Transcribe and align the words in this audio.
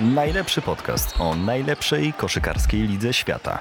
Najlepszy 0.00 0.62
podcast 0.62 1.20
o 1.20 1.34
najlepszej 1.34 2.12
koszykarskiej 2.12 2.88
lidze 2.88 3.12
świata. 3.12 3.60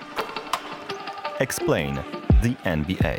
Explain 1.39 1.96
the 2.44 2.70
NBA. 2.71 3.16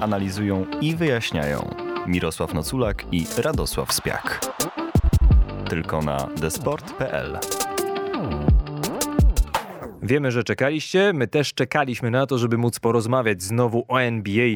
Analizują 0.00 0.66
i 0.80 0.96
wyjaśniają 0.96 1.74
Mirosław 2.06 2.54
Noculak 2.54 3.04
i 3.12 3.26
Radosław 3.38 3.92
Spiak. 3.92 4.40
Tylko 5.68 6.02
na 6.02 6.28
desport.pl. 6.36 7.38
Wiemy, 10.04 10.30
że 10.30 10.44
czekaliście. 10.44 11.12
My 11.12 11.28
też 11.28 11.54
czekaliśmy 11.54 12.10
na 12.10 12.26
to, 12.26 12.38
żeby 12.38 12.58
móc 12.58 12.80
porozmawiać 12.80 13.42
znowu 13.42 13.84
o 13.88 14.02
NBA 14.02 14.48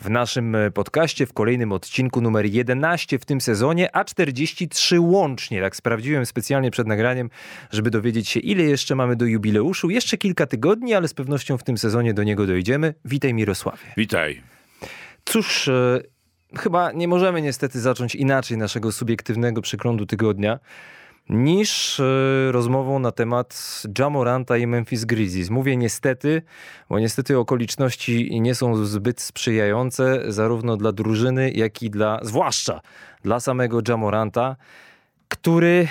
w 0.00 0.10
naszym 0.10 0.54
e, 0.54 0.70
podcaście, 0.70 1.26
w 1.26 1.32
kolejnym 1.32 1.72
odcinku 1.72 2.20
numer 2.20 2.46
11 2.46 3.18
w 3.18 3.24
tym 3.24 3.40
sezonie, 3.40 3.96
a 3.96 4.04
43 4.04 5.00
łącznie. 5.00 5.60
Tak 5.60 5.76
sprawdziłem 5.76 6.26
specjalnie 6.26 6.70
przed 6.70 6.86
nagraniem, 6.86 7.30
żeby 7.70 7.90
dowiedzieć 7.90 8.28
się, 8.28 8.40
ile 8.40 8.62
jeszcze 8.62 8.94
mamy 8.94 9.16
do 9.16 9.24
jubileuszu. 9.24 9.90
Jeszcze 9.90 10.16
kilka 10.16 10.46
tygodni, 10.46 10.94
ale 10.94 11.08
z 11.08 11.14
pewnością 11.14 11.58
w 11.58 11.62
tym 11.62 11.78
sezonie 11.78 12.14
do 12.14 12.22
niego 12.22 12.46
dojdziemy. 12.46 12.94
Witaj 13.04 13.34
Mirosławie. 13.34 13.92
Witaj. 13.96 14.42
Cóż, 15.24 15.68
e, 15.68 16.00
chyba 16.56 16.92
nie 16.92 17.08
możemy 17.08 17.42
niestety 17.42 17.80
zacząć 17.80 18.14
inaczej 18.14 18.58
naszego 18.58 18.92
subiektywnego 18.92 19.62
przeglądu 19.62 20.06
tygodnia 20.06 20.58
niż 21.28 22.00
e, 22.00 22.04
rozmową 22.52 22.98
na 22.98 23.12
temat 23.12 23.82
Jamoranta 23.98 24.56
i 24.56 24.66
Memphis 24.66 25.04
Grizzlies. 25.04 25.50
Mówię 25.50 25.76
niestety, 25.76 26.42
bo 26.88 26.98
niestety 26.98 27.38
okoliczności 27.38 28.40
nie 28.40 28.54
są 28.54 28.84
zbyt 28.84 29.20
sprzyjające 29.20 30.32
zarówno 30.32 30.76
dla 30.76 30.92
drużyny, 30.92 31.50
jak 31.50 31.82
i 31.82 31.90
dla, 31.90 32.20
zwłaszcza 32.22 32.80
dla 33.22 33.40
samego 33.40 33.80
Jamoranta, 33.88 34.56
który, 35.28 35.88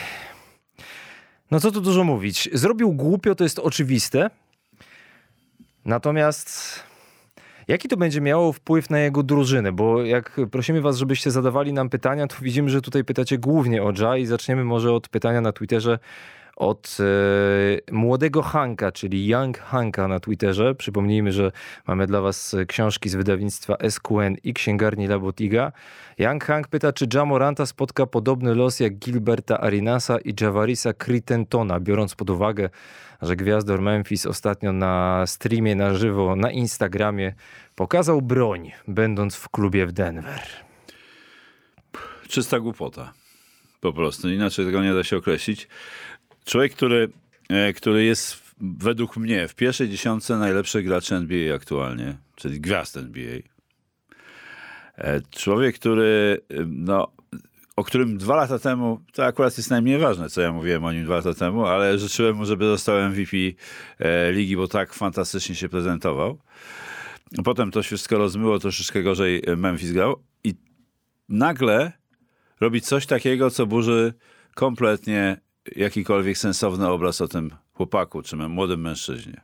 no 1.51 1.59
co 1.59 1.71
tu 1.71 1.81
dużo 1.81 2.03
mówić, 2.03 2.49
zrobił 2.53 2.93
głupio, 2.93 3.35
to 3.35 3.43
jest 3.43 3.59
oczywiste, 3.59 4.29
natomiast 5.85 6.86
Jaki 7.67 7.87
to 7.87 7.97
będzie 7.97 8.21
miało 8.21 8.53
wpływ 8.53 8.89
na 8.89 8.99
jego 8.99 9.23
drużynę? 9.23 9.71
Bo 9.71 10.03
jak 10.03 10.41
prosimy 10.51 10.81
was, 10.81 10.97
żebyście 10.97 11.31
zadawali 11.31 11.73
nam 11.73 11.89
pytania, 11.89 12.27
to 12.27 12.35
widzimy, 12.41 12.69
że 12.69 12.81
tutaj 12.81 13.03
pytacie 13.03 13.37
głównie 13.37 13.83
o 13.83 13.93
Ja 14.01 14.17
i 14.17 14.25
zaczniemy 14.25 14.63
może 14.63 14.93
od 14.93 15.09
pytania 15.09 15.41
na 15.41 15.51
Twitterze 15.51 15.99
od 16.57 16.97
e, 16.99 17.91
młodego 17.91 18.41
Hanka, 18.41 18.91
czyli 18.91 19.27
Young 19.27 19.57
Hanka 19.57 20.07
na 20.07 20.19
Twitterze. 20.19 20.75
Przypomnijmy, 20.75 21.31
że 21.31 21.51
mamy 21.87 22.07
dla 22.07 22.21
was 22.21 22.55
książki 22.67 23.09
z 23.09 23.15
wydawnictwa 23.15 23.77
SQN 23.89 24.35
i 24.43 24.53
księgarni 24.53 25.07
Labotiga. 25.07 25.71
Young 26.17 26.45
Hank 26.45 26.67
pyta, 26.67 26.93
czy 26.93 27.07
Jamoranta 27.13 27.65
spotka 27.65 28.05
podobny 28.05 28.55
los 28.55 28.79
jak 28.79 28.95
Gilberta 28.95 29.61
Arinasa 29.61 30.17
i 30.19 30.33
Javarisa 30.41 30.93
Critentona, 30.93 31.79
biorąc 31.79 32.15
pod 32.15 32.29
uwagę, 32.29 32.69
że 33.21 33.35
gwiazdor 33.35 33.81
Memphis 33.81 34.25
ostatnio 34.25 34.73
na 34.73 35.23
streamie 35.27 35.75
na 35.75 35.93
żywo 35.93 36.35
na 36.35 36.51
Instagramie 36.51 37.33
pokazał 37.75 38.21
broń, 38.21 38.71
będąc 38.87 39.35
w 39.35 39.49
klubie 39.49 39.85
w 39.85 39.91
Denver. 39.91 40.41
Czysta 42.27 42.59
głupota. 42.59 43.13
Po 43.81 43.93
prostu. 43.93 44.29
Inaczej 44.29 44.65
tego 44.65 44.83
nie 44.83 44.93
da 44.93 45.03
się 45.03 45.17
określić. 45.17 45.67
Człowiek, 46.47 46.73
który, 46.73 47.09
e, 47.49 47.73
który 47.73 48.03
jest 48.03 48.55
według 48.61 49.17
mnie 49.17 49.47
w 49.47 49.55
pierwszej 49.55 49.89
dziesiątce 49.89 50.37
najlepszych 50.37 50.85
graczy 50.85 51.15
NBA 51.15 51.55
aktualnie, 51.55 52.17
czyli 52.35 52.61
gwiazd 52.61 52.97
NBA. 52.97 53.39
E, 54.97 55.21
człowiek, 55.31 55.75
który 55.75 56.41
e, 56.49 56.55
no, 56.67 57.11
o 57.75 57.83
którym 57.83 58.17
dwa 58.17 58.35
lata 58.35 58.59
temu, 58.59 59.01
to 59.13 59.25
akurat 59.25 59.57
jest 59.57 59.69
najmniej 59.69 59.97
ważne, 59.97 60.29
co 60.29 60.41
ja 60.41 60.51
mówiłem 60.51 60.85
o 60.85 60.93
nim 60.93 61.05
dwa 61.05 61.15
lata 61.15 61.33
temu, 61.33 61.65
ale 61.65 61.99
życzyłem 61.99 62.35
mu, 62.35 62.45
żeby 62.45 62.65
został 62.65 63.09
MVP 63.09 63.37
ligi, 64.31 64.57
bo 64.57 64.67
tak 64.67 64.93
fantastycznie 64.93 65.55
się 65.55 65.69
prezentował. 65.69 66.37
Potem 67.43 67.71
to 67.71 67.83
wszystko 67.83 68.17
rozmyło, 68.17 68.59
troszeczkę 68.59 69.03
gorzej 69.03 69.41
Memphis 69.57 69.91
grał 69.91 70.23
i 70.43 70.53
nagle 71.29 71.91
robi 72.59 72.81
coś 72.81 73.05
takiego, 73.05 73.49
co 73.49 73.65
burzy 73.65 74.13
kompletnie 74.55 75.46
jakikolwiek 75.75 76.37
sensowny 76.37 76.87
obraz 76.87 77.21
o 77.21 77.27
tym 77.27 77.51
chłopaku, 77.73 78.21
czy 78.21 78.35
młodym 78.35 78.81
mężczyźnie. 78.81 79.41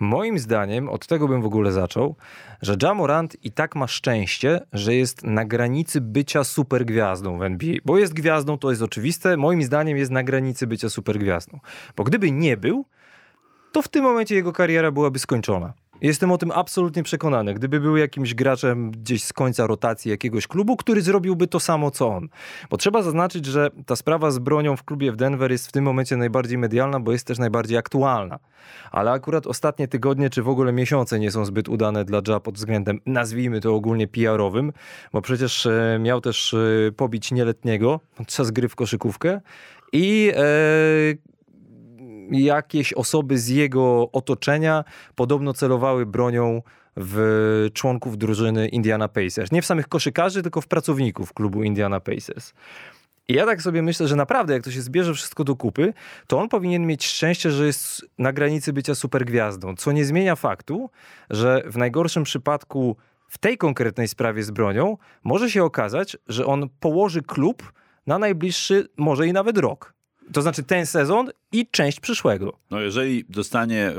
Moim 0.00 0.38
zdaniem, 0.38 0.88
od 0.88 1.06
tego 1.06 1.28
bym 1.28 1.42
w 1.42 1.46
ogóle 1.46 1.72
zaczął, 1.72 2.16
że 2.62 2.76
Jamorant 2.82 3.44
i 3.44 3.52
tak 3.52 3.76
ma 3.76 3.86
szczęście, 3.86 4.60
że 4.72 4.94
jest 4.94 5.24
na 5.24 5.44
granicy 5.44 6.00
bycia 6.00 6.44
supergwiazdą 6.44 7.38
w 7.38 7.42
NBA. 7.42 7.74
Bo 7.84 7.98
jest 7.98 8.14
gwiazdą, 8.14 8.58
to 8.58 8.70
jest 8.70 8.82
oczywiste. 8.82 9.36
Moim 9.36 9.62
zdaniem 9.62 9.96
jest 9.96 10.10
na 10.10 10.22
granicy 10.22 10.66
bycia 10.66 10.88
supergwiazdą. 10.88 11.60
Bo 11.96 12.04
gdyby 12.04 12.30
nie 12.30 12.56
był, 12.56 12.84
to 13.72 13.82
w 13.82 13.88
tym 13.88 14.04
momencie 14.04 14.34
jego 14.34 14.52
kariera 14.52 14.90
byłaby 14.90 15.18
skończona. 15.18 15.72
Jestem 16.00 16.32
o 16.32 16.38
tym 16.38 16.50
absolutnie 16.50 17.02
przekonany. 17.02 17.54
Gdyby 17.54 17.80
był 17.80 17.96
jakimś 17.96 18.34
graczem 18.34 18.90
gdzieś 18.90 19.24
z 19.24 19.32
końca 19.32 19.66
rotacji 19.66 20.10
jakiegoś 20.10 20.46
klubu, 20.46 20.76
który 20.76 21.02
zrobiłby 21.02 21.46
to 21.46 21.60
samo 21.60 21.90
co 21.90 22.08
on. 22.08 22.28
Bo 22.70 22.76
trzeba 22.76 23.02
zaznaczyć, 23.02 23.46
że 23.46 23.70
ta 23.86 23.96
sprawa 23.96 24.30
z 24.30 24.38
bronią 24.38 24.76
w 24.76 24.84
klubie 24.84 25.12
w 25.12 25.16
Denver 25.16 25.52
jest 25.52 25.68
w 25.68 25.72
tym 25.72 25.84
momencie 25.84 26.16
najbardziej 26.16 26.58
medialna, 26.58 27.00
bo 27.00 27.12
jest 27.12 27.26
też 27.26 27.38
najbardziej 27.38 27.78
aktualna. 27.78 28.38
Ale 28.90 29.10
akurat 29.10 29.46
ostatnie 29.46 29.88
tygodnie, 29.88 30.30
czy 30.30 30.42
w 30.42 30.48
ogóle 30.48 30.72
miesiące 30.72 31.18
nie 31.18 31.30
są 31.30 31.44
zbyt 31.44 31.68
udane 31.68 32.04
dla 32.04 32.22
Ja 32.28 32.40
pod 32.40 32.54
względem, 32.54 33.00
nazwijmy 33.06 33.60
to 33.60 33.74
ogólnie 33.74 34.08
PR-owym, 34.08 34.72
bo 35.12 35.22
przecież 35.22 35.66
e, 35.66 35.98
miał 36.00 36.20
też 36.20 36.54
e, 36.54 36.92
pobić 36.92 37.32
nieletniego 37.32 38.00
podczas 38.16 38.50
gry 38.50 38.68
w 38.68 38.76
koszykówkę 38.76 39.40
i 39.92 40.32
e, 40.34 41.35
jakieś 42.30 42.92
osoby 42.92 43.38
z 43.38 43.48
jego 43.48 44.10
otoczenia 44.12 44.84
podobno 45.14 45.54
celowały 45.54 46.06
bronią 46.06 46.62
w 46.96 47.68
członków 47.72 48.18
drużyny 48.18 48.68
Indiana 48.68 49.08
Pacers. 49.08 49.52
Nie 49.52 49.62
w 49.62 49.66
samych 49.66 49.88
koszykarzy, 49.88 50.42
tylko 50.42 50.60
w 50.60 50.66
pracowników 50.66 51.32
klubu 51.32 51.62
Indiana 51.62 52.00
Pacers. 52.00 52.52
I 53.28 53.34
ja 53.34 53.46
tak 53.46 53.62
sobie 53.62 53.82
myślę, 53.82 54.08
że 54.08 54.16
naprawdę, 54.16 54.54
jak 54.54 54.62
to 54.62 54.70
się 54.70 54.80
zbierze 54.80 55.14
wszystko 55.14 55.44
do 55.44 55.56
kupy, 55.56 55.92
to 56.26 56.38
on 56.38 56.48
powinien 56.48 56.86
mieć 56.86 57.06
szczęście, 57.06 57.50
że 57.50 57.66
jest 57.66 58.06
na 58.18 58.32
granicy 58.32 58.72
bycia 58.72 58.94
supergwiazdą, 58.94 59.76
co 59.76 59.92
nie 59.92 60.04
zmienia 60.04 60.36
faktu, 60.36 60.90
że 61.30 61.62
w 61.66 61.76
najgorszym 61.76 62.24
przypadku 62.24 62.96
w 63.28 63.38
tej 63.38 63.58
konkretnej 63.58 64.08
sprawie 64.08 64.42
z 64.42 64.50
bronią 64.50 64.96
może 65.24 65.50
się 65.50 65.64
okazać, 65.64 66.16
że 66.28 66.46
on 66.46 66.68
położy 66.80 67.22
klub 67.22 67.72
na 68.06 68.18
najbliższy, 68.18 68.88
może 68.96 69.26
i 69.26 69.32
nawet 69.32 69.58
rok. 69.58 69.95
To 70.32 70.42
znaczy 70.42 70.62
ten 70.62 70.86
sezon 70.86 71.30
i 71.52 71.66
część 71.70 72.00
przyszłego. 72.00 72.58
No 72.70 72.80
jeżeli 72.80 73.24
dostanie, 73.28 73.92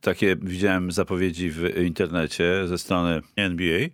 takie 0.00 0.36
widziałem 0.36 0.92
zapowiedzi 0.92 1.50
w 1.50 1.78
internecie 1.78 2.66
ze 2.66 2.78
strony 2.78 3.20
NBA, 3.36 3.88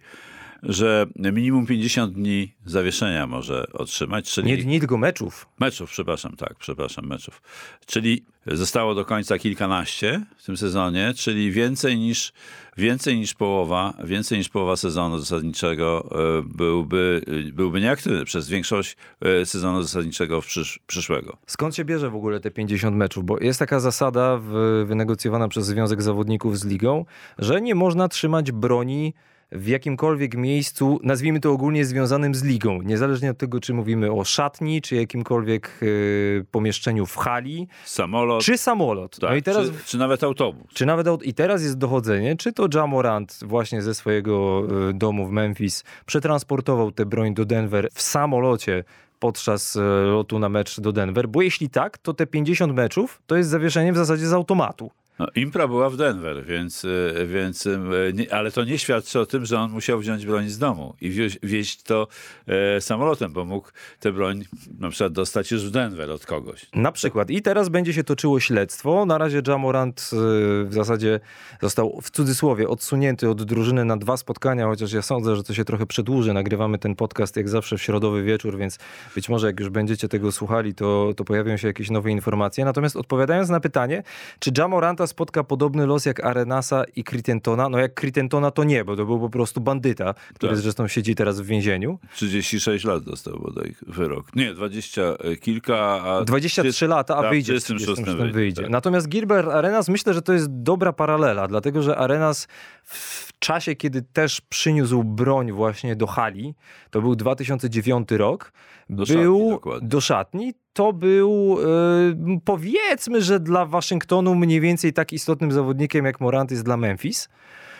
że 0.62 1.06
minimum 1.16 1.66
50 1.66 2.14
dni 2.14 2.54
zawieszenia 2.64 3.26
może 3.26 3.64
otrzymać. 3.72 4.32
Czyli... 4.32 4.46
Nie 4.46 4.56
dni, 4.56 4.78
tylko 4.78 4.98
meczów. 4.98 5.48
Meczów, 5.60 5.91
przepraszam, 5.91 6.36
tak, 6.36 6.54
przepraszam, 6.58 7.06
meczów. 7.06 7.42
Czyli 7.86 8.24
zostało 8.46 8.94
do 8.94 9.04
końca 9.04 9.38
kilkanaście 9.38 10.24
w 10.36 10.44
tym 10.44 10.56
sezonie, 10.56 11.12
czyli 11.16 11.52
więcej 11.52 11.98
niż, 11.98 12.32
więcej 12.76 13.19
niż 13.19 13.34
połowa, 13.34 13.94
więcej 14.04 14.38
niż 14.38 14.48
połowa 14.48 14.76
sezonu 14.76 15.19
zasadniczego 15.19 16.08
e, 16.38 16.42
byłby, 16.42 17.22
byłby 17.52 17.80
nieaktywny 17.80 18.25
przez 18.25 18.48
większość 18.48 18.96
e, 19.20 19.46
sezonu 19.46 19.82
zasadniczego 19.82 20.40
przysz, 20.40 20.80
przyszłego. 20.86 21.36
Skąd 21.46 21.76
się 21.76 21.84
bierze 21.84 22.10
w 22.10 22.16
ogóle 22.16 22.40
te 22.40 22.50
50 22.50 22.96
meczów? 22.96 23.25
Bo 23.25 23.38
jest 23.40 23.58
taka 23.58 23.80
zasada 23.80 24.40
wynegocjowana 24.84 25.48
przez 25.48 25.66
Związek 25.66 26.02
Zawodników 26.02 26.58
z 26.58 26.64
ligą, 26.66 27.04
że 27.38 27.60
nie 27.60 27.75
można 27.75 28.08
trzymać 28.08 28.52
broni 28.52 29.14
w 29.53 29.69
jakimkolwiek 29.69 30.34
miejscu, 30.34 31.00
nazwijmy 31.03 31.41
to 31.41 31.53
ogólnie 31.53 31.84
związanym 31.84 32.34
z 32.34 32.44
ligą, 32.44 32.82
niezależnie 32.82 33.31
od 33.31 33.38
tego, 33.38 33.61
czy 33.61 33.75
mówimy 33.75 34.12
o 34.12 34.25
szatni, 34.25 34.82
czy 34.82 34.96
jakimkolwiek 34.96 35.78
y, 35.82 36.44
pomieszczeniu 36.50 37.06
w 37.06 37.17
hali. 37.17 37.69
Samolot. 37.84 38.44
Czy 38.44 38.58
samolot. 38.58 39.19
Tak, 39.19 39.31
no 39.31 39.37
i 39.37 39.43
teraz, 39.43 39.67
czy, 39.67 39.73
czy, 39.87 39.99
nawet 39.99 40.25
autobus. 40.25 40.67
Czy 40.75 40.87
nawet, 40.87 41.06
I 41.23 41.34
teraz 41.34 41.62
jest 41.62 41.78
dochodzenie, 41.78 42.37
czy 42.37 42.52
to 42.52 42.69
Jamorant 42.75 43.38
właśnie 43.43 43.82
ze 43.82 43.94
swojego 43.94 44.62
y, 44.90 44.94
domu 44.94 45.26
w 45.26 45.31
Memphis 45.31 45.84
przetransportował 46.06 46.93
tę 46.93 47.06
broń 47.06 47.34
do 47.34 47.44
Denver 47.44 47.88
w 47.93 48.02
samolocie 48.02 48.84
podczas 49.19 49.76
y, 49.76 49.81
lotu 50.06 50.38
na 50.38 50.49
mecz 50.49 50.81
do 50.81 50.93
Denver, 50.93 51.28
bo 51.28 51.43
jeśli 51.43 51.70
tak, 51.70 51.99
to 51.99 52.14
te 52.14 52.26
50 52.26 52.75
meczów 52.75 53.23
to 53.26 53.37
jest 53.37 53.50
zawieszenie 53.50 53.93
w 53.93 53.96
zasadzie 53.96 54.26
z 54.26 54.32
automatu. 54.32 54.90
No, 55.19 55.26
impra 55.35 55.69
była 55.69 55.91
w 55.91 55.97
Denver, 55.97 56.44
więc, 56.44 56.85
e, 56.85 57.26
więc 57.26 57.67
e, 57.67 57.79
nie, 58.15 58.35
ale 58.35 58.50
to 58.50 58.65
nie 58.65 58.79
świadczy 58.79 59.20
o 59.20 59.26
tym, 59.26 59.47
że 59.47 59.61
on 59.61 59.70
musiał 59.70 59.99
wziąć 59.99 60.26
broń 60.26 60.49
z 60.49 60.59
domu 60.59 60.94
i 61.00 61.11
wieźć, 61.11 61.38
wieźć 61.43 61.82
to 61.82 62.09
e, 62.47 62.81
samolotem, 62.81 63.32
bo 63.32 63.44
mógł 63.44 63.69
tę 64.00 64.12
broń 64.12 64.44
na 64.81 64.91
przykład 64.91 65.12
dostać 65.12 65.50
już 65.50 65.67
w 65.67 65.70
Denver 65.70 66.11
od 66.11 66.26
kogoś. 66.26 66.67
Na 66.75 66.93
przykład. 66.93 67.31
I 67.31 67.43
teraz 67.43 67.69
będzie 67.69 67.93
się 67.93 68.05
toczyło 68.05 68.41
śledztwo. 68.41 69.06
Na 69.06 69.19
razie 69.19 69.43
Jamorant 69.47 70.11
y, 70.12 70.17
w 70.65 70.75
zasadzie 70.75 71.21
został 71.62 72.00
w 72.03 72.11
cudzysłowie 72.11 72.69
odsunięty 72.69 73.31
od 73.31 73.43
drużyny 73.43 73.85
na 73.85 73.97
dwa 73.97 74.17
spotkania, 74.17 74.67
chociaż 74.67 74.93
ja 74.93 75.03
sądzę, 75.03 75.37
że 75.37 75.43
to 75.43 75.55
się 75.55 75.64
trochę 75.64 75.87
przedłuży. 75.87 76.32
Nagrywamy 76.32 76.79
ten 76.79 76.97
podcast 76.97 77.37
jak 77.37 77.49
zawsze 77.49 77.79
w 77.79 77.82
środowy 77.82 78.23
wieczór, 78.23 78.59
więc 78.59 78.79
być 79.14 79.29
może 79.29 79.47
jak 79.47 79.61
już 79.61 79.69
będziecie 79.69 80.09
tego 80.09 80.32
słuchali, 80.32 80.75
to, 80.75 81.12
to 81.17 81.25
pojawią 81.25 81.56
się 81.56 81.69
jakieś 81.69 81.91
nowe 81.91 82.11
informacje. 82.11 82.64
Natomiast 82.64 82.97
odpowiadając 82.97 83.49
na 83.49 83.61
pytanie, 83.61 84.03
czy 84.38 84.50
Jamoranta 84.59 85.06
spotka 85.08 85.44
podobny 85.44 85.87
los 85.87 86.06
jak 86.06 86.25
Arenasa 86.25 86.84
i 86.96 87.05
Crittentona? 87.05 87.69
No 87.69 87.78
jak 87.78 87.94
Crittentona 88.00 88.50
to 88.50 88.64
nie, 88.64 88.84
bo 88.84 88.96
to 88.96 89.05
był 89.06 89.20
po 89.20 89.31
prostu 89.31 89.60
bandyta, 89.60 90.14
który 90.34 90.52
Tak. 90.52 90.62
zresztą 90.62 90.88
siedzi 90.88 91.14
teraz 91.14 91.40
w 91.40 91.46
więzieniu. 91.46 91.99
36 92.14 92.84
lat 92.84 93.02
dostał 93.05 93.38
bodaj 93.38 93.75
wyrok. 93.87 94.37
Nie, 94.37 94.55
20 94.55 95.02
kilka, 95.40 96.02
a 96.02 96.25
23 96.25 96.87
lata, 96.88 97.16
a 97.16 97.22
tak, 97.22 97.31
wyjdzie 97.31 97.52
w 97.60 97.64
36 97.64 97.93
36 97.93 98.19
wyjdzie, 98.19 98.32
wyjdzie. 98.34 98.62
tak. 98.62 98.70
Natomiast 98.70 99.08
Gilbert 99.08 99.49
Arenas 99.49 99.88
myślę, 99.88 100.14
że 100.14 100.22
to 100.22 100.32
jest 100.32 100.46
dobra 100.62 100.93
paralela, 100.93 101.49
dlatego 101.49 101.82
że 101.82 101.96
Arenas 101.96 102.49
w 102.84 103.27
czasie, 103.38 103.75
kiedy 103.76 104.02
też 104.02 104.40
przyniósł 104.40 105.05
broń 105.05 105.52
właśnie 105.52 105.96
do 105.96 106.06
hali, 106.06 106.55
to 106.90 107.00
był 107.00 107.17
2009 107.17 108.11
rok, 108.11 108.52
Do 108.90 109.06
szatni, 109.06 109.23
był 109.23 109.50
dokładnie. 109.50 109.88
do 109.88 110.00
szatni, 110.00 110.55
to 110.73 110.93
był 110.93 111.58
e, 111.62 112.40
powiedzmy, 112.44 113.23
że 113.23 113.40
dla 113.40 113.67
Waszyngtonu 113.67 114.35
mniej 114.35 114.61
więcej 114.61 114.93
tak 114.93 115.12
istotnym 115.12 115.52
zawodnikiem 115.52 116.05
jak 116.05 116.20
Morant 116.20 116.50
jest 116.50 116.64
dla 116.64 116.76
Memphis. 116.76 117.29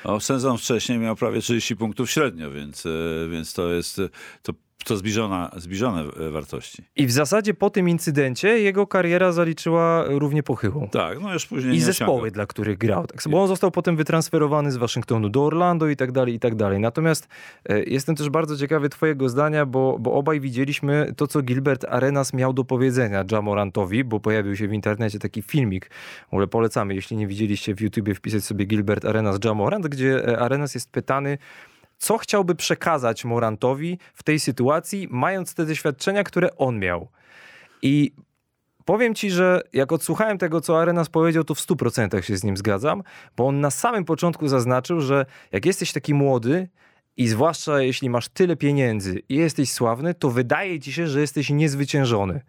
O, 0.05 0.21
sezon 0.21 0.59
wcześniej 0.59 0.99
miał 0.99 1.17
prawie 1.17 1.41
30 1.41 1.77
punktów 1.77 2.11
średnio, 2.11 2.51
więc, 2.51 2.87
e, 2.87 2.91
więc 3.31 3.53
to 3.53 3.73
jest 3.73 3.99
e, 3.99 4.09
to, 4.43 4.53
to 4.85 4.97
zbliżona, 4.97 5.51
zbliżone 5.57 6.01
e, 6.01 6.31
wartości. 6.31 6.83
I 6.97 7.07
w 7.07 7.13
zasadzie 7.13 7.55
po 7.55 7.71
tym 7.71 7.89
incydencie 7.89 8.61
jego 8.61 8.87
kariera 8.87 9.33
zaliczyła 9.33 10.05
równie 10.09 10.43
pochyłą. 10.43 10.89
Tak, 10.89 11.21
no 11.21 11.33
już 11.33 11.47
później 11.47 11.75
I 11.75 11.81
zespoły, 11.81 12.31
dla 12.31 12.47
których 12.47 12.79
grał. 12.79 13.07
Tak, 13.07 13.21
bo 13.31 13.43
on 13.43 13.49
został 13.49 13.71
potem 13.71 13.97
wytransferowany 13.97 14.73
z 14.73 14.77
Waszyngtonu 14.77 15.29
do 15.29 15.45
Orlando 15.45 15.89
i 15.89 15.97
tak 15.97 16.13
dalej, 16.13 16.35
i 16.35 16.39
tak 16.39 16.55
dalej. 16.55 16.81
Natomiast 16.81 17.29
e, 17.69 17.83
jestem 17.83 18.17
też 18.17 18.31
bardzo 18.31 18.57
ciekawy 18.57 18.89
twojego 18.89 19.29
zdania, 19.29 19.67
bo, 19.67 19.99
bo 19.99 20.13
obaj 20.13 20.41
widzieliśmy 20.41 21.13
to, 21.17 21.27
co 21.27 21.43
Gilbert 21.43 21.85
Arenas 21.85 22.33
miał 22.33 22.53
do 22.53 22.65
powiedzenia 22.65 23.25
Jamorantowi, 23.33 24.05
bo 24.05 24.21
pojawił 24.21 24.57
się 24.57 24.69
w 24.69 24.73
internecie 24.73 25.19
taki 25.19 25.43
filmik, 25.43 25.91
w 26.31 26.33
ogóle 26.33 26.47
polecamy, 26.47 26.95
jeśli 26.95 27.17
nie 27.17 27.27
widzieliście 27.27 27.75
w 27.75 27.81
YouTubie, 27.81 28.15
wpisać 28.15 28.45
sobie 28.45 28.65
Gilbert 28.65 29.05
Arenas 29.05 29.39
Jamorant, 29.45 29.87
gdzie 29.87 30.29
e, 30.29 30.39
Arenas 30.39 30.75
jest 30.75 30.93
pytany, 30.93 31.39
co 31.99 32.19
chciałby 32.19 32.55
przekazać 32.55 33.25
Morantowi 33.25 33.99
w 34.15 34.23
tej 34.23 34.41
sytuacji, 34.41 35.09
mając 35.11 35.55
te 35.55 35.67
doświadczenia, 35.67 36.25
które 36.25 36.57
on 36.57 36.79
miał. 36.79 37.09
I 37.83 38.13
powiem 38.85 39.15
ci, 39.15 39.31
że 39.31 39.61
jak 39.73 39.93
odsłuchałem 39.93 40.39
tego, 40.39 40.61
co 40.61 40.81
Arenas 40.81 41.09
powiedział, 41.09 41.45
to 41.45 41.55
w 41.55 41.59
100% 41.59 42.23
się 42.23 42.37
z 42.37 42.45
nim 42.45 42.57
zgadzam, 42.57 43.03
bo 43.37 43.47
on 43.47 43.61
na 43.61 43.71
samym 43.71 44.05
początku 44.05 44.49
zaznaczył, 44.49 45.01
że 45.01 45.27
jak 45.53 45.67
jesteś 45.67 45.93
taki 45.93 46.15
młody 46.15 46.69
i 47.17 47.29
zwłaszcza 47.29 47.83
jeśli 47.83 48.11
masz 48.11 48.29
tyle 48.29 48.57
pieniędzy 48.57 49.23
i 49.29 49.35
jesteś 49.35 49.73
sławny, 49.73 50.15
to 50.15 50.31
wydaje 50.31 50.81
ci 50.81 50.93
się, 50.93 51.07
że 51.07 51.21
jesteś 51.21 51.51
niezwyciężony. 51.51 52.41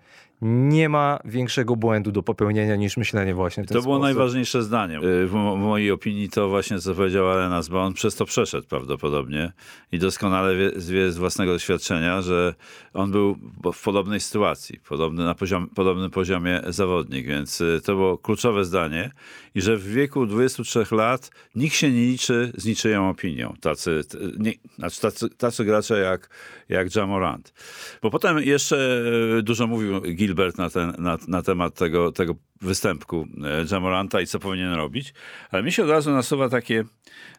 Nie 0.42 0.90
ma 0.90 1.20
większego 1.26 1.76
błędu 1.76 2.12
do 2.12 2.24
popełnienia 2.24 2.76
niż 2.76 2.98
myślenie 2.98 3.34
właśnie 3.34 3.64
w 3.64 3.68
ten 3.68 3.78
To 3.78 3.82
było 3.84 3.96
sposób. 3.96 4.04
najważniejsze 4.04 4.64
zdanie. 4.64 4.98
Y, 4.98 5.28
W, 5.28 5.32
w 5.32 5.34
mojej 5.58 5.92
opinii 5.92 6.30
to 6.30 6.50
właśnie 6.50 6.80
co 6.80 6.96
powiedział 6.96 7.30
Arenas, 7.30 7.68
bo 7.70 7.82
on 7.84 7.94
przez 7.94 8.16
to 8.16 8.26
przeszedł 8.26 8.68
prawdopodobnie 8.68 9.52
i 9.92 10.00
doskonale 10.00 10.56
wie, 10.56 10.72
wie 10.94 11.12
z 11.12 11.18
własnego 11.18 11.54
doświadczenia, 11.54 12.22
że 12.22 12.56
on 12.94 13.12
był 13.12 13.36
w 13.74 13.84
podobnej 13.84 14.20
sytuacji, 14.20 14.80
podobny, 14.90 15.24
na 15.26 15.36
poziom, 15.36 15.70
podobnym 15.70 16.12
poziomie 16.12 16.62
zawodnik, 16.68 17.28
więc 17.28 17.62
y, 17.62 17.82
to 17.86 17.96
było 17.96 18.18
kluczowe 18.18 18.66
zdanie 18.66 19.12
i 19.56 19.62
że 19.62 19.78
w 19.78 19.88
wieku 19.94 20.26
23 20.26 20.86
lat 20.96 21.32
nikt 21.56 21.76
się 21.76 21.92
nie 21.92 22.06
liczy 22.06 22.52
z 22.58 22.66
niczyją 22.66 23.10
opinią. 23.10 23.54
Tacy, 23.62 24.02
t- 24.10 24.18
nie, 24.38 24.54
znaczy 24.76 25.02
tacy, 25.02 25.30
tacy 25.30 25.66
gracze 25.66 26.00
jak, 26.00 26.30
jak 26.70 26.96
Jamorant. 26.96 27.54
Bo 28.02 28.10
potem 28.12 28.38
jeszcze 28.40 29.02
y, 29.40 29.44
dużo 29.44 29.68
mówił 29.68 30.02
Gilbert 30.30 30.58
na, 30.58 30.70
ten, 30.70 30.94
na, 30.98 31.18
na 31.28 31.42
temat 31.42 31.74
tego, 31.74 32.12
tego 32.12 32.36
występku 32.62 33.28
e, 33.44 33.66
Jamoranta 33.72 34.22
i 34.22 34.28
co 34.28 34.40
powinien 34.40 34.74
robić, 34.74 35.14
ale 35.52 35.64
mi 35.64 35.72
się 35.72 35.84
od 35.84 35.90
razu 35.90 36.12
nasuwa 36.12 36.50
takie 36.50 36.84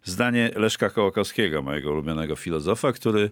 zdanie 0.05 0.51
Leszka 0.57 0.91
Kołakowskiego, 0.91 1.63
mojego 1.63 1.93
ulubionego 1.93 2.37
filozofa, 2.37 2.93
który 2.93 3.31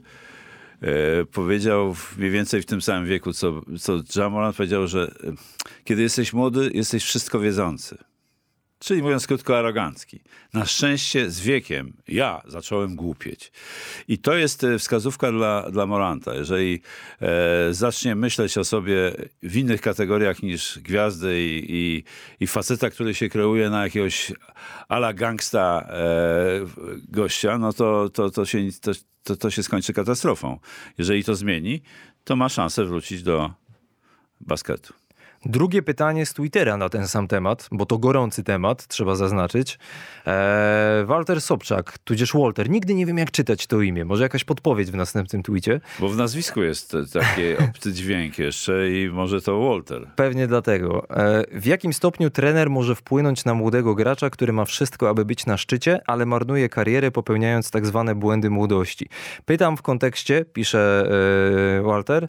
e, 0.82 1.24
powiedział 1.24 1.94
mniej 2.18 2.30
więcej 2.30 2.62
w 2.62 2.66
tym 2.66 2.82
samym 2.82 3.06
wieku, 3.06 3.32
co, 3.32 3.62
co 3.78 4.20
Jamorant 4.20 4.56
powiedział, 4.56 4.86
że 4.86 5.14
e, 5.24 5.32
kiedy 5.84 6.02
jesteś 6.02 6.32
młody, 6.32 6.70
jesteś 6.74 7.04
wszystko 7.04 7.40
wiedzący. 7.40 7.98
Czyli 8.78 9.02
mówiąc 9.02 9.26
krótko, 9.26 9.58
arogancki. 9.58 10.20
Na 10.54 10.66
szczęście 10.66 11.30
z 11.30 11.40
wiekiem 11.40 11.92
ja 12.08 12.42
zacząłem 12.46 12.96
głupieć. 12.96 13.52
I 14.08 14.18
to 14.18 14.34
jest 14.36 14.64
e, 14.64 14.78
wskazówka 14.78 15.32
dla, 15.32 15.70
dla 15.70 15.86
Moranta. 15.86 16.34
Jeżeli 16.34 16.80
e, 17.20 17.74
zacznie 17.74 18.14
myśleć 18.14 18.58
o 18.58 18.64
sobie 18.64 19.12
w 19.42 19.56
innych 19.56 19.80
kategoriach 19.80 20.42
niż 20.42 20.78
gwiazdy 20.78 21.40
i, 21.40 21.64
i, 21.68 22.04
i 22.40 22.46
faceta, 22.46 22.90
który 22.90 23.14
się 23.14 23.28
kreuje 23.28 23.70
na 23.70 23.82
jakiegoś 23.82 24.32
ala 24.88 25.12
gangsta 25.12 25.88
e, 25.90 26.66
gościa, 27.08 27.58
no 27.58 27.72
to, 27.72 28.10
to, 28.10 28.30
to, 28.30 28.46
się, 28.46 28.58
to, 28.80 28.92
to, 29.22 29.36
to 29.36 29.50
się 29.50 29.62
skończy 29.62 29.92
katastrofą. 29.92 30.58
Jeżeli 30.98 31.24
to 31.24 31.34
zmieni, 31.34 31.82
to 32.24 32.36
ma 32.36 32.48
szansę 32.48 32.84
wrócić 32.84 33.22
do 33.22 33.50
basketu. 34.40 34.97
Drugie 35.46 35.82
pytanie 35.82 36.26
z 36.26 36.34
Twittera 36.34 36.76
na 36.76 36.88
ten 36.88 37.08
sam 37.08 37.28
temat, 37.28 37.68
bo 37.72 37.86
to 37.86 37.98
gorący 37.98 38.44
temat, 38.44 38.86
trzeba 38.86 39.14
zaznaczyć. 39.14 39.78
Eee, 40.26 41.04
Walter 41.06 41.40
Sobczak, 41.40 41.98
tudzież 41.98 42.34
Walter. 42.34 42.70
Nigdy 42.70 42.94
nie 42.94 43.06
wiem, 43.06 43.18
jak 43.18 43.30
czytać 43.30 43.66
to 43.66 43.80
imię. 43.80 44.04
Może 44.04 44.22
jakaś 44.22 44.44
podpowiedź 44.44 44.90
w 44.90 44.94
następnym 44.94 45.42
tweetie? 45.42 45.80
Bo 46.00 46.08
w 46.08 46.16
nazwisku 46.16 46.62
jest 46.62 46.96
taki 47.12 47.56
obcy 47.70 47.92
dźwięk 47.92 48.38
jeszcze 48.38 48.90
i 48.90 49.10
może 49.12 49.42
to 49.42 49.60
Walter. 49.60 50.10
Pewnie 50.16 50.46
dlatego. 50.46 51.10
E, 51.10 51.44
w 51.52 51.66
jakim 51.66 51.92
stopniu 51.92 52.30
trener 52.30 52.70
może 52.70 52.94
wpłynąć 52.94 53.44
na 53.44 53.54
młodego 53.54 53.94
gracza, 53.94 54.30
który 54.30 54.52
ma 54.52 54.64
wszystko, 54.64 55.08
aby 55.08 55.24
być 55.24 55.46
na 55.46 55.56
szczycie, 55.56 56.00
ale 56.06 56.26
marnuje 56.26 56.68
karierę, 56.68 57.10
popełniając 57.10 57.70
tak 57.70 57.86
zwane 57.86 58.14
błędy 58.14 58.50
młodości? 58.50 59.08
Pytam 59.44 59.76
w 59.76 59.82
kontekście, 59.82 60.44
pisze 60.44 61.08
e, 61.78 61.82
Walter, 61.82 62.28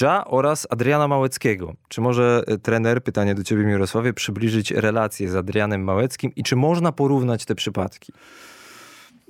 Ja 0.00 0.24
oraz 0.24 0.66
Adriana 0.70 1.08
Małeckiego. 1.08 1.74
Czy 1.88 2.00
może 2.00 2.42
e, 2.46 2.58
trener, 2.58 3.02
pytanie 3.02 3.34
do 3.34 3.44
ciebie 3.44 3.64
Mirosławie, 3.64 4.12
przybliżyć 4.12 4.70
relacje 4.70 5.28
z 5.28 5.34
Adrianem 5.34 5.84
Małeckim 5.84 6.34
i 6.36 6.42
czy 6.42 6.56
można 6.56 6.92
porównać 6.92 7.44
te 7.44 7.54
przypadki? 7.54 8.12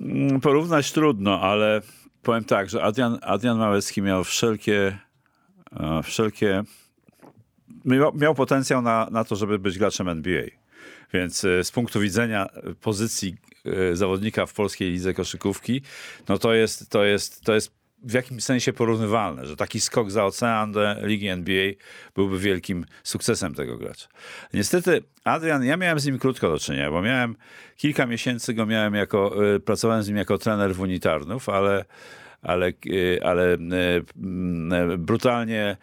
Mm, 0.01 0.41
Porównać 0.41 0.91
trudno, 0.91 1.41
ale 1.41 1.81
powiem 2.23 2.43
tak, 2.43 2.69
że 2.69 2.83
Adrian, 2.83 3.19
Adrian 3.21 3.57
Małecki 3.57 4.01
miał 4.01 4.23
wszelkie, 4.23 4.97
e, 5.79 6.03
wszelkie 6.03 6.63
miał, 7.85 8.13
miał 8.15 8.35
potencjał 8.35 8.81
na, 8.81 9.07
na 9.11 9.23
to, 9.23 9.35
żeby 9.35 9.59
być 9.59 9.77
graczem 9.77 10.09
NBA. 10.09 10.43
Więc 11.13 11.45
e, 11.45 11.63
z 11.63 11.71
punktu 11.71 11.99
widzenia 11.99 12.45
e, 12.45 12.73
pozycji 12.73 13.35
e, 13.65 13.95
zawodnika 13.95 14.45
w 14.45 14.53
polskiej 14.53 14.91
lidze 14.91 15.13
koszykówki, 15.13 15.81
no 16.29 16.37
to 16.37 16.53
jest, 16.53 16.89
to 16.89 17.03
jest, 17.03 17.41
to 17.41 17.55
jest 17.55 17.76
w 18.03 18.13
jakimś 18.13 18.43
sensie 18.43 18.73
porównywalne, 18.73 19.45
że 19.45 19.55
taki 19.55 19.79
skok 19.81 20.11
za 20.11 20.25
ocean 20.25 20.71
do 20.71 20.81
ligi 21.01 21.27
NBA 21.27 21.71
byłby 22.15 22.39
wielkim 22.39 22.85
sukcesem 23.03 23.53
tego 23.53 23.77
gracza. 23.77 24.07
Niestety 24.53 25.03
Adrian, 25.23 25.63
ja 25.63 25.77
miałem 25.77 25.99
z 25.99 26.05
nim 26.05 26.19
krótko 26.19 26.49
do 26.49 26.59
czynienia, 26.59 26.91
bo 26.91 27.01
miałem 27.01 27.35
kilka 27.77 28.05
miesięcy 28.05 28.53
go 28.53 28.65
miałem 28.65 28.93
jako, 28.93 29.53
e, 29.55 29.59
pracowałem 29.59 30.03
z 30.03 30.07
nim 30.07 30.17
jako 30.17 30.37
trener 30.37 30.75
w 30.75 30.79
unitarnów, 30.79 31.49
ale 31.49 31.85
ale, 32.41 32.67
e, 32.67 33.25
ale 33.25 33.53
e, 33.53 34.97
brutalnie 34.97 35.77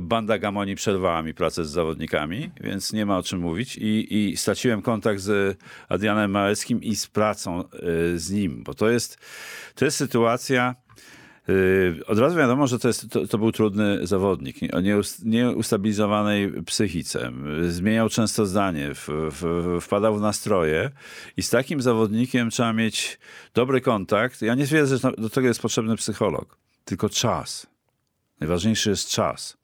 banda 0.00 0.38
Gamoni 0.38 0.74
przerwała 0.74 1.22
mi 1.22 1.34
pracę 1.34 1.64
z 1.64 1.70
zawodnikami, 1.70 2.50
więc 2.60 2.92
nie 2.92 3.06
ma 3.06 3.18
o 3.18 3.22
czym 3.22 3.40
mówić 3.40 3.76
i, 3.76 4.30
i 4.30 4.36
straciłem 4.36 4.82
kontakt 4.82 5.20
z 5.20 5.58
Adrianem 5.88 6.30
Małeckim 6.30 6.82
i 6.82 6.96
z 6.96 7.06
pracą 7.06 7.64
z 8.14 8.30
nim, 8.30 8.62
bo 8.64 8.74
to 8.74 8.90
jest, 8.90 9.18
to 9.74 9.84
jest 9.84 9.96
sytuacja, 9.96 10.74
Od 12.06 12.18
razu 12.18 12.36
wiadomo, 12.36 12.66
że 12.66 12.78
to, 12.78 12.88
jest, 12.88 13.10
to, 13.10 13.26
to 13.26 13.38
był 13.38 13.52
trudny 13.52 14.06
zawodnik 14.06 14.56
o 14.72 14.80
nieus- 14.80 15.24
nieustabilizowanej 15.24 16.62
psychice. 16.62 17.32
Zmieniał 17.68 18.08
często 18.08 18.46
zdanie, 18.46 18.94
w, 18.94 19.08
w, 19.08 19.78
wpadał 19.80 20.16
w 20.16 20.20
nastroje 20.20 20.90
i 21.36 21.42
z 21.42 21.50
takim 21.50 21.82
zawodnikiem 21.82 22.50
trzeba 22.50 22.72
mieć 22.72 23.18
dobry 23.54 23.80
kontakt. 23.80 24.42
Ja 24.42 24.54
nie 24.54 24.64
wierzę, 24.64 24.98
że 24.98 25.12
do 25.18 25.30
tego 25.30 25.48
jest 25.48 25.62
potrzebny 25.62 25.96
psycholog, 25.96 26.58
tylko 26.84 27.08
czas. 27.08 27.66
Najważniejszy 28.40 28.90
jest 28.90 29.10
czas. 29.10 29.58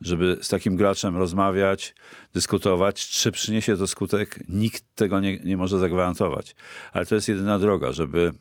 żeby 0.00 0.38
z 0.42 0.48
takim 0.48 0.76
graczem 0.76 1.16
rozmawiać, 1.16 1.94
dyskutować. 2.34 3.08
Czy 3.08 3.32
przyniesie 3.32 3.76
to 3.76 3.86
skutek? 3.86 4.40
Nikt 4.48 4.84
tego 4.94 5.20
nie, 5.20 5.38
nie 5.38 5.56
może 5.56 5.78
zagwarantować. 5.78 6.56
Ale 6.92 7.06
to 7.06 7.14
jest 7.14 7.28
jedyna 7.28 7.58
droga, 7.58 7.92
żeby 7.92 8.32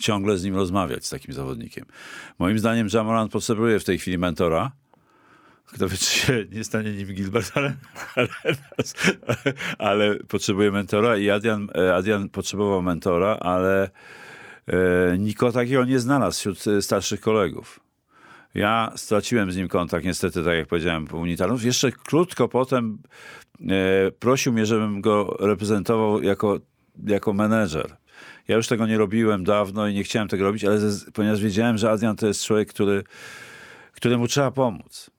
ciągle 0.00 0.38
z 0.38 0.44
nim 0.44 0.56
rozmawiać, 0.56 1.06
z 1.06 1.10
takim 1.10 1.34
zawodnikiem. 1.34 1.84
Moim 2.38 2.58
zdaniem 2.58 2.88
Jamoran 2.94 3.28
potrzebuje 3.28 3.80
w 3.80 3.84
tej 3.84 3.98
chwili 3.98 4.18
mentora, 4.18 4.72
kto 5.66 5.88
wie, 5.88 5.96
czy 5.96 6.04
się 6.04 6.44
nie 6.52 6.64
stanie 6.64 6.92
nim 6.92 7.14
Gilbert, 7.14 7.52
ale, 7.54 7.76
ale, 8.16 8.28
ale, 9.78 10.16
potrzebuje 10.16 10.70
mentora 10.70 11.16
i 11.16 11.30
Adrian, 11.30 11.68
Adrian 11.94 12.28
potrzebował 12.28 12.82
mentora, 12.82 13.36
ale 13.40 13.90
e, 14.66 15.18
nikogo 15.18 15.52
takiego 15.52 15.84
nie 15.84 15.98
znalazł 15.98 16.38
wśród 16.38 16.64
starszych 16.80 17.20
kolegów. 17.20 17.80
Ja 18.54 18.92
straciłem 18.96 19.52
z 19.52 19.56
nim 19.56 19.68
kontakt, 19.68 20.04
niestety, 20.04 20.44
tak 20.44 20.54
jak 20.54 20.66
powiedziałem, 20.66 21.06
po 21.06 21.16
unitarnów. 21.16 21.64
Jeszcze 21.64 21.92
krótko 21.92 22.48
potem 22.48 22.98
e, 23.60 24.10
prosił 24.10 24.52
mnie, 24.52 24.66
żebym 24.66 25.00
go 25.00 25.36
reprezentował 25.40 26.22
jako, 26.22 26.58
jako 27.06 27.32
menedżer. 27.32 27.96
Ja 28.48 28.56
już 28.56 28.68
tego 28.68 28.86
nie 28.86 28.98
robiłem 28.98 29.44
dawno 29.44 29.88
i 29.88 29.94
nie 29.94 30.04
chciałem 30.04 30.28
tego 30.28 30.44
robić, 30.44 30.64
ale 30.64 30.78
ze, 30.78 31.10
ponieważ 31.10 31.40
wiedziałem, 31.40 31.78
że 31.78 31.90
Adrian 31.90 32.16
to 32.16 32.26
jest 32.26 32.44
człowiek, 32.44 32.68
który, 32.68 33.04
któremu 33.92 34.28
trzeba 34.28 34.50
pomóc. 34.50 35.10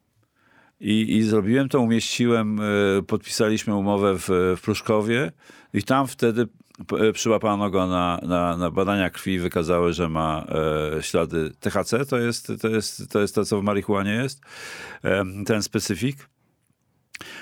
I, 0.79 1.15
I 1.15 1.23
zrobiłem 1.23 1.69
to, 1.69 1.79
umieściłem, 1.79 2.59
e, 2.59 2.63
podpisaliśmy 3.07 3.75
umowę 3.75 4.17
w, 4.17 4.29
w 4.57 4.61
Pruszkowie 4.61 5.31
i 5.73 5.83
tam 5.83 6.07
wtedy 6.07 6.47
e, 6.99 7.13
przyłapano 7.13 7.69
go 7.69 7.87
na, 7.87 8.19
na, 8.23 8.57
na 8.57 8.71
badania 8.71 9.09
krwi, 9.09 9.39
wykazały, 9.39 9.93
że 9.93 10.09
ma 10.09 10.45
e, 10.97 11.03
ślady 11.03 11.51
THC, 11.59 12.05
to 12.05 12.17
jest, 12.17 12.51
to, 12.61 12.67
jest, 12.67 13.09
to 13.11 13.21
jest 13.21 13.35
to, 13.35 13.45
co 13.45 13.59
w 13.59 13.63
marihuanie 13.63 14.11
jest, 14.11 14.41
e, 15.03 15.23
ten 15.45 15.63
specyfik. 15.63 16.29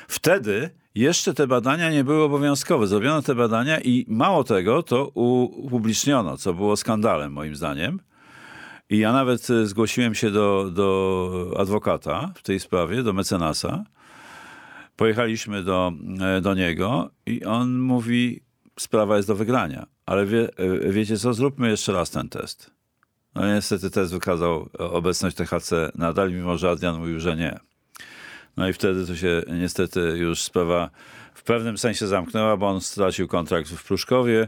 Wtedy 0.08 0.70
jeszcze 0.96 1.34
te 1.34 1.48
badania 1.48 1.91
nie 1.91 2.03
były 2.03 2.24
obowiązkowe. 2.24 2.88
Zrobiono 2.88 3.22
te 3.22 3.36
badania 3.36 3.79
i 3.79 4.05
mało 4.08 4.44
tego, 4.44 4.84
to 4.84 5.08
upubliczniono, 5.08 6.38
co 6.38 6.53
było 6.53 6.77
skandalem 6.77 7.32
moim 7.32 7.55
zdaniem. 7.55 8.00
I 8.89 8.98
ja 8.98 9.13
nawet 9.13 9.50
e, 9.50 9.65
zgłosiłem 9.65 10.15
się 10.15 10.32
do, 10.32 10.72
do 10.74 11.55
adwokata 11.58 12.32
w 12.36 12.41
tej 12.41 12.60
sprawie, 12.60 13.03
do 13.03 13.13
mecenasa. 13.13 13.84
Pojechaliśmy 14.96 15.63
do, 15.63 15.91
e, 16.22 16.41
do 16.41 16.53
niego 16.53 17.10
i 17.25 17.46
on 17.46 17.79
mówi, 17.79 18.44
sprawa 18.79 19.17
jest 19.17 19.27
do 19.27 19.36
wygrania. 19.36 19.86
Ale 20.05 20.25
wie, 20.25 20.50
e, 20.58 20.91
wiecie 20.91 21.17
co, 21.17 21.34
zróbmy 21.34 21.70
jeszcze 21.70 21.94
raz 21.94 22.10
ten 22.10 22.29
test. 22.29 22.72
No 23.36 23.53
niestety 23.53 23.89
test 23.89 24.13
wykazał 24.13 24.70
obecność 24.79 25.36
THC 25.38 25.91
nadal, 25.96 26.32
mimo 26.34 26.58
że 26.58 26.70
Adrian 26.70 27.00
mówił, 27.00 27.20
że 27.20 27.36
nie. 27.36 27.60
No 28.57 28.69
i 28.69 28.74
wtedy 28.74 29.07
to 29.07 29.15
się 29.15 29.41
niestety 29.47 30.00
już 30.00 30.41
sprawa 30.41 30.89
w 31.33 31.43
pewnym 31.43 31.77
sensie 31.77 32.07
zamknęła, 32.07 32.57
bo 32.57 32.67
on 32.67 32.81
stracił 32.81 33.27
kontrakt 33.27 33.69
w 33.69 33.83
Pruszkowie 33.83 34.47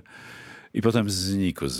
i 0.74 0.82
potem 0.82 1.10
znikł 1.10 1.68
z, 1.68 1.78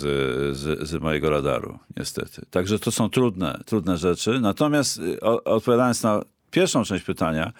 z, 0.56 0.88
z, 0.88 0.94
mojego 0.94 1.30
radaru, 1.30 1.78
niestety. 1.96 2.42
Także 2.50 2.78
to 2.78 2.90
są 2.90 3.10
trudne, 3.10 3.60
trudne 3.66 3.98
rzeczy. 3.98 4.40
Natomiast 4.40 5.00
odpowiadając 5.44 6.02
na 6.02 6.22
pierwszą 6.50 6.84
część 6.84 7.04
pytania, 7.04 7.52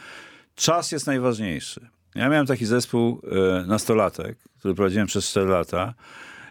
czas 0.54 0.92
jest 0.92 1.06
najważniejszy. 1.06 1.80
Ja 2.14 2.28
miałem 2.28 2.46
taki 2.46 2.66
zespół 2.66 3.22
y, 3.62 3.66
nastolatek, 3.66 4.38
który 4.58 4.75
prowadziłem 4.75 5.06
przez 5.06 5.30
4 5.30 5.46
lata 5.46 5.94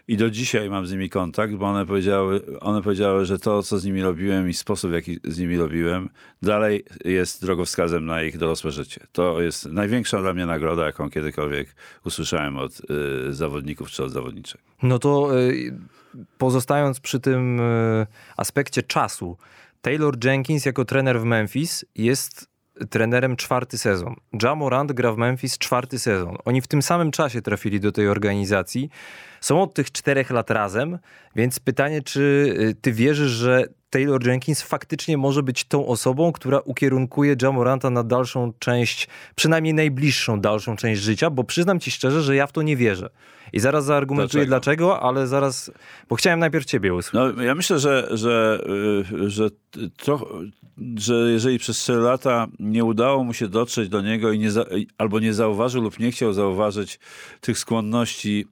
i 0.08 0.16
do 0.16 0.30
dzisiaj 0.30 0.70
mam 0.70 0.86
z 0.86 0.92
nimi 0.92 1.10
kontakt, 1.10 1.54
bo 1.54 1.66
one 1.66 1.86
powiedziały, 1.86 2.60
one 2.60 2.82
powiedziały, 2.82 3.24
że 3.24 3.38
to, 3.38 3.62
co 3.62 3.78
z 3.78 3.84
nimi 3.84 4.02
robiłem 4.02 4.48
i 4.48 4.54
sposób, 4.54 4.90
w 4.90 4.94
jaki 4.94 5.18
z 5.24 5.38
nimi 5.38 5.56
robiłem, 5.56 6.08
dalej 6.42 6.84
jest 7.04 7.42
drogowskazem 7.42 8.06
na 8.06 8.22
ich 8.22 8.38
dorosłe 8.38 8.70
życie. 8.70 9.06
To 9.12 9.40
jest 9.40 9.66
największa 9.66 10.20
dla 10.20 10.34
mnie 10.34 10.46
nagroda, 10.46 10.86
jaką 10.86 11.10
kiedykolwiek 11.10 11.74
usłyszałem 12.04 12.56
od 12.56 12.80
y, 13.28 13.34
zawodników 13.34 13.90
czy 13.90 14.04
od 14.04 14.12
zawodniczek. 14.12 14.60
No 14.82 14.98
to 14.98 15.40
y, 15.40 15.78
pozostając 16.38 17.00
przy 17.00 17.20
tym 17.20 17.60
y, 17.60 18.06
aspekcie 18.36 18.82
czasu, 18.82 19.36
Taylor 19.82 20.24
Jenkins 20.24 20.66
jako 20.66 20.84
trener 20.84 21.20
w 21.20 21.24
Memphis 21.24 21.84
jest 21.94 22.48
trenerem 22.90 23.36
czwarty 23.36 23.78
sezon. 23.78 24.14
Jamorant 24.42 24.92
gra 24.92 25.12
w 25.12 25.16
Memphis 25.16 25.58
czwarty 25.58 25.98
sezon. 25.98 26.36
Oni 26.44 26.60
w 26.60 26.66
tym 26.66 26.82
samym 26.82 27.10
czasie 27.10 27.42
trafili 27.42 27.80
do 27.80 27.92
tej 27.92 28.08
organizacji. 28.08 28.90
Są 29.40 29.62
od 29.62 29.74
tych 29.74 29.92
czterech 29.92 30.30
lat 30.30 30.50
razem, 30.50 30.98
więc 31.36 31.60
pytanie, 31.60 32.02
czy 32.02 32.20
y, 32.60 32.74
ty 32.80 32.92
wierzysz, 32.92 33.30
że 33.30 33.64
Taylor 33.90 34.26
Jenkins 34.26 34.62
faktycznie 34.62 35.18
może 35.18 35.42
być 35.42 35.64
tą 35.64 35.86
osobą, 35.86 36.32
która 36.32 36.60
ukierunkuje 36.60 37.36
Jamoranta 37.42 37.90
na 37.90 38.04
dalszą 38.04 38.52
część, 38.58 39.08
przynajmniej 39.34 39.74
najbliższą 39.74 40.40
dalszą 40.40 40.76
część 40.76 41.02
życia, 41.02 41.30
bo 41.30 41.44
przyznam 41.44 41.80
ci 41.80 41.90
szczerze, 41.90 42.22
że 42.22 42.36
ja 42.36 42.46
w 42.46 42.52
to 42.52 42.62
nie 42.62 42.76
wierzę. 42.76 43.10
I 43.52 43.60
zaraz 43.60 43.84
zaargumentuję 43.84 44.46
dlaczego, 44.46 44.84
dlaczego 44.86 45.08
ale 45.08 45.26
zaraz, 45.26 45.70
bo 46.08 46.16
chciałem 46.16 46.40
najpierw 46.40 46.64
ciebie 46.64 46.94
usłyszeć. 46.94 47.36
No, 47.36 47.42
ja 47.42 47.54
myślę, 47.54 47.78
że, 47.78 48.08
że, 48.10 48.60
y, 49.12 49.30
że, 49.30 49.48
to, 50.04 50.28
że 50.96 51.14
jeżeli 51.14 51.58
przez 51.58 51.82
4 51.82 52.00
lata 52.00 52.46
nie 52.58 52.84
udało 52.84 53.24
mu 53.24 53.34
się 53.34 53.48
dotrzeć 53.48 53.88
do 53.88 54.00
niego 54.00 54.32
i 54.32 54.38
nie 54.38 54.50
albo 54.98 55.20
nie 55.20 55.34
zauważył 55.34 55.82
lub 55.82 55.98
nie 55.98 56.10
chciał 56.10 56.32
zauważyć 56.32 56.98
tych 57.40 57.58
skłonności 57.58 58.46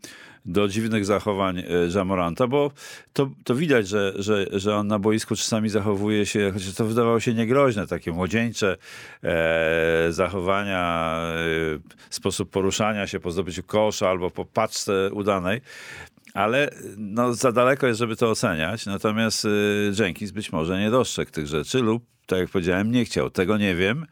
do 0.47 0.69
dziwnych 0.69 1.05
zachowań 1.05 1.59
e, 1.59 1.65
Jamoranta, 1.95 2.47
bo 2.47 2.71
to, 3.13 3.31
to 3.45 3.55
widać, 3.55 3.89
że, 3.89 4.13
że, 4.17 4.47
że 4.53 4.77
on 4.77 4.87
na 4.87 4.99
boisku 4.99 5.37
czasami 5.37 5.69
zachowuje 5.69 6.27
się, 6.27 6.51
chociaż 6.55 6.75
to 6.75 6.85
wydawało 6.85 7.21
się 7.21 7.35
niegroźne, 7.35 7.87
takie 7.87 8.13
młodzieńcze 8.13 8.77
e, 9.23 10.07
zachowania, 10.11 11.17
e, 11.21 12.11
sposób 12.11 12.51
poruszania 12.51 13.07
się 13.07 13.21
po 13.21 13.31
zdobyciu 13.31 13.63
kosza 13.63 14.09
albo 14.11 14.31
po 14.31 14.45
paczce 14.45 15.11
udanej 15.13 15.61
ale 16.35 16.71
no, 16.97 17.35
za 17.35 17.53
daleko 17.53 17.87
jest, 17.87 17.99
żeby 17.99 18.17
to 18.17 18.31
oceniać. 18.31 18.87
Natomiast 18.87 19.45
y, 19.45 19.93
Jenkins 19.99 20.31
być 20.31 20.53
może 20.53 20.81
nie 20.81 20.91
dostrzegł 20.91 21.31
tych 21.31 21.47
rzeczy 21.47 21.79
lub, 21.79 22.05
tak 22.27 22.39
jak 22.39 22.49
powiedziałem, 22.49 22.91
nie 22.91 23.05
chciał. 23.05 23.31
Tego 23.31 23.59
nie 23.59 23.75
wiem. 23.75 24.07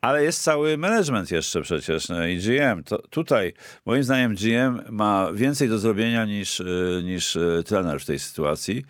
Ale 0.00 0.24
jest 0.24 0.42
cały 0.42 0.78
management 0.78 1.30
jeszcze 1.30 1.62
przecież 1.62 2.08
no 2.08 2.26
i 2.26 2.38
GM. 2.38 2.84
To 2.84 2.98
tutaj 3.10 3.52
moim 3.86 4.04
zdaniem 4.04 4.34
GM 4.34 4.80
ma 4.90 5.32
więcej 5.32 5.68
do 5.68 5.78
zrobienia 5.78 6.24
niż, 6.24 6.60
y, 6.60 7.02
niż 7.04 7.36
y, 7.36 7.62
trener 7.66 8.00
w 8.00 8.04
tej 8.04 8.18
sytuacji, 8.18 8.84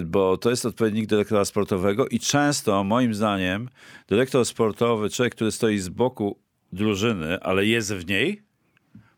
y, 0.00 0.04
bo 0.04 0.36
to 0.36 0.50
jest 0.50 0.66
odpowiednik 0.66 1.06
dyrektora 1.06 1.44
sportowego 1.44 2.08
i 2.08 2.20
często 2.20 2.84
moim 2.84 3.14
zdaniem 3.14 3.68
dyrektor 4.08 4.46
sportowy, 4.46 5.10
człowiek, 5.10 5.34
który 5.34 5.52
stoi 5.52 5.78
z 5.78 5.88
boku 5.88 6.38
drużyny, 6.72 7.40
ale 7.40 7.66
jest 7.66 7.94
w 7.94 8.06
niej, 8.06 8.42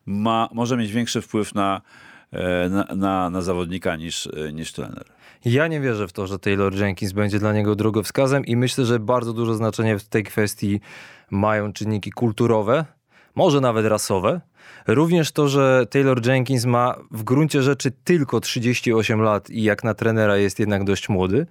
ma, 0.07 0.49
może 0.53 0.77
mieć 0.77 0.93
większy 0.93 1.21
wpływ 1.21 1.55
na, 1.55 1.83
e, 2.33 2.69
na, 2.69 2.85
na, 2.95 3.31
na 3.31 3.43
zawodnika 3.43 3.97
niż, 3.97 4.29
niż 4.53 4.73
trener. 4.73 5.14
Ja 5.45 5.69
nie 5.69 5.81
wierzę 5.81 6.09
w 6.09 6.13
to, 6.13 6.27
że 6.27 6.39
Taylor 6.39 6.75
Jenkins 6.75 7.13
będzie 7.13 7.39
dla 7.39 7.53
niego 7.53 7.75
drogowskazem 7.75 8.47
i 8.47 8.57
myślę, 8.57 8.85
że 8.85 8.99
bardzo 8.99 9.33
duże 9.33 9.55
znaczenie 9.55 9.99
w 9.99 10.05
tej 10.05 10.25
kwestii 10.25 10.81
mają 11.31 11.73
czynniki 11.73 12.11
kulturowe, 12.11 12.85
może 13.35 13.61
nawet 13.61 13.87
rasowe. 13.87 14.41
Również 14.87 15.33
to, 15.33 15.49
że 15.49 15.87
Taylor 15.91 16.27
Jenkins 16.27 16.65
ma 16.65 16.95
w 17.11 17.23
gruncie 17.23 17.63
rzeczy 17.63 17.93
tylko 18.05 18.41
38 18.41 19.21
lat 19.23 19.51
i 19.51 19.63
jak 19.63 19.85
na 19.85 19.95
trenera 19.95 20.37
jest 20.37 20.59
jednak 20.59 20.85
dość 20.85 21.09
młody. 21.09 21.47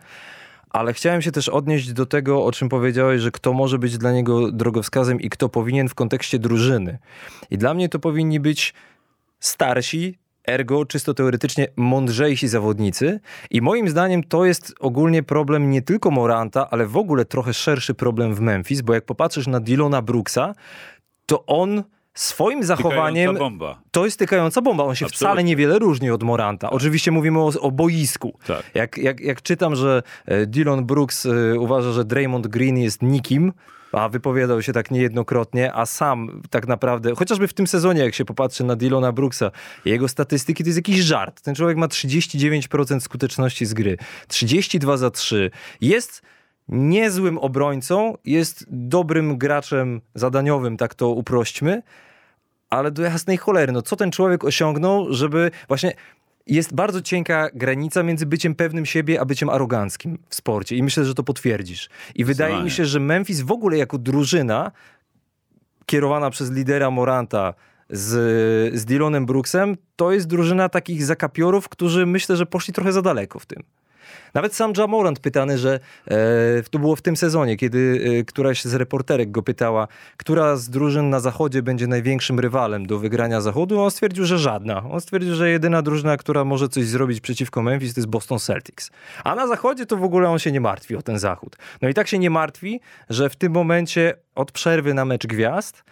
Ale 0.70 0.94
chciałem 0.94 1.22
się 1.22 1.32
też 1.32 1.50
odnieść 1.50 1.94
do 1.94 2.06
tego, 2.06 2.46
o 2.46 2.52
czym 2.52 2.70
powiedziałeś, 2.70 3.22
że 3.22 3.32
kto 3.32 3.54
może 3.54 3.80
być 3.80 3.98
dla 3.98 4.12
niego 4.12 4.52
drogowskazem 4.52 5.22
i 5.22 5.30
kto 5.30 5.50
powinien 5.50 5.90
w 5.90 5.96
kontekście 5.96 6.40
drużyny. 6.40 7.00
I 7.52 7.58
dla 7.58 7.74
mnie 7.74 7.90
to 7.90 8.00
powinni 8.00 8.40
być 8.40 8.74
starsi, 9.40 10.18
ergo 10.48 10.86
czysto 10.86 11.14
teoretycznie 11.14 11.68
mądrzejsi 11.76 12.48
zawodnicy. 12.48 13.20
I 13.52 13.62
moim 13.62 13.90
zdaniem 13.90 14.24
to 14.24 14.46
jest 14.46 14.74
ogólnie 14.80 15.24
problem 15.24 15.70
nie 15.70 15.82
tylko 15.82 16.12
Moranta, 16.12 16.70
ale 16.70 16.88
w 16.88 16.98
ogóle 16.98 17.26
trochę 17.26 17.54
szerszy 17.54 17.94
problem 17.94 18.36
w 18.36 18.40
Memphis, 18.40 18.82
bo 18.82 18.94
jak 18.94 19.06
popatrzysz 19.06 19.48
na 19.48 19.60
Dylona 19.60 20.02
Brooksa, 20.02 20.54
to 21.26 21.46
on 21.46 21.84
swoim 22.14 22.64
zachowaniem. 22.64 23.38
bomba. 23.38 23.82
To 23.92 24.06
jest 24.06 24.20
tykająca 24.20 24.62
bomba. 24.62 24.84
On 24.84 24.96
się 24.96 25.06
Absolutnie. 25.06 25.28
wcale 25.28 25.44
niewiele 25.44 25.80
różni 25.80 26.12
od 26.12 26.24
Moranta. 26.24 26.68
Tak. 26.68 26.76
Oczywiście 26.76 27.12
mówimy 27.12 27.40
o, 27.40 27.52
o 27.60 27.72
boisku. 27.72 28.40
Tak. 28.48 28.64
Jak, 28.74 28.98
jak, 28.98 29.20
jak 29.20 29.42
czytam, 29.42 29.76
że 29.76 30.04
e, 30.26 30.46
Dylan 30.46 30.86
Brooks 30.86 31.26
e, 31.26 31.60
uważa, 31.60 31.92
że 31.92 32.06
Draymond 32.06 32.48
Green 32.48 32.78
jest 32.78 33.02
nikim, 33.02 33.54
a 33.94 34.10
wypowiadał 34.10 34.62
się 34.62 34.74
tak 34.74 34.92
niejednokrotnie, 34.92 35.74
a 35.74 35.86
sam 35.86 36.42
tak 36.50 36.68
naprawdę, 36.68 37.16
chociażby 37.16 37.48
w 37.48 37.54
tym 37.54 37.68
sezonie, 37.68 38.02
jak 38.02 38.16
się 38.16 38.26
popatrzy 38.26 38.64
na 38.64 38.76
Dylona 38.76 39.12
Brooksa, 39.12 39.52
jego 39.86 40.08
statystyki 40.08 40.64
to 40.64 40.68
jest 40.68 40.78
jakiś 40.78 41.00
żart. 41.00 41.42
Ten 41.42 41.56
człowiek 41.56 41.78
ma 41.78 41.88
39% 41.88 43.00
skuteczności 43.00 43.66
z 43.66 43.74
gry, 43.74 43.98
32 44.28 44.98
za 44.98 45.12
3. 45.12 45.52
Jest 45.82 46.22
niezłym 46.68 47.38
obrońcą, 47.38 48.18
jest 48.26 48.66
dobrym 48.70 49.38
graczem 49.38 50.02
zadaniowym, 50.16 50.78
tak 50.78 50.96
to 50.96 51.10
uprośćmy, 51.10 51.82
ale 52.70 52.92
do 52.92 53.04
jasnej 53.04 53.38
cholery, 53.38 53.72
no 53.72 53.82
co 53.82 53.96
ten 53.96 54.12
człowiek 54.12 54.44
osiągnął, 54.44 55.14
żeby 55.14 55.52
właśnie 55.68 55.94
jest 56.48 56.76
bardzo 56.76 57.02
cienka 57.02 57.50
granica 57.54 58.04
między 58.04 58.26
byciem 58.26 58.56
pewnym 58.56 58.86
siebie, 58.86 59.22
a 59.22 59.26
byciem 59.26 59.50
aroganckim 59.50 60.20
w 60.30 60.36
sporcie. 60.36 60.76
I 60.76 60.84
myślę, 60.84 61.06
że 61.06 61.14
to 61.14 61.24
potwierdzisz. 61.24 61.90
I 62.16 62.26
wydaje 62.26 62.64
mi 62.64 62.72
się, 62.72 62.86
że 62.86 63.00
Memphis 63.00 63.42
w 63.42 63.52
ogóle 63.52 63.78
jako 63.78 63.98
drużyna 63.98 64.72
kierowana 65.86 66.30
przez 66.30 66.52
lidera 66.52 66.92
Moranta 66.92 67.54
z, 67.90 68.76
z 68.80 68.86
Dylanem 68.86 69.26
Brooksem, 69.26 69.78
to 69.96 70.12
jest 70.12 70.28
drużyna 70.28 70.70
takich 70.70 71.06
zakapiorów, 71.06 71.70
którzy 71.70 72.06
myślę, 72.06 72.36
że 72.36 72.46
poszli 72.46 72.74
trochę 72.74 72.92
za 72.92 73.02
daleko 73.02 73.40
w 73.40 73.46
tym. 73.46 73.64
Nawet 74.34 74.56
sam 74.56 74.74
Jamorant 74.78 75.20
pytany, 75.20 75.58
że 75.58 75.80
e, 76.08 76.18
to 76.72 76.80
było 76.80 76.96
w 76.96 77.02
tym 77.02 77.18
sezonie, 77.18 77.58
kiedy 77.58 78.06
e, 78.20 78.24
któraś 78.24 78.64
z 78.64 78.74
reporterek 78.74 79.32
go 79.32 79.44
pytała, 79.44 79.88
która 80.18 80.56
z 80.56 80.70
drużyn 80.70 81.10
na 81.10 81.20
zachodzie 81.20 81.62
będzie 81.62 81.88
największym 81.88 82.40
rywalem 82.40 82.86
do 82.86 83.00
wygrania 83.00 83.42
zachodu, 83.42 83.82
on 83.82 83.92
stwierdził, 83.92 84.26
że 84.26 84.40
żadna. 84.40 84.84
On 84.92 85.02
stwierdził, 85.02 85.36
że 85.36 85.50
jedyna 85.50 85.82
drużyna, 85.82 86.18
która 86.18 86.44
może 86.44 86.70
coś 86.70 86.86
zrobić 86.86 87.22
przeciwko 87.22 87.62
Memphis, 87.62 87.94
to 87.94 88.00
jest 88.00 88.10
Boston 88.10 88.40
Celtics. 88.40 88.92
A 89.24 89.36
na 89.36 89.48
zachodzie 89.48 89.86
to 89.86 89.98
w 89.98 90.04
ogóle 90.04 90.30
on 90.30 90.40
się 90.40 90.52
nie 90.52 90.62
martwi 90.62 90.96
o 90.96 91.02
ten 91.02 91.20
zachód. 91.20 91.58
No 91.82 91.90
i 91.90 91.94
tak 91.94 92.08
się 92.08 92.20
nie 92.20 92.30
martwi, 92.30 92.80
że 93.10 93.30
w 93.30 93.36
tym 93.36 93.52
momencie 93.52 94.14
od 94.36 94.52
przerwy 94.52 94.94
na 94.94 95.06
mecz 95.06 95.28
gwiazd 95.28 95.84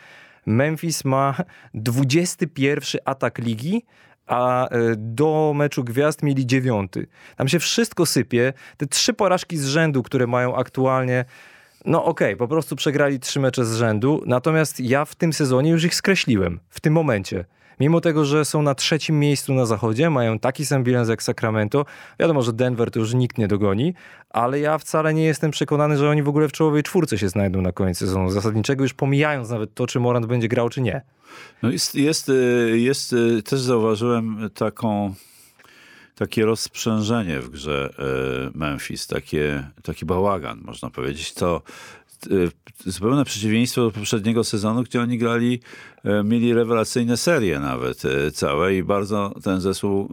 Memphis 0.45 1.05
ma 1.05 1.36
21 1.74 3.01
atak 3.05 3.38
ligi, 3.38 3.86
a 4.32 4.68
e, 4.70 4.96
do 4.98 5.54
meczu 5.56 5.84
gwiazd 5.84 6.24
mieli 6.24 6.46
dziewiąty. 6.46 7.08
Tam 7.36 7.48
się 7.48 7.60
wszystko 7.60 8.06
sypie. 8.06 8.54
Te 8.78 8.86
trzy 8.86 9.14
porażki 9.14 9.58
z 9.58 9.66
rzędu, 9.66 10.04
które 10.04 10.28
mają 10.28 10.56
aktualnie 10.56 11.26
no 11.86 12.06
okej, 12.06 12.28
okay, 12.28 12.38
po 12.38 12.48
prostu 12.48 12.76
przegrali 12.76 13.20
trzy 13.20 13.40
mecze 13.40 13.66
z 13.66 13.76
rzędu, 13.76 14.24
natomiast 14.26 14.80
ja 14.80 15.06
w 15.06 15.16
tym 15.16 15.34
sezonie 15.34 15.72
już 15.72 15.84
ich 15.84 15.96
skreśliłem, 15.96 16.60
w 16.70 16.80
tym 16.80 16.94
momencie. 16.94 17.46
Mimo 17.82 18.02
tego, 18.02 18.26
że 18.26 18.46
są 18.46 18.62
na 18.62 18.76
trzecim 18.76 19.20
miejscu 19.20 19.54
na 19.54 19.66
zachodzie, 19.66 20.10
mają 20.10 20.40
taki 20.40 20.66
sam 20.66 20.84
bilans 20.84 21.10
jak 21.10 21.24
Sacramento. 21.24 21.86
Wiadomo, 22.20 22.42
że 22.42 22.54
Denver 22.54 22.92
to 22.92 23.00
już 23.00 23.14
nikt 23.14 23.38
nie 23.38 23.48
dogoni, 23.48 23.94
ale 24.30 24.60
ja 24.60 24.78
wcale 24.78 25.14
nie 25.14 25.24
jestem 25.24 25.52
przekonany, 25.52 25.98
że 25.98 26.10
oni 26.10 26.24
w 26.24 26.30
ogóle 26.30 26.48
w 26.48 26.52
czołowej 26.52 26.84
czwórce 26.84 27.18
się 27.18 27.30
znajdą 27.30 27.62
na 27.62 27.72
koniec 27.72 27.98
sezonu 27.98 28.30
zasadniczego, 28.30 28.84
już 28.84 28.94
pomijając 28.94 29.50
nawet 29.50 29.74
to, 29.74 29.88
czy 29.88 30.00
Morant 30.00 30.26
będzie 30.26 30.48
grał, 30.48 30.70
czy 30.70 30.82
nie. 30.82 31.02
No 31.64 31.72
jest, 31.72 31.96
jest, 31.96 32.32
jest 32.74 33.16
też 33.46 33.60
zauważyłem 33.60 34.50
taką 34.54 35.14
takie 36.16 36.46
rozprzężenie 36.46 37.40
w 37.40 37.50
grze 37.50 37.94
y, 38.54 38.58
Memphis, 38.58 39.08
takie, 39.08 39.64
taki 39.84 40.06
bałagan, 40.06 40.62
można 40.66 40.90
powiedzieć. 40.90 41.34
To 41.34 41.62
zupełne 42.86 43.25
przeciwieństwo 43.25 43.82
do 43.82 43.92
poprzedniego 43.92 44.44
sezonu, 44.44 44.84
gdzie 44.84 45.01
oni 45.01 45.18
grali, 45.18 45.60
mieli 46.24 46.54
rewelacyjne 46.54 47.18
serie 47.18 47.60
nawet 47.60 48.04
całe 48.34 48.75
i 48.75 48.84
bardzo 48.84 49.34
ten 49.44 49.62
zespół 49.62 50.10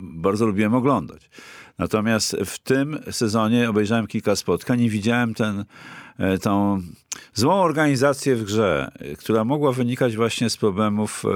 bardzo 0.00 0.46
lubiłem 0.46 0.74
oglądać. 0.74 1.30
Natomiast 1.78 2.36
w 2.44 2.58
tym 2.58 2.98
sezonie 3.10 3.70
obejrzałem 3.70 4.06
kilka 4.06 4.36
spotkań 4.36 4.80
i 4.80 4.90
widziałem 4.90 5.34
ten, 5.34 5.64
e, 6.18 6.38
tą 6.38 6.80
złą 7.34 7.54
organizację 7.54 8.36
w 8.36 8.44
grze, 8.44 8.90
która 9.18 9.44
mogła 9.44 9.72
wynikać 9.72 10.16
właśnie 10.16 10.50
z 10.50 10.56
problemów 10.56 11.24
e, 11.24 11.28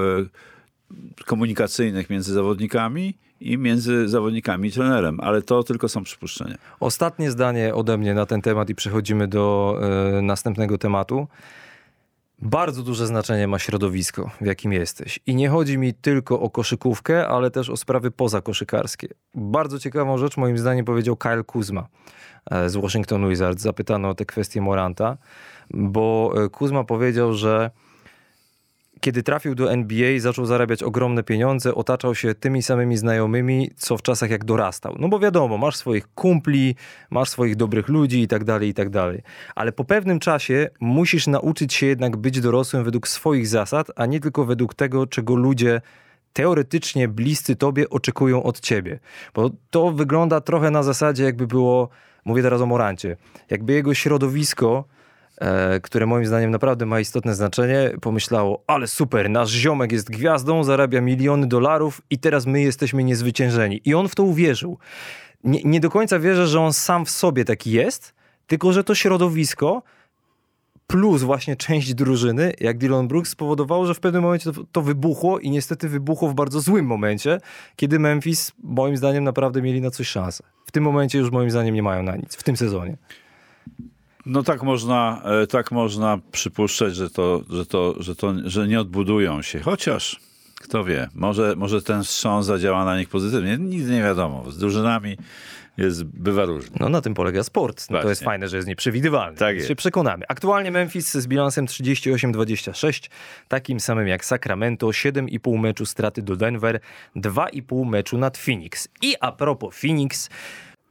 komunikacyjnych 1.25 2.09
między 2.09 2.33
zawodnikami 2.33 3.17
i 3.39 3.57
między 3.57 4.09
zawodnikami 4.09 4.69
i 4.69 4.71
trenerem, 4.71 5.19
ale 5.19 5.41
to 5.41 5.63
tylko 5.63 5.89
są 5.89 6.03
przypuszczenia. 6.03 6.55
Ostatnie 6.79 7.31
zdanie 7.31 7.75
ode 7.75 7.97
mnie 7.97 8.13
na 8.13 8.25
ten 8.25 8.41
temat 8.41 8.69
i 8.69 8.75
przechodzimy 8.75 9.27
do 9.27 9.77
y, 10.17 10.21
następnego 10.21 10.77
tematu. 10.77 11.27
Bardzo 12.41 12.83
duże 12.83 13.07
znaczenie 13.07 13.47
ma 13.47 13.59
środowisko, 13.59 14.31
w 14.41 14.45
jakim 14.45 14.73
jesteś. 14.73 15.19
I 15.25 15.35
nie 15.35 15.49
chodzi 15.49 15.77
mi 15.77 15.93
tylko 15.93 16.39
o 16.39 16.49
koszykówkę, 16.49 17.27
ale 17.27 17.51
też 17.51 17.69
o 17.69 17.77
sprawy 17.77 18.11
pozakoszykarskie. 18.11 19.07
Bardzo 19.35 19.79
ciekawą 19.79 20.17
rzecz 20.17 20.37
moim 20.37 20.57
zdaniem 20.57 20.85
powiedział 20.85 21.15
Kyle 21.15 21.43
Kuzma 21.43 21.87
e, 22.51 22.69
z 22.69 22.75
Washington 22.75 23.29
Wizards. 23.29 23.61
Zapytano 23.61 24.09
o 24.09 24.15
tę 24.15 24.25
kwestię 24.25 24.61
Moranta, 24.61 25.17
bo 25.69 26.33
e, 26.45 26.49
Kuzma 26.49 26.83
powiedział, 26.83 27.33
że 27.33 27.71
kiedy 29.01 29.23
trafił 29.23 29.55
do 29.55 29.71
NBA, 29.71 30.19
zaczął 30.19 30.45
zarabiać 30.45 30.83
ogromne 30.83 31.23
pieniądze, 31.23 31.75
otaczał 31.75 32.15
się 32.15 32.35
tymi 32.35 32.63
samymi 32.63 32.97
znajomymi, 32.97 33.71
co 33.75 33.97
w 33.97 34.01
czasach 34.01 34.29
jak 34.29 34.45
dorastał. 34.45 34.95
No 34.99 35.09
bo 35.09 35.19
wiadomo, 35.19 35.57
masz 35.57 35.75
swoich 35.75 36.07
kumpli, 36.15 36.75
masz 37.09 37.29
swoich 37.29 37.55
dobrych 37.55 37.87
ludzi 37.87 38.21
i 38.21 38.27
tak 38.27 38.43
dalej, 38.43 38.69
i 38.69 38.73
tak 38.73 38.89
dalej. 38.89 39.21
Ale 39.55 39.71
po 39.71 39.83
pewnym 39.83 40.19
czasie 40.19 40.69
musisz 40.79 41.27
nauczyć 41.27 41.73
się 41.73 41.85
jednak 41.85 42.17
być 42.17 42.41
dorosłym 42.41 42.83
według 42.83 43.07
swoich 43.07 43.47
zasad, 43.47 43.87
a 43.95 44.05
nie 44.05 44.19
tylko 44.19 44.45
według 44.45 44.73
tego, 44.75 45.07
czego 45.07 45.35
ludzie 45.35 45.81
teoretycznie 46.33 47.07
bliscy 47.07 47.55
tobie 47.55 47.89
oczekują 47.89 48.43
od 48.43 48.59
ciebie. 48.59 48.99
Bo 49.33 49.49
to 49.69 49.91
wygląda 49.91 50.41
trochę 50.41 50.71
na 50.71 50.83
zasadzie, 50.83 51.23
jakby 51.23 51.47
było, 51.47 51.89
mówię 52.25 52.41
teraz 52.41 52.61
o 52.61 52.65
Morancie, 52.65 53.17
jakby 53.49 53.73
jego 53.73 53.93
środowisko 53.93 54.85
które 55.81 56.05
moim 56.05 56.25
zdaniem 56.25 56.51
naprawdę 56.51 56.85
ma 56.85 56.99
istotne 56.99 57.35
znaczenie, 57.35 57.91
pomyślało, 58.01 58.63
ale 58.67 58.87
super, 58.87 59.29
nasz 59.29 59.51
ziomek 59.51 59.91
jest 59.91 60.09
gwiazdą, 60.09 60.63
zarabia 60.63 61.01
miliony 61.01 61.47
dolarów 61.47 62.01
i 62.09 62.19
teraz 62.19 62.45
my 62.45 62.61
jesteśmy 62.61 63.03
niezwyciężeni. 63.03 63.81
I 63.85 63.93
on 63.93 64.09
w 64.09 64.15
to 64.15 64.23
uwierzył. 64.23 64.77
Nie, 65.43 65.63
nie 65.63 65.79
do 65.79 65.89
końca 65.89 66.19
wierzę, 66.19 66.47
że 66.47 66.59
on 66.59 66.73
sam 66.73 67.05
w 67.05 67.09
sobie 67.09 67.45
taki 67.45 67.71
jest, 67.71 68.13
tylko 68.47 68.73
że 68.73 68.83
to 68.83 68.95
środowisko 68.95 69.83
plus 70.87 71.23
właśnie 71.23 71.55
część 71.55 71.93
drużyny, 71.93 72.53
jak 72.59 72.77
Dylan 72.77 73.07
Brooks, 73.07 73.29
spowodowało, 73.29 73.85
że 73.85 73.93
w 73.93 73.99
pewnym 73.99 74.23
momencie 74.23 74.51
to, 74.51 74.63
to, 74.71 74.81
wybuchło 74.81 75.39
i 75.39 75.49
niestety 75.49 75.89
wybuchło 75.89 76.29
w 76.29 76.33
bardzo 76.33 76.61
złym 76.61 76.85
momencie, 76.85 77.37
kiedy 77.75 77.99
Memphis 77.99 78.51
moim 78.63 78.97
zdaniem 78.97 79.23
naprawdę 79.23 79.61
mieli 79.61 79.81
na 79.81 79.91
coś 79.91 80.07
szansę. 80.07 80.43
W 80.65 80.71
tym 80.71 80.83
momencie 80.83 81.19
już 81.19 81.31
moim 81.31 81.51
zdaniem 81.51 81.75
nie 81.75 81.83
mają 81.83 82.03
na 82.03 82.15
nic, 82.15 82.35
w 82.35 82.43
tym 82.43 82.57
sezonie. 82.57 82.97
No 84.25 84.43
tak 84.43 84.63
można, 84.63 85.21
e, 85.43 85.47
tak 85.47 85.71
można 85.71 86.19
przypuszczać, 86.31 86.95
że 86.95 87.09
to, 87.09 87.41
że 87.49 87.65
to, 87.65 87.95
że 87.99 88.15
to, 88.15 88.33
że 88.45 88.67
nie 88.67 88.81
odbudują 88.81 89.41
się. 89.41 89.59
Chociaż, 89.59 90.19
kto 90.61 90.83
wie, 90.83 91.07
może, 91.15 91.55
może 91.57 91.81
ten 91.81 92.03
wstrząs 92.03 92.45
zadziała 92.45 92.85
na 92.85 92.97
nich 92.97 93.09
pozytywnie. 93.09 93.57
Nigdy 93.57 93.91
nie 93.91 94.01
wiadomo. 94.01 94.51
Z 94.51 94.57
drużynami 94.57 95.17
jest, 95.77 96.03
bywa 96.03 96.45
różnie. 96.45 96.77
No 96.79 96.89
na 96.89 97.01
tym 97.01 97.13
polega 97.13 97.43
sport. 97.43 97.89
No, 97.89 98.01
to 98.01 98.09
jest 98.09 98.23
fajne, 98.23 98.47
że 98.47 98.57
jest 98.57 98.67
nieprzewidywalny. 98.67 99.37
Tak 99.37 99.55
jest. 99.55 99.67
się 99.67 99.75
przekonamy. 99.75 100.25
Aktualnie 100.27 100.71
Memphis 100.71 101.13
z 101.13 101.27
bilansem 101.27 101.65
38-26, 101.65 103.09
takim 103.47 103.79
samym 103.79 104.07
jak 104.07 104.25
Sacramento, 104.25 104.87
7,5 104.87 105.59
meczu 105.59 105.85
straty 105.85 106.21
do 106.21 106.35
Denver, 106.35 106.79
2,5 107.15 107.85
meczu 107.85 108.17
nad 108.17 108.37
Phoenix. 108.37 108.87
I 109.01 109.15
a 109.19 109.31
propos 109.31 109.75
Phoenix, 109.75 110.29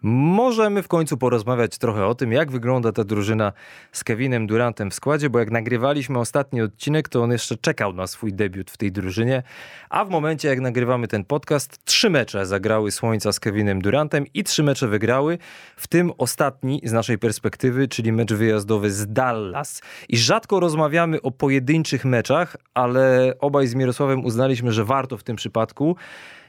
Możemy 0.03 0.83
w 0.83 0.89
końcu 0.89 1.17
porozmawiać 1.17 1.79
trochę 1.79 2.07
o 2.07 2.15
tym, 2.15 2.33
jak 2.33 2.51
wygląda 2.51 2.93
ta 2.93 3.05
drużyna 3.05 3.53
z 3.93 4.05
Kevinem 4.05 4.47
Durantem 4.47 4.91
w 4.91 4.95
składzie, 4.95 5.31
bo 5.31 5.39
jak 5.39 5.51
nagrywaliśmy 5.51 6.19
ostatni 6.19 6.63
odcinek, 6.63 7.09
to 7.09 7.23
on 7.23 7.33
jeszcze 7.33 7.57
czekał 7.57 7.93
na 7.93 8.07
swój 8.07 8.33
debiut 8.33 8.71
w 8.71 8.77
tej 8.77 8.93
drużynie, 8.93 9.43
a 9.91 10.05
w 10.05 10.11
momencie 10.11 10.49
jak 10.49 10.61
nagrywamy 10.61 11.09
ten 11.09 11.25
podcast, 11.25 11.85
trzy 11.85 12.11
mecze 12.11 12.47
zagrały 12.47 12.91
Słońca 12.91 13.33
z 13.33 13.41
Kevinem 13.41 13.83
Durantem 13.83 14.25
i 14.35 14.45
trzy 14.45 14.63
mecze 14.63 14.89
wygrały, 14.89 15.39
w 15.77 15.89
tym 15.89 16.13
ostatni 16.19 16.81
z 16.85 16.93
naszej 16.93 17.19
perspektywy, 17.19 17.89
czyli 17.89 18.13
mecz 18.13 18.33
wyjazdowy 18.33 18.91
z 18.91 19.13
Dallas. 19.13 19.83
I 20.09 20.17
rzadko 20.17 20.61
rozmawiamy 20.61 21.23
o 21.23 21.31
pojedynczych 21.31 22.05
meczach, 22.05 22.57
ale 22.75 23.35
obaj 23.39 23.67
z 23.67 23.75
Mirosławem 23.75 24.25
uznaliśmy, 24.25 24.73
że 24.73 24.85
warto 24.85 25.17
w 25.17 25.23
tym 25.23 25.37
przypadku. 25.37 25.97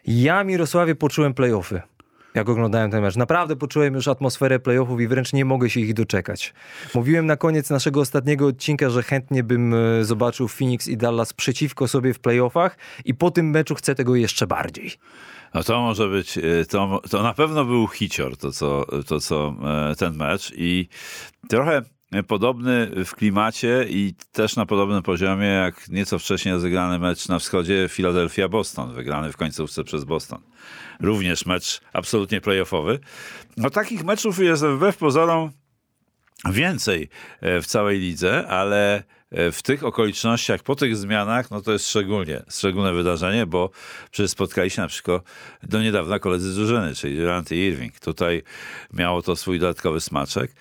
Ja, 0.08 0.44
Mirosławie, 0.44 0.96
poczułem 0.96 1.34
playoffy 1.34 1.82
jak 2.36 2.50
oglądałem 2.50 2.92
ten 2.92 3.02
mecz. 3.02 3.16
Naprawdę 3.16 3.56
poczułem 3.56 3.94
już 3.94 4.08
atmosferę 4.08 4.60
playoffów 4.60 5.02
i 5.02 5.08
wręcz 5.08 5.34
nie 5.34 5.46
mogę 5.46 5.70
się 5.70 5.80
ich 5.80 5.94
doczekać. 5.94 6.54
Mówiłem 6.96 7.26
na 7.26 7.38
koniec 7.38 7.70
naszego 7.70 8.02
ostatniego 8.02 8.48
odcinka, 8.48 8.90
że 8.90 9.04
chętnie 9.04 9.44
bym 9.44 9.74
e, 9.74 10.06
zobaczył 10.06 10.48
Phoenix 10.48 10.88
i 10.88 10.98
Dallas 10.98 11.34
przeciwko 11.34 11.88
sobie 11.88 12.14
w 12.14 12.20
playoffach 12.20 12.78
i 13.06 13.14
po 13.14 13.32
tym 13.32 13.50
meczu 13.50 13.76
chcę 13.76 13.96
tego 13.96 14.16
jeszcze 14.16 14.48
bardziej. 14.48 14.92
No 15.54 15.64
to 15.64 15.82
może 15.82 16.08
być, 16.08 16.38
e, 16.38 16.42
to, 16.70 17.02
to 17.10 17.24
na 17.24 17.34
pewno 17.34 17.66
był 17.66 17.88
hicior, 17.88 18.38
to 18.38 18.52
co, 18.52 18.86
to 19.08 19.20
co 19.20 19.56
e, 19.92 19.96
ten 19.96 20.16
mecz 20.16 20.54
i 20.56 20.88
trochę 21.50 21.82
podobny 22.28 22.92
w 23.06 23.16
klimacie 23.16 23.86
i 23.90 24.14
też 24.32 24.56
na 24.56 24.66
podobnym 24.66 25.04
poziomie 25.04 25.48
jak 25.48 25.90
nieco 25.90 26.20
wcześniej 26.20 26.54
rozegrany 26.54 27.00
mecz 27.00 27.28
na 27.28 27.40
wschodzie 27.40 27.88
Philadelphia-Boston, 27.90 28.94
wygrany 28.94 29.32
w 29.32 29.38
końcówce 29.38 29.84
przez 29.84 30.04
Boston. 30.04 30.42
Również 31.00 31.46
mecz 31.46 31.82
absolutnie 31.94 32.42
playoffowy. 32.42 33.00
No 33.58 33.70
takich 33.70 34.04
meczów 34.04 34.40
jest 34.40 34.64
wbrew 34.66 34.98
pozorom 34.98 35.52
więcej 36.52 37.10
e, 37.42 37.62
w 37.62 37.66
całej 37.66 38.00
lidze, 38.00 38.48
ale 38.48 39.04
e, 39.32 39.52
w 39.52 39.62
tych 39.62 39.84
okolicznościach, 39.84 40.64
po 40.64 40.76
tych 40.76 40.98
zmianach, 40.98 41.52
no 41.52 41.62
to 41.62 41.72
jest 41.72 41.90
szczególnie, 41.90 42.44
szczególne 42.50 42.94
wydarzenie, 42.94 43.46
bo 43.46 43.70
przecież 44.12 44.32
spotkali 44.32 44.70
się 44.70 44.82
na 44.82 44.88
przykład 44.88 45.24
do 45.64 45.82
niedawna 45.82 46.20
koledzy 46.20 46.52
z 46.52 46.56
drużyny, 46.56 46.96
czyli 46.96 47.18
Durant 47.18 47.52
i 47.52 47.56
Irving. 47.56 48.00
Tutaj 48.00 48.44
miało 48.94 49.22
to 49.22 49.36
swój 49.36 49.60
dodatkowy 49.60 50.02
smaczek. 50.02 50.52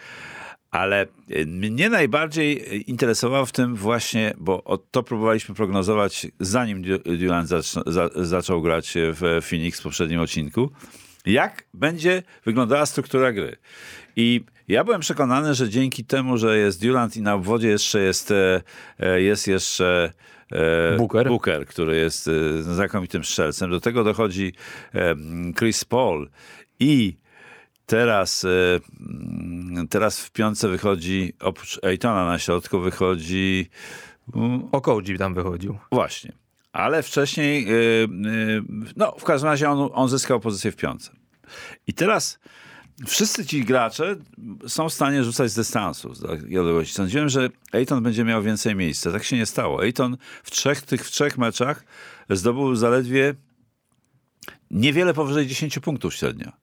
Ale 0.70 1.06
y, 1.30 1.46
mnie 1.46 1.88
najbardziej 1.88 2.80
interesowało 2.90 3.46
w 3.46 3.52
tym 3.52 3.74
właśnie, 3.76 4.34
bo 4.38 4.78
to 4.90 5.02
próbowaliśmy 5.02 5.54
prognozować 5.54 6.26
zanim 6.40 6.82
za, 7.86 8.08
zaczął 8.14 8.62
grać 8.62 8.94
w 8.96 9.40
Phoenix 9.48 9.80
w 9.80 9.82
poprzednim 9.82 10.20
odcinku, 10.20 10.70
jak 11.26 11.64
będzie 11.74 12.22
wyglądała 12.44 12.86
struktura 12.86 13.32
gry. 13.32 13.56
I 14.16 14.44
ja 14.68 14.84
byłem 14.84 15.00
przekonany, 15.00 15.54
że 15.54 15.68
dzięki 15.68 16.04
temu, 16.04 16.38
że 16.38 16.58
jest 16.58 16.82
Durant 16.82 17.16
i 17.16 17.22
na 17.22 17.34
obwodzie 17.34 17.68
jeszcze 17.68 18.00
jest, 18.00 18.30
e, 18.30 18.62
e, 18.98 19.22
jest 19.22 19.46
jeszcze 19.46 20.12
e, 20.52 20.96
Booker. 20.96 21.28
Booker, 21.28 21.66
który 21.66 21.96
jest 21.96 22.30
znakomitym 22.60 23.24
strzelcem. 23.24 23.70
Do 23.70 23.80
tego 23.80 24.04
dochodzi 24.04 24.52
Chris 25.58 25.84
Paul 25.84 26.30
i 26.80 27.16
teraz, 27.90 28.44
e, 28.44 28.80
teraz 29.90 30.20
w 30.20 30.30
piątce 30.30 30.68
wychodzi, 30.68 31.32
oprócz 31.40 31.78
Ejtona 31.82 32.26
na 32.26 32.38
środku 32.38 32.80
wychodzi 32.80 33.70
mm, 34.34 34.68
Okoji 34.72 35.18
tam 35.18 35.34
wychodził. 35.34 35.78
Właśnie. 35.92 36.32
Ale 36.72 37.02
wcześniej, 37.02 37.64
yy, 37.64 37.72
yy, 37.72 38.62
no 38.96 39.14
w 39.18 39.24
każdym 39.24 39.50
razie 39.50 39.70
on, 39.70 39.90
on 39.92 40.08
zyskał 40.08 40.40
pozycję 40.40 40.72
w 40.72 40.76
piątce. 40.76 41.10
I 41.86 41.94
teraz 41.94 42.38
wszyscy 43.06 43.46
ci 43.46 43.64
gracze 43.64 44.16
są 44.68 44.88
w 44.88 44.92
stanie 44.92 45.24
rzucać 45.24 45.50
z 45.50 45.54
dystansu. 45.54 46.14
z 46.14 46.22
takiej 46.22 46.58
odległości. 46.58 46.94
Sądziłem, 46.94 47.28
że 47.28 47.48
Ejton 47.72 48.02
będzie 48.02 48.24
miał 48.24 48.42
więcej 48.42 48.76
miejsca. 48.76 49.12
Tak 49.12 49.24
się 49.24 49.36
nie 49.36 49.46
stało. 49.46 49.84
Ejton 49.84 50.16
w 50.42 50.50
trzech, 50.50 50.82
tych 50.82 51.06
w 51.06 51.10
trzech 51.10 51.38
meczach 51.38 51.84
zdobył 52.30 52.76
zaledwie 52.76 53.34
niewiele 54.70 55.14
powyżej 55.14 55.46
10 55.46 55.78
punktów 55.78 56.14
średnio. 56.14 56.59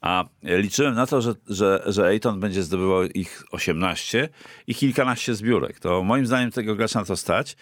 A 0.00 0.24
liczyłem 0.42 0.94
na 0.94 1.06
to, 1.06 1.22
że, 1.22 1.34
że, 1.48 1.82
że 1.86 2.08
Ejton 2.08 2.40
będzie 2.40 2.62
zdobywał 2.62 3.04
ich 3.04 3.44
18 3.50 4.28
i 4.66 4.74
kilkanaście 4.74 5.34
zbiórek. 5.34 5.80
To 5.80 6.02
moim 6.02 6.26
zdaniem 6.26 6.50
tego 6.50 6.76
gracza 6.76 6.98
na 6.98 7.04
to 7.04 7.16
stać. 7.16 7.56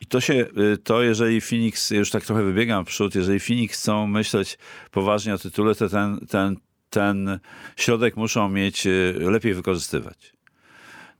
I 0.00 0.06
to 0.06 0.20
się, 0.20 0.34
y, 0.34 0.78
to 0.78 1.02
jeżeli 1.02 1.40
Phoenix, 1.40 1.90
już 1.90 2.10
tak 2.10 2.24
trochę 2.24 2.42
wybiegam 2.42 2.84
w 2.84 2.88
przód, 2.88 3.14
jeżeli 3.14 3.40
Phoenix 3.40 3.74
chcą 3.74 4.06
myśleć 4.06 4.58
poważnie 4.90 5.34
o 5.34 5.38
tytule, 5.38 5.74
to 5.74 5.88
ten, 5.88 6.26
ten, 6.28 6.56
ten 6.90 7.38
środek 7.76 8.16
muszą 8.16 8.48
mieć 8.48 8.86
y, 8.86 9.14
lepiej 9.18 9.54
wykorzystywać. 9.54 10.32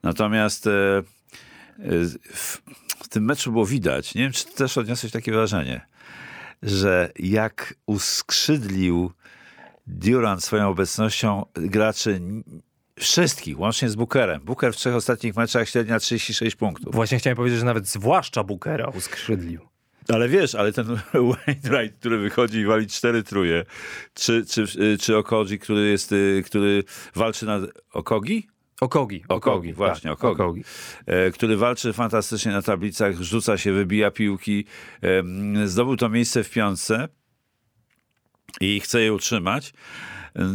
Natomiast 0.03 0.67
y, 0.67 0.71
w, 2.35 2.59
tym 3.11 3.25
meczu 3.25 3.53
było 3.53 3.67
widać, 3.67 4.15
nie 4.15 4.23
wiem, 4.23 4.33
czy 4.33 4.47
też 4.47 4.79
odniosłeś 4.79 5.13
takie 5.13 5.33
wrażenie, 5.33 5.87
że 6.63 7.13
jak 7.19 7.75
uskrzydlił 7.87 9.13
Durant 9.89 10.45
swoją 10.45 10.69
obecnością 10.69 11.45
graczy 11.55 12.21
wszystkich, 12.99 13.61
łącznie 13.61 13.89
z 13.89 13.97
Bookerem. 13.97 14.41
Booker 14.45 14.73
w 14.73 14.77
trzech 14.77 14.95
ostatnich 14.95 15.37
meczach 15.37 15.69
średnia 15.69 15.99
36 15.99 16.57
punktów. 16.57 16.95
Właśnie 16.95 17.19
chciałem 17.19 17.37
powiedzieć, 17.37 17.59
że 17.59 17.65
nawet 17.65 17.87
zwłaszcza 17.87 18.45
Bookera 18.45 18.89
uskrzydlił. 18.89 19.61
Ale 20.09 20.29
wiesz, 20.29 20.55
ale 20.55 20.73
ten 20.73 20.87
Wainwright, 21.15 21.99
który 21.99 22.19
wychodzi 22.19 22.59
i 22.59 22.67
wali 22.67 22.87
cztery 22.87 23.23
truje, 23.23 23.65
czy, 24.15 24.47
czy, 24.47 24.67
czy 25.01 25.17
Okogi, 25.17 25.59
który 25.59 25.89
jest, 25.89 26.13
y, 26.13 26.43
który 26.47 26.85
walczy 27.15 27.47
na... 27.47 27.59
Okogi? 27.93 28.49
Okogi. 28.81 29.25
Okogi, 29.29 29.73
właśnie, 29.73 30.11
tak, 30.11 30.19
Okogi. 30.19 30.43
Okogi. 30.43 30.65
E, 31.07 31.31
który 31.31 31.57
walczy 31.57 31.93
fantastycznie 31.93 32.53
na 32.53 32.63
tablicach, 32.63 33.15
rzuca 33.21 33.59
się, 33.59 33.73
wybija 33.73 34.11
piłki, 34.11 34.65
em, 35.03 35.69
zdobył 35.69 35.97
to 35.97 36.09
miejsce 36.09 36.45
w 36.45 36.51
piątce 36.51 37.09
i 38.61 38.81
chce 38.81 39.01
je 39.01 39.13
utrzymać. 39.13 39.73
E, 40.37 40.43
e, 40.43 40.47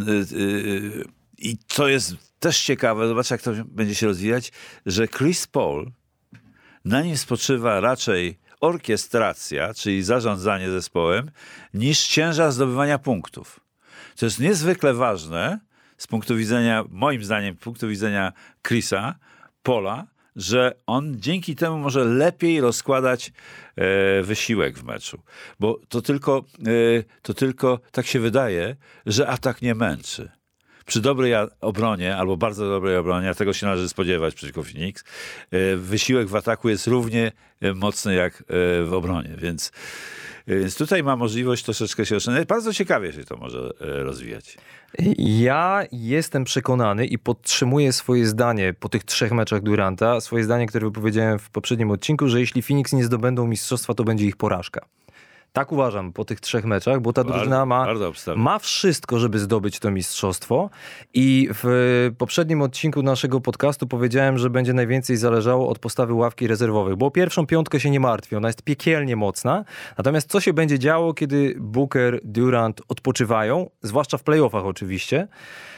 I 1.38 1.58
co 1.68 1.88
jest 1.88 2.16
też 2.40 2.62
ciekawe, 2.62 3.08
zobacz 3.08 3.32
jak 3.32 3.42
to 3.42 3.52
będzie 3.66 3.96
się 3.96 4.08
rozwijać, 4.08 4.52
że 4.86 5.08
Chris 5.08 5.48
Paul, 5.48 5.92
na 6.86 7.02
nim 7.02 7.18
spoczywa 7.18 7.80
raczej 7.80 8.40
orkiestracja, 8.62 9.74
czyli 9.74 10.04
zarządzanie 10.04 10.72
zespołem, 10.72 11.32
niż 11.74 12.08
ciężar 12.08 12.52
zdobywania 12.52 13.00
punktów. 13.00 13.60
To 14.16 14.26
jest 14.26 14.40
niezwykle 14.40 14.94
ważne 14.94 15.60
z 15.98 16.08
punktu 16.08 16.36
widzenia, 16.36 16.84
moim 16.90 17.24
zdaniem, 17.24 17.56
punktu 17.56 17.88
widzenia 17.88 18.34
Chrisa, 18.68 19.16
Pola, 19.64 20.08
że 20.36 20.76
on 20.88 21.16
dzięki 21.20 21.56
temu 21.56 21.78
może 21.78 22.06
lepiej 22.06 22.62
rozkładać 22.62 23.32
e, 23.76 24.24
wysiłek 24.24 24.78
w 24.78 24.84
meczu. 24.84 25.22
Bo 25.60 25.80
to 25.90 26.02
tylko, 26.02 26.44
e, 26.60 27.04
to 27.22 27.34
tylko 27.34 27.80
tak 27.92 28.06
się 28.06 28.20
wydaje, 28.20 28.76
że 29.06 29.28
atak 29.28 29.62
nie 29.62 29.76
męczy. 29.76 30.32
Przy 30.86 31.02
dobrej 31.02 31.34
obronie, 31.62 32.18
albo 32.18 32.38
bardzo 32.38 32.70
dobrej 32.70 32.98
obronie, 32.98 33.30
a 33.30 33.34
tego 33.34 33.54
się 33.54 33.66
należy 33.66 33.90
spodziewać 33.90 34.36
przeciwko 34.36 34.64
Phoenix, 34.64 35.04
e, 35.52 35.76
wysiłek 35.76 36.28
w 36.28 36.36
ataku 36.36 36.70
jest 36.70 36.88
równie 36.88 37.32
e, 37.62 37.74
mocny 37.74 38.16
jak 38.16 38.42
e, 38.42 38.44
w 38.84 38.94
obronie, 38.94 39.36
więc, 39.38 39.72
e, 40.48 40.60
więc 40.60 40.78
tutaj 40.78 41.04
ma 41.04 41.16
możliwość 41.16 41.64
troszeczkę 41.64 42.06
się 42.06 42.16
oszczędzać. 42.16 42.48
Bardzo 42.48 42.74
ciekawie 42.74 43.14
się 43.14 43.24
to 43.24 43.38
może 43.38 43.70
rozwijać. 43.80 44.58
Ja 45.18 45.84
jestem 45.92 46.44
przekonany 46.44 47.06
i 47.06 47.18
podtrzymuję 47.18 47.94
swoje 47.94 48.26
zdanie 48.26 48.74
po 48.80 48.90
tych 48.90 49.04
trzech 49.04 49.32
meczach 49.32 49.62
Duranta, 49.62 50.22
swoje 50.22 50.44
zdanie, 50.44 50.68
które 50.68 50.86
wypowiedziałem 50.86 51.40
w 51.40 51.50
poprzednim 51.50 51.92
odcinku, 51.92 52.28
że 52.28 52.40
jeśli 52.40 52.62
Phoenix 52.62 52.94
nie 52.94 53.04
zdobędą 53.04 53.48
mistrzostwa, 53.48 53.94
to 53.94 54.04
będzie 54.04 54.26
ich 54.26 54.36
porażka. 54.36 54.86
Tak 55.54 55.72
uważam 55.72 56.14
po 56.14 56.26
tych 56.26 56.40
trzech 56.40 56.66
meczach, 56.66 57.02
bo 57.02 57.14
ta 57.14 57.24
Bardzo- 57.24 57.38
drużyna 57.38 57.66
ma, 57.66 57.88
ma 58.36 58.60
wszystko, 58.60 59.20
żeby 59.20 59.40
zdobyć 59.40 59.80
to 59.80 59.92
mistrzostwo. 59.92 60.70
I 61.14 61.50
w 61.54 62.12
poprzednim 62.18 62.62
odcinku 62.62 63.04
naszego 63.04 63.42
podcastu 63.42 63.88
powiedziałem, 63.88 64.38
że 64.38 64.50
będzie 64.50 64.74
najwięcej 64.74 65.18
zależało 65.18 65.70
od 65.70 65.80
postawy 65.80 66.14
ławki 66.14 66.48
rezerwowych, 66.48 66.96
bo 66.96 67.12
pierwszą 67.12 67.48
piątkę 67.48 67.80
się 67.80 67.90
nie 67.90 68.00
martwię, 68.00 68.38
ona 68.38 68.48
jest 68.50 68.62
piekielnie 68.62 69.16
mocna. 69.16 69.66
Natomiast 69.98 70.30
co 70.30 70.40
się 70.40 70.54
będzie 70.54 70.80
działo, 70.80 71.14
kiedy 71.14 71.56
Booker, 71.60 72.20
Durant 72.24 72.82
odpoczywają, 72.88 73.70
zwłaszcza 73.82 74.18
w 74.18 74.24
playoffach 74.24 74.66
oczywiście. 74.66 75.28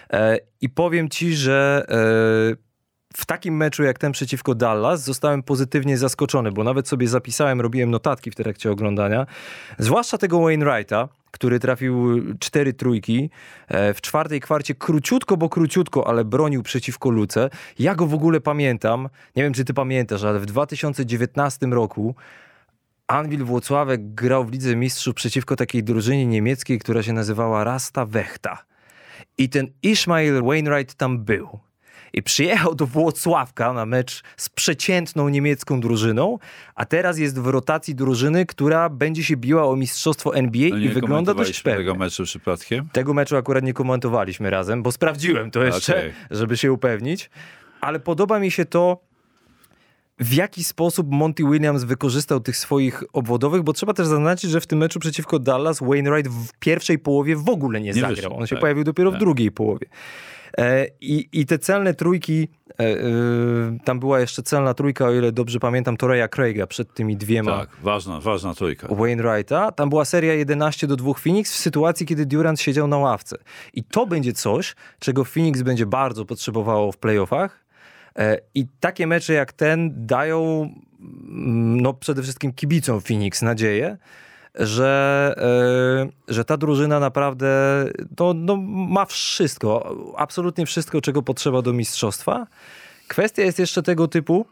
E, 0.09 0.37
I 0.61 0.69
powiem 0.69 1.09
ci, 1.09 1.35
że 1.35 1.85
e, 2.51 2.64
w 3.17 3.25
takim 3.25 3.57
meczu 3.57 3.83
jak 3.83 3.99
ten 3.99 4.11
przeciwko 4.11 4.55
Dallas 4.55 5.03
zostałem 5.03 5.43
pozytywnie 5.43 5.97
zaskoczony, 5.97 6.51
bo 6.51 6.63
nawet 6.63 6.87
sobie 6.87 7.07
zapisałem, 7.07 7.61
robiłem 7.61 7.91
notatki 7.91 8.31
w 8.31 8.35
trakcie 8.35 8.71
oglądania. 8.71 9.25
Zwłaszcza 9.77 10.17
tego 10.17 10.41
Wainwrighta, 10.41 11.07
który 11.31 11.59
trafił 11.59 12.21
cztery 12.39 12.73
trójki. 12.73 13.29
E, 13.67 13.93
W 13.93 14.01
czwartej 14.01 14.41
kwarcie 14.41 14.75
króciutko, 14.75 15.37
bo 15.37 15.49
króciutko, 15.49 16.07
ale 16.07 16.25
bronił 16.25 16.63
przeciwko 16.63 17.09
Luce. 17.09 17.49
Ja 17.79 17.95
go 17.95 18.05
w 18.05 18.13
ogóle 18.13 18.41
pamiętam. 18.41 19.09
Nie 19.35 19.43
wiem, 19.43 19.53
czy 19.53 19.65
ty 19.65 19.73
pamiętasz, 19.73 20.23
ale 20.23 20.39
w 20.39 20.45
2019 20.45 21.65
roku 21.65 22.15
Anwil 23.07 23.43
Włocławek 23.43 24.13
grał 24.13 24.45
w 24.45 24.51
Lidze 24.51 24.75
Mistrzów 24.75 25.15
przeciwko 25.15 25.55
takiej 25.55 25.83
drużynie 25.83 26.25
niemieckiej, 26.25 26.79
która 26.79 27.03
się 27.03 27.13
nazywała 27.13 27.63
Rasta 27.63 28.05
Wechta. 28.05 28.65
I 29.37 29.49
ten 29.49 29.67
Ishmael 29.83 30.43
Wainwright 30.43 30.95
tam 30.95 31.19
był. 31.19 31.64
I 32.15 32.23
przyjechał 32.23 32.75
do 32.75 32.85
Włocławka 32.85 33.73
na 33.73 33.85
mecz 33.85 34.23
z 34.37 34.49
przeciętną 34.49 35.29
niemiecką 35.29 35.79
drużyną, 35.79 36.39
a 36.75 36.85
teraz 36.85 37.17
jest 37.17 37.39
w 37.39 37.47
rotacji 37.47 37.95
drużyny, 37.95 38.45
która 38.45 38.89
będzie 38.89 39.23
się 39.23 39.37
biła 39.37 39.65
o 39.69 39.75
mistrzostwo 39.75 40.35
NBA 40.35 40.69
No 40.69 40.77
i 40.77 40.89
wygląda 40.89 41.33
dość 41.33 41.61
pewnie. 41.61 41.77
tego 41.77 41.95
meczu 41.95 42.23
przypadkiem? 42.23 42.89
Tego 42.91 43.13
meczu 43.13 43.37
akurat 43.37 43.63
nie 43.63 43.73
komentowaliśmy 43.73 44.49
razem, 44.49 44.83
bo 44.83 44.91
sprawdziłem 44.91 45.51
to 45.51 45.63
jeszcze, 45.63 45.97
Okej. 45.97 46.13
żeby 46.31 46.57
się 46.57 46.71
upewnić. 46.73 47.29
Ale 47.81 47.99
podoba 47.99 48.39
mi 48.39 48.51
się 48.51 48.65
to, 48.65 48.99
w 50.19 50.33
jaki 50.33 50.63
sposób 50.63 51.07
Monty 51.11 51.43
Williams 51.43 51.83
wykorzystał 51.83 52.39
tych 52.39 52.57
swoich 52.57 53.03
obwodowych, 53.13 53.63
bo 53.63 53.73
trzeba 53.73 53.93
też 53.93 54.07
zaznaczyć, 54.07 54.51
że 54.51 54.61
w 54.61 54.67
tym 54.67 54.79
meczu 54.79 54.99
przeciwko 54.99 55.39
Dallas 55.39 55.79
Wainwright 55.79 56.31
w 56.31 56.53
pierwszej 56.59 56.99
połowie 56.99 57.35
w 57.35 57.49
ogóle 57.49 57.81
nie, 57.81 57.91
Nie 57.91 58.01
zagrał. 58.01 58.37
On 58.37 58.47
się 58.47 58.55
tak, 58.55 58.61
pojawił 58.61 58.83
dopiero 58.83 59.09
w 59.11 59.13
tak. 59.13 59.19
drugiej 59.19 59.51
połowie. 59.51 59.87
E, 60.57 60.87
i, 61.01 61.29
I 61.33 61.45
te 61.45 61.59
celne 61.59 61.93
trójki, 61.93 62.47
e, 62.69 62.83
e, 62.83 62.97
tam 63.83 63.99
była 63.99 64.19
jeszcze 64.19 64.43
celna 64.43 64.73
trójka, 64.73 65.05
o 65.05 65.13
ile 65.13 65.31
dobrze 65.31 65.59
pamiętam, 65.59 65.97
Toreya 65.97 66.27
Craiga 66.27 66.67
przed 66.67 66.93
tymi 66.93 67.17
dwiema. 67.17 67.57
Tak, 67.59 67.69
ważna, 67.83 68.19
ważna 68.19 68.53
trójka. 68.53 68.87
Wainwrighta. 68.95 69.71
Tam 69.71 69.89
była 69.89 70.05
seria 70.05 70.33
11 70.33 70.87
do 70.87 70.95
2 70.95 71.13
Phoenix 71.13 71.53
w 71.53 71.55
sytuacji, 71.55 72.05
kiedy 72.05 72.25
Durant 72.25 72.61
siedział 72.61 72.87
na 72.87 72.97
ławce. 72.97 73.37
I 73.73 73.83
to 73.83 74.05
będzie 74.05 74.33
coś, 74.33 74.75
czego 74.99 75.25
Phoenix 75.25 75.61
będzie 75.61 75.85
bardzo 75.85 76.25
potrzebowało 76.25 76.91
w 76.91 76.97
playoffach. 76.97 77.65
I 78.53 78.67
takie 78.79 79.07
mecze 79.07 79.33
jak 79.33 79.53
ten 79.53 80.05
dają 80.05 80.69
mm, 80.99 81.81
no 81.81 81.93
przede 81.93 82.23
wszystkim 82.23 82.53
kibicom 82.53 83.01
Phoenix 83.01 83.41
nadzieję, 83.41 83.97
że, 84.59 85.35
e, 86.27 86.33
że 86.33 86.45
ta 86.45 86.57
drużyna 86.57 86.99
naprawdę 86.99 87.47
no, 88.19 88.33
no, 88.33 88.55
ma 88.89 89.05
wszystko, 89.05 89.95
absolutnie 90.17 90.65
wszystko, 90.65 91.01
czego 91.01 91.21
potrzeba 91.21 91.61
do 91.61 91.73
mistrzostwa. 91.73 92.47
Kwestia 93.07 93.43
jest 93.43 93.59
jeszcze 93.59 93.83
tego 93.83 94.07
typu, 94.07 94.45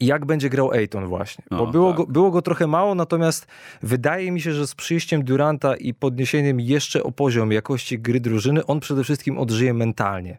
jak 0.00 0.24
będzie 0.26 0.50
grał 0.50 0.70
Ayton 0.70 1.06
właśnie. 1.06 1.44
Bo 1.50 1.56
No, 1.56 1.66
było, 1.66 1.88
tak. 1.88 1.96
go, 1.96 2.06
było 2.06 2.30
go 2.30 2.42
trochę 2.42 2.66
mało, 2.66 2.94
natomiast 2.94 3.46
wydaje 3.82 4.32
mi 4.32 4.40
się, 4.40 4.52
że 4.52 4.66
z 4.66 4.74
przyjściem 4.74 5.24
Duranta 5.24 5.76
i 5.76 5.94
podniesieniem 5.94 6.60
jeszcze 6.60 7.02
o 7.02 7.12
poziom 7.12 7.52
jakości 7.52 7.98
gry 7.98 8.20
drużyny, 8.20 8.66
on 8.66 8.80
przede 8.80 9.04
wszystkim 9.04 9.38
odżyje 9.38 9.74
mentalnie. 9.74 10.38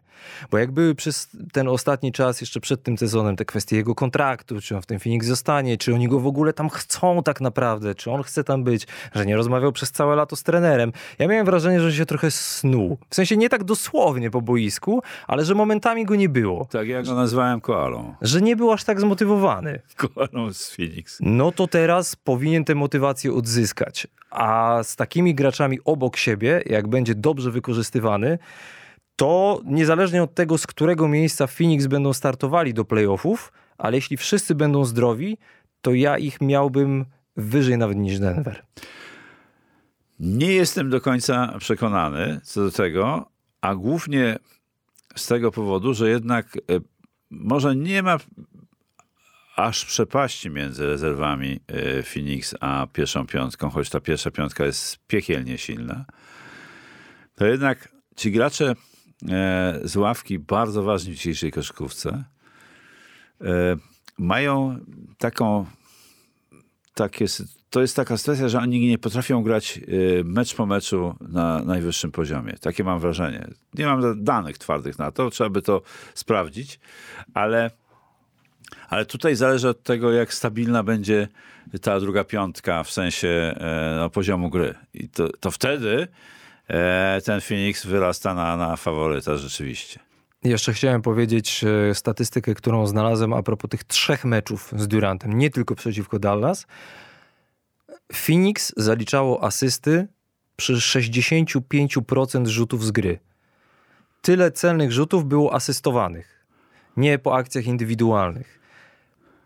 Bo 0.50 0.58
jak 0.58 0.70
były 0.70 0.94
przez 0.94 1.28
ten 1.52 1.68
ostatni 1.68 2.12
czas, 2.12 2.40
jeszcze 2.40 2.60
przed 2.60 2.82
tym 2.82 2.98
sezonem, 2.98 3.36
te 3.36 3.44
kwestie 3.44 3.76
jego 3.76 3.94
kontraktu, 3.94 4.60
czy 4.60 4.76
on 4.76 4.82
w 4.82 4.86
tym 4.86 4.98
Phoenix 5.00 5.26
zostanie, 5.26 5.76
czy 5.78 5.94
oni 5.94 6.08
go 6.08 6.20
w 6.20 6.26
ogóle 6.26 6.52
tam 6.52 6.68
chcą 6.68 7.22
tak 7.22 7.40
naprawdę, 7.40 7.94
czy 7.94 8.10
on 8.10 8.22
chce 8.22 8.44
tam 8.44 8.64
być, 8.64 8.86
że 9.14 9.26
nie 9.26 9.36
rozmawiał 9.36 9.72
przez 9.72 9.90
całe 9.92 10.16
lato 10.16 10.36
z 10.36 10.42
trenerem. 10.42 10.92
Ja 11.18 11.28
miałem 11.28 11.46
wrażenie, 11.46 11.80
że 11.80 11.92
się 11.92 12.06
trochę 12.06 12.30
snuł. 12.30 12.98
W 13.10 13.14
sensie 13.14 13.36
nie 13.36 13.48
tak 13.48 13.64
dosłownie 13.64 14.30
po 14.30 14.40
boisku, 14.42 15.02
ale 15.26 15.44
że 15.44 15.54
momentami 15.54 16.04
go 16.04 16.14
nie 16.16 16.28
było. 16.28 16.64
Tak, 16.64 16.88
ja 16.88 17.02
go 17.02 17.14
nazwałem 17.14 17.60
koalą. 17.60 18.14
Że 18.22 18.40
nie 18.40 18.56
był 18.56 18.72
aż 18.72 18.84
tak 18.84 19.00
zmotywowany. 19.00 19.49
Koalą 19.96 20.52
z 20.54 20.70
Phoenix. 20.70 21.18
No 21.20 21.52
to 21.52 21.66
teraz 21.66 22.16
powinien 22.16 22.64
tę 22.64 22.74
motywację 22.74 23.32
odzyskać. 23.32 24.06
A 24.30 24.80
z 24.82 24.96
takimi 24.96 25.34
graczami 25.34 25.78
obok 25.84 26.16
siebie, 26.16 26.62
jak 26.66 26.88
będzie 26.88 27.14
dobrze 27.14 27.50
wykorzystywany, 27.50 28.38
to 29.16 29.60
niezależnie 29.64 30.22
od 30.22 30.34
tego, 30.34 30.58
z 30.58 30.66
którego 30.66 31.08
miejsca 31.08 31.46
Phoenix 31.46 31.86
będą 31.86 32.12
startowali 32.12 32.74
do 32.74 32.84
playoffów, 32.84 33.52
ale 33.78 33.96
jeśli 33.96 34.16
wszyscy 34.16 34.54
będą 34.54 34.84
zdrowi, 34.84 35.38
to 35.80 35.94
ja 35.94 36.18
ich 36.18 36.40
miałbym 36.40 37.06
wyżej 37.36 37.78
nawet 37.78 37.96
niż 37.96 38.18
Denver. 38.18 38.62
Nie 40.20 40.52
jestem 40.52 40.90
do 40.90 41.00
końca 41.00 41.54
przekonany 41.58 42.40
co 42.42 42.64
do 42.64 42.70
tego, 42.70 43.30
a 43.60 43.74
głównie 43.74 44.38
z 45.16 45.26
tego 45.26 45.50
powodu, 45.50 45.94
że 45.94 46.10
jednak 46.10 46.56
e, 46.56 46.60
może 47.30 47.76
nie 47.76 48.02
ma 48.02 48.18
aż 49.62 49.84
przepaści 49.84 50.50
między 50.50 50.86
rezerwami 50.86 51.60
e, 51.66 52.02
Phoenix 52.02 52.54
a 52.60 52.86
pierwszą 52.92 53.26
piątką, 53.26 53.70
choć 53.70 53.90
ta 53.90 54.00
pierwsza 54.00 54.30
piątka 54.30 54.64
jest 54.64 54.98
piekielnie 55.06 55.58
silna. 55.58 56.04
To 57.34 57.46
jednak 57.46 57.88
ci 58.16 58.32
gracze 58.32 58.74
e, 59.28 59.80
z 59.84 59.96
ławki, 59.96 60.38
bardzo 60.38 60.82
ważni 60.82 61.12
w 61.12 61.16
dzisiejszej 61.16 61.52
koszykówce, 61.52 62.24
e, 63.40 63.76
mają 64.18 64.78
taką 65.18 65.66
takie, 66.94 67.26
to 67.70 67.80
jest 67.80 67.96
taka 67.96 68.16
sytuacja, 68.16 68.48
że 68.48 68.58
oni 68.58 68.88
nie 68.88 68.98
potrafią 68.98 69.42
grać 69.42 69.80
y, 69.88 70.22
mecz 70.24 70.54
po 70.54 70.66
meczu 70.66 71.14
na 71.20 71.64
najwyższym 71.64 72.12
poziomie. 72.12 72.52
Takie 72.60 72.84
mam 72.84 73.00
wrażenie. 73.00 73.48
Nie 73.74 73.86
mam 73.86 74.00
da- 74.00 74.14
danych 74.16 74.58
twardych 74.58 74.98
na 74.98 75.10
to, 75.10 75.30
trzeba 75.30 75.50
by 75.50 75.62
to 75.62 75.82
sprawdzić, 76.14 76.80
ale, 77.34 77.70
ale 78.90 79.06
tutaj 79.06 79.36
zależy 79.36 79.68
od 79.68 79.82
tego, 79.82 80.12
jak 80.12 80.34
stabilna 80.34 80.82
będzie 80.82 81.28
ta 81.82 82.00
druga 82.00 82.24
piątka 82.24 82.84
w 82.84 82.90
sensie 82.90 83.28
e, 83.28 83.96
no, 83.98 84.10
poziomu 84.10 84.50
gry. 84.50 84.74
I 84.94 85.08
to, 85.08 85.28
to 85.40 85.50
wtedy 85.50 86.08
e, 86.68 87.20
ten 87.24 87.40
Phoenix 87.40 87.86
wyrasta 87.86 88.34
na, 88.34 88.56
na 88.56 88.76
faworyta 88.76 89.36
rzeczywiście. 89.36 90.00
Jeszcze 90.44 90.72
chciałem 90.72 91.02
powiedzieć 91.02 91.64
e, 91.90 91.94
statystykę, 91.94 92.54
którą 92.54 92.86
znalazłem 92.86 93.32
a 93.32 93.42
propos 93.42 93.70
tych 93.70 93.84
trzech 93.84 94.24
meczów 94.24 94.72
z 94.76 94.88
Durantem, 94.88 95.38
nie 95.38 95.50
tylko 95.50 95.74
przeciwko 95.74 96.18
Dallas. 96.18 96.66
Phoenix 98.12 98.72
zaliczało 98.76 99.44
asysty 99.44 100.08
przy 100.56 100.74
65% 100.74 102.46
rzutów 102.46 102.84
z 102.84 102.90
gry. 102.90 103.18
Tyle 104.22 104.50
celnych 104.50 104.92
rzutów 104.92 105.24
było 105.24 105.54
asystowanych, 105.54 106.46
nie 106.96 107.18
po 107.18 107.34
akcjach 107.34 107.66
indywidualnych. 107.66 108.59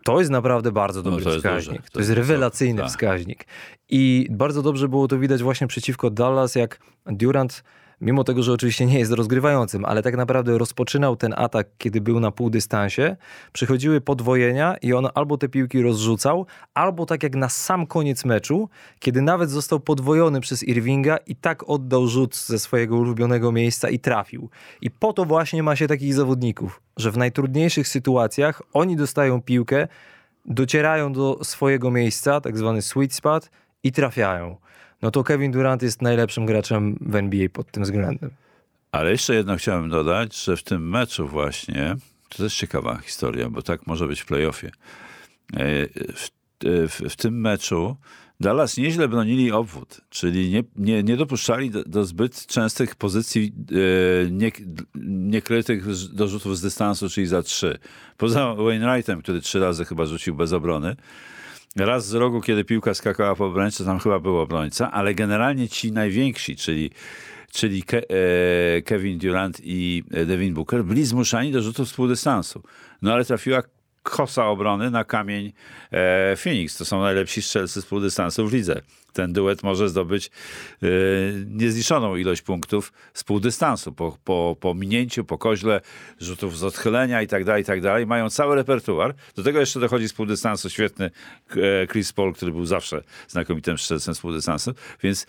To 0.05 0.19
jest 0.19 0.31
naprawdę 0.31 0.71
bardzo 0.71 1.03
dobry 1.03 1.23
to 1.23 1.29
jest 1.29 1.37
wskaźnik. 1.45 1.77
duże, 1.77 1.87
To, 1.87 1.93
to 1.93 1.99
jest 1.99 2.09
jest 2.09 2.17
rewelacyjny 2.19 2.81
tak. 2.81 2.89
wskaźnik. 2.89 3.45
I 3.89 4.27
bardzo 4.29 4.61
dobrze 4.61 4.87
było 4.87 5.07
to 5.07 5.19
widać 5.19 5.43
właśnie 5.43 5.67
przeciwko 5.67 6.09
Dallas, 6.09 6.55
jak 6.55 6.79
Durant, 7.05 7.63
mimo 8.01 8.23
tego, 8.23 8.43
że 8.43 8.53
oczywiście 8.53 8.85
nie 8.85 8.99
jest 8.99 9.11
rozgrywającym, 9.11 9.85
ale 9.85 10.03
tak 10.03 10.17
naprawdę 10.17 10.57
rozpoczynał 10.57 11.15
ten 11.15 11.33
atak, 11.37 11.67
kiedy 11.77 12.01
był 12.01 12.19
na 12.19 12.31
półdystansie, 12.31 13.15
przychodziły 13.53 14.01
podwojenia 14.01 14.75
i 14.81 14.93
on 14.93 15.07
albo 15.15 15.37
te 15.37 15.49
piłki 15.49 15.81
rozrzucał, 15.81 16.45
albo 16.73 17.05
tak 17.05 17.23
jak 17.23 17.35
na 17.35 17.49
sam 17.49 17.87
koniec 17.87 18.25
meczu, 18.25 18.69
kiedy 18.99 19.21
nawet 19.21 19.49
został 19.49 19.79
podwojony 19.79 20.41
przez 20.41 20.63
Irvinga 20.63 21.17
i 21.17 21.35
tak 21.35 21.69
oddał 21.69 22.07
rzut 22.07 22.35
ze 22.35 22.59
swojego 22.59 22.97
ulubionego 22.97 23.51
miejsca 23.51 23.89
i 23.89 23.99
trafił. 23.99 24.49
I 24.81 24.91
po 24.91 25.13
to 25.13 25.25
właśnie 25.25 25.63
ma 25.63 25.75
się 25.75 25.87
takich 25.87 26.13
zawodników, 26.13 26.81
że 26.97 27.11
w 27.11 27.17
najtrudniejszych 27.17 27.87
sytuacjach 27.87 28.61
oni 28.73 28.95
dostają 28.95 29.41
piłkę, 29.41 29.87
docierają 30.45 31.13
do 31.13 31.39
swojego 31.43 31.91
miejsca, 31.91 32.41
tak 32.41 32.57
zwany 32.57 32.81
sweet 32.81 33.13
spot 33.13 33.49
i 33.83 33.91
trafiają. 33.91 34.57
No 35.05 35.11
to 35.11 35.23
Kevin 35.23 35.51
Durant 35.51 35.81
jest 35.81 36.01
najlepszym 36.01 36.45
graczem 36.45 36.97
w 37.01 37.15
NBA 37.15 37.49
pod 37.49 37.71
tym 37.71 37.83
względem. 37.83 38.29
Ale 38.91 39.11
jeszcze 39.11 39.35
jedno 39.35 39.57
chciałem 39.57 39.89
dodać, 39.89 40.43
że 40.43 40.57
w 40.57 40.63
tym 40.63 40.89
meczu 40.89 41.27
właśnie, 41.27 41.95
to 42.29 42.37
też 42.37 42.55
ciekawa 42.55 42.97
historia, 42.97 43.49
bo 43.49 43.61
tak 43.61 43.87
może 43.87 44.07
być 44.07 44.21
w 44.21 44.25
playoffie. 44.25 44.71
E, 45.53 45.87
W, 46.13 46.29
w, 46.63 47.09
w 47.09 47.15
tym 47.15 47.41
meczu 47.41 47.95
Dallas 48.39 48.77
nieźle 48.77 49.07
bronili 49.07 49.51
obwód, 49.51 50.01
czyli 50.09 50.49
nie, 50.49 50.63
nie, 50.75 51.03
nie 51.03 51.17
dopuszczali 51.17 51.69
do, 51.69 51.83
do 51.83 52.05
zbyt 52.05 52.45
częstych 52.47 52.95
pozycji 52.95 53.53
e, 53.71 54.31
nie, 54.31 54.51
niekrytych 55.05 55.85
do 56.13 56.27
rzutów 56.27 56.57
z 56.57 56.61
dystansu, 56.61 57.09
czyli 57.09 57.27
za 57.27 57.43
trzy. 57.43 57.79
Poza 58.17 58.53
Wainwrightem, 58.53 59.21
który 59.21 59.41
trzy 59.41 59.59
razy 59.59 59.85
chyba 59.85 60.05
rzucił 60.05 60.35
bez 60.35 60.53
obrony. 60.53 60.95
Raz 61.75 62.07
z 62.07 62.13
rogu, 62.13 62.41
kiedy 62.41 62.63
piłka 62.63 62.93
skakała 62.93 63.35
po 63.35 63.45
obrońcy, 63.45 63.85
tam 63.85 63.99
chyba 63.99 64.19
był 64.19 64.37
obrońca, 64.37 64.91
ale 64.91 65.15
generalnie 65.15 65.69
ci 65.69 65.91
najwięksi, 65.91 66.55
czyli, 66.55 66.91
czyli 67.51 67.83
Ke, 67.83 67.97
e, 67.97 68.81
Kevin 68.81 69.19
Durant 69.19 69.61
i 69.63 70.03
e, 70.11 70.25
Devin 70.25 70.53
Booker, 70.53 70.83
byli 70.83 71.05
zmuszani 71.05 71.51
do 71.51 71.61
rzutów 71.61 71.89
z 71.89 71.93
półdystansu. 71.93 72.63
No 73.01 73.13
ale 73.13 73.25
trafiła 73.25 73.63
kosa 74.03 74.47
obrony 74.47 74.91
na 74.91 75.03
kamień 75.03 75.53
e, 75.91 76.35
Phoenix. 76.35 76.77
To 76.77 76.85
są 76.85 77.01
najlepsi 77.01 77.41
strzelcy 77.41 77.81
z 77.81 77.85
półdystansu 77.85 78.47
w 78.47 78.53
lidze. 78.53 78.81
Ten 79.15 79.33
duet 79.33 79.63
może 79.63 79.89
zdobyć 79.89 80.27
e, 80.27 80.87
niezliczoną 81.47 82.15
ilość 82.15 82.41
punktów 82.41 82.93
z 83.13 83.23
półdystansu. 83.23 83.93
Po, 83.93 84.17
po, 84.23 84.55
po 84.59 84.73
minięciu, 84.73 85.23
po 85.23 85.37
koźle, 85.37 85.81
rzutów 86.19 86.57
z 86.57 86.63
odchylenia 86.63 87.21
i 87.21 87.27
tak 87.27 87.45
dalej, 87.45 87.61
i 87.61 87.65
tak 87.65 87.81
dalej. 87.81 88.05
Mają 88.05 88.29
cały 88.29 88.55
repertuar. 88.55 89.15
Do 89.35 89.43
tego 89.43 89.59
jeszcze 89.59 89.79
dochodzi 89.79 90.07
z 90.07 90.13
półdystansu 90.13 90.69
świetny 90.69 91.11
e, 91.51 91.87
Chris 91.87 92.13
Paul, 92.13 92.33
który 92.33 92.51
był 92.51 92.65
zawsze 92.65 93.03
znakomitym 93.27 93.77
strzelcem 93.77 94.15
z 94.15 94.19
półdystansu. 94.19 94.73
Więc 95.03 95.25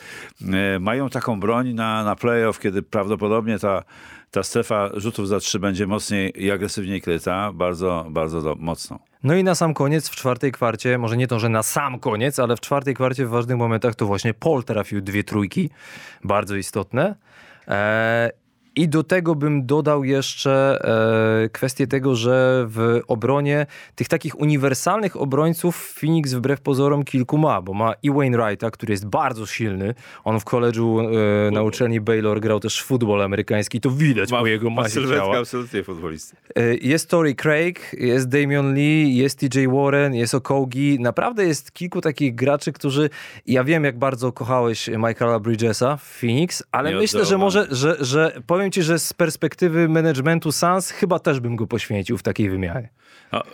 e, 0.52 0.78
mają 0.78 1.10
taką 1.10 1.40
broń 1.40 1.72
na, 1.72 2.04
na 2.04 2.16
playoff, 2.16 2.58
kiedy 2.58 2.82
prawdopodobnie 2.82 3.58
ta, 3.58 3.84
ta 4.30 4.42
strefa 4.42 4.90
rzutów 4.94 5.28
za 5.28 5.40
trzy 5.40 5.58
będzie 5.58 5.86
mocniej 5.86 6.44
i 6.44 6.50
agresywniej 6.50 7.00
kryta, 7.00 7.52
bardzo, 7.52 8.06
bardzo 8.10 8.42
do, 8.42 8.54
mocno. 8.54 8.98
No 9.22 9.34
i 9.34 9.44
na 9.44 9.54
sam 9.54 9.74
koniec, 9.74 10.08
w 10.08 10.16
czwartej 10.16 10.52
kwarcie, 10.52 10.98
może 10.98 11.16
nie 11.16 11.26
to, 11.26 11.38
że 11.38 11.48
na 11.48 11.62
sam 11.62 11.98
koniec, 11.98 12.38
ale 12.38 12.56
w 12.56 12.60
czwartej 12.60 12.94
kwarcie 12.94 13.26
w 13.26 13.30
ważnych 13.30 13.56
momentach 13.56 13.94
to 13.94 14.06
właśnie 14.06 14.34
Paul 14.34 14.64
trafił 14.64 15.00
dwie 15.00 15.24
trójki, 15.24 15.70
bardzo 16.24 16.56
istotne. 16.56 17.14
Eee, 17.68 18.30
I 18.76 18.88
do 18.88 19.02
tego 19.04 19.34
bym 19.34 19.66
dodał 19.66 20.04
jeszcze 20.04 20.78
e, 21.44 21.48
kwestię 21.48 21.86
tego, 21.86 22.14
że 22.14 22.66
w 22.68 23.00
obronie 23.08 23.66
tych 23.94 24.08
takich 24.08 24.40
uniwersalnych 24.40 25.20
obrońców 25.20 25.94
Phoenix 26.00 26.34
wbrew 26.34 26.60
pozorom 26.60 27.04
kilku 27.04 27.38
ma, 27.38 27.62
bo 27.62 27.74
ma 27.74 27.94
i 28.02 28.10
Wainwrighta, 28.10 28.70
który 28.70 28.92
jest 28.92 29.06
bardzo 29.06 29.46
silny. 29.46 29.94
On 30.24 30.40
w 30.40 30.44
koledżu 30.44 31.00
e, 31.00 31.50
na 31.50 31.62
uczelni 31.62 32.00
Baylor 32.00 32.40
grał 32.40 32.60
też 32.60 32.82
futbol 32.82 33.22
amerykański, 33.22 33.80
to 33.80 33.90
widać 33.90 34.30
po 34.30 34.46
jego 34.46 34.70
masie 34.70 34.90
sylwetkę 34.90 35.24
ciała. 35.24 35.38
absolutnie 35.38 35.82
futbolisty. 35.82 36.36
E, 36.56 36.74
Jest 36.74 37.10
Tory 37.10 37.34
Craig, 37.34 37.80
jest 37.98 38.28
Damian 38.28 38.74
Lee, 38.74 39.16
jest 39.16 39.38
TJ 39.38 39.66
Warren, 39.68 40.14
jest 40.14 40.34
Okogi. 40.34 41.00
Naprawdę 41.00 41.46
jest 41.46 41.72
kilku 41.72 42.00
takich 42.00 42.34
graczy, 42.34 42.72
którzy... 42.72 43.10
Ja 43.46 43.64
wiem, 43.64 43.84
jak 43.84 43.98
bardzo 43.98 44.32
kochałeś 44.32 44.88
Michaela 44.88 45.40
Bridgesa 45.40 45.96
w 45.96 46.02
Phoenix, 46.02 46.62
ale 46.72 46.94
myślę, 46.96 47.24
że 47.24 47.38
może, 47.38 47.66
że, 47.70 47.96
że 48.00 48.42
powiem 48.46 48.65
ci, 48.70 48.82
że 48.82 48.98
z 48.98 49.12
perspektywy 49.12 49.88
managementu 49.88 50.52
Suns 50.52 50.90
chyba 50.90 51.18
też 51.18 51.40
bym 51.40 51.56
go 51.56 51.66
poświęcił 51.66 52.18
w 52.18 52.22
takiej 52.22 52.50
wymianie. 52.50 52.88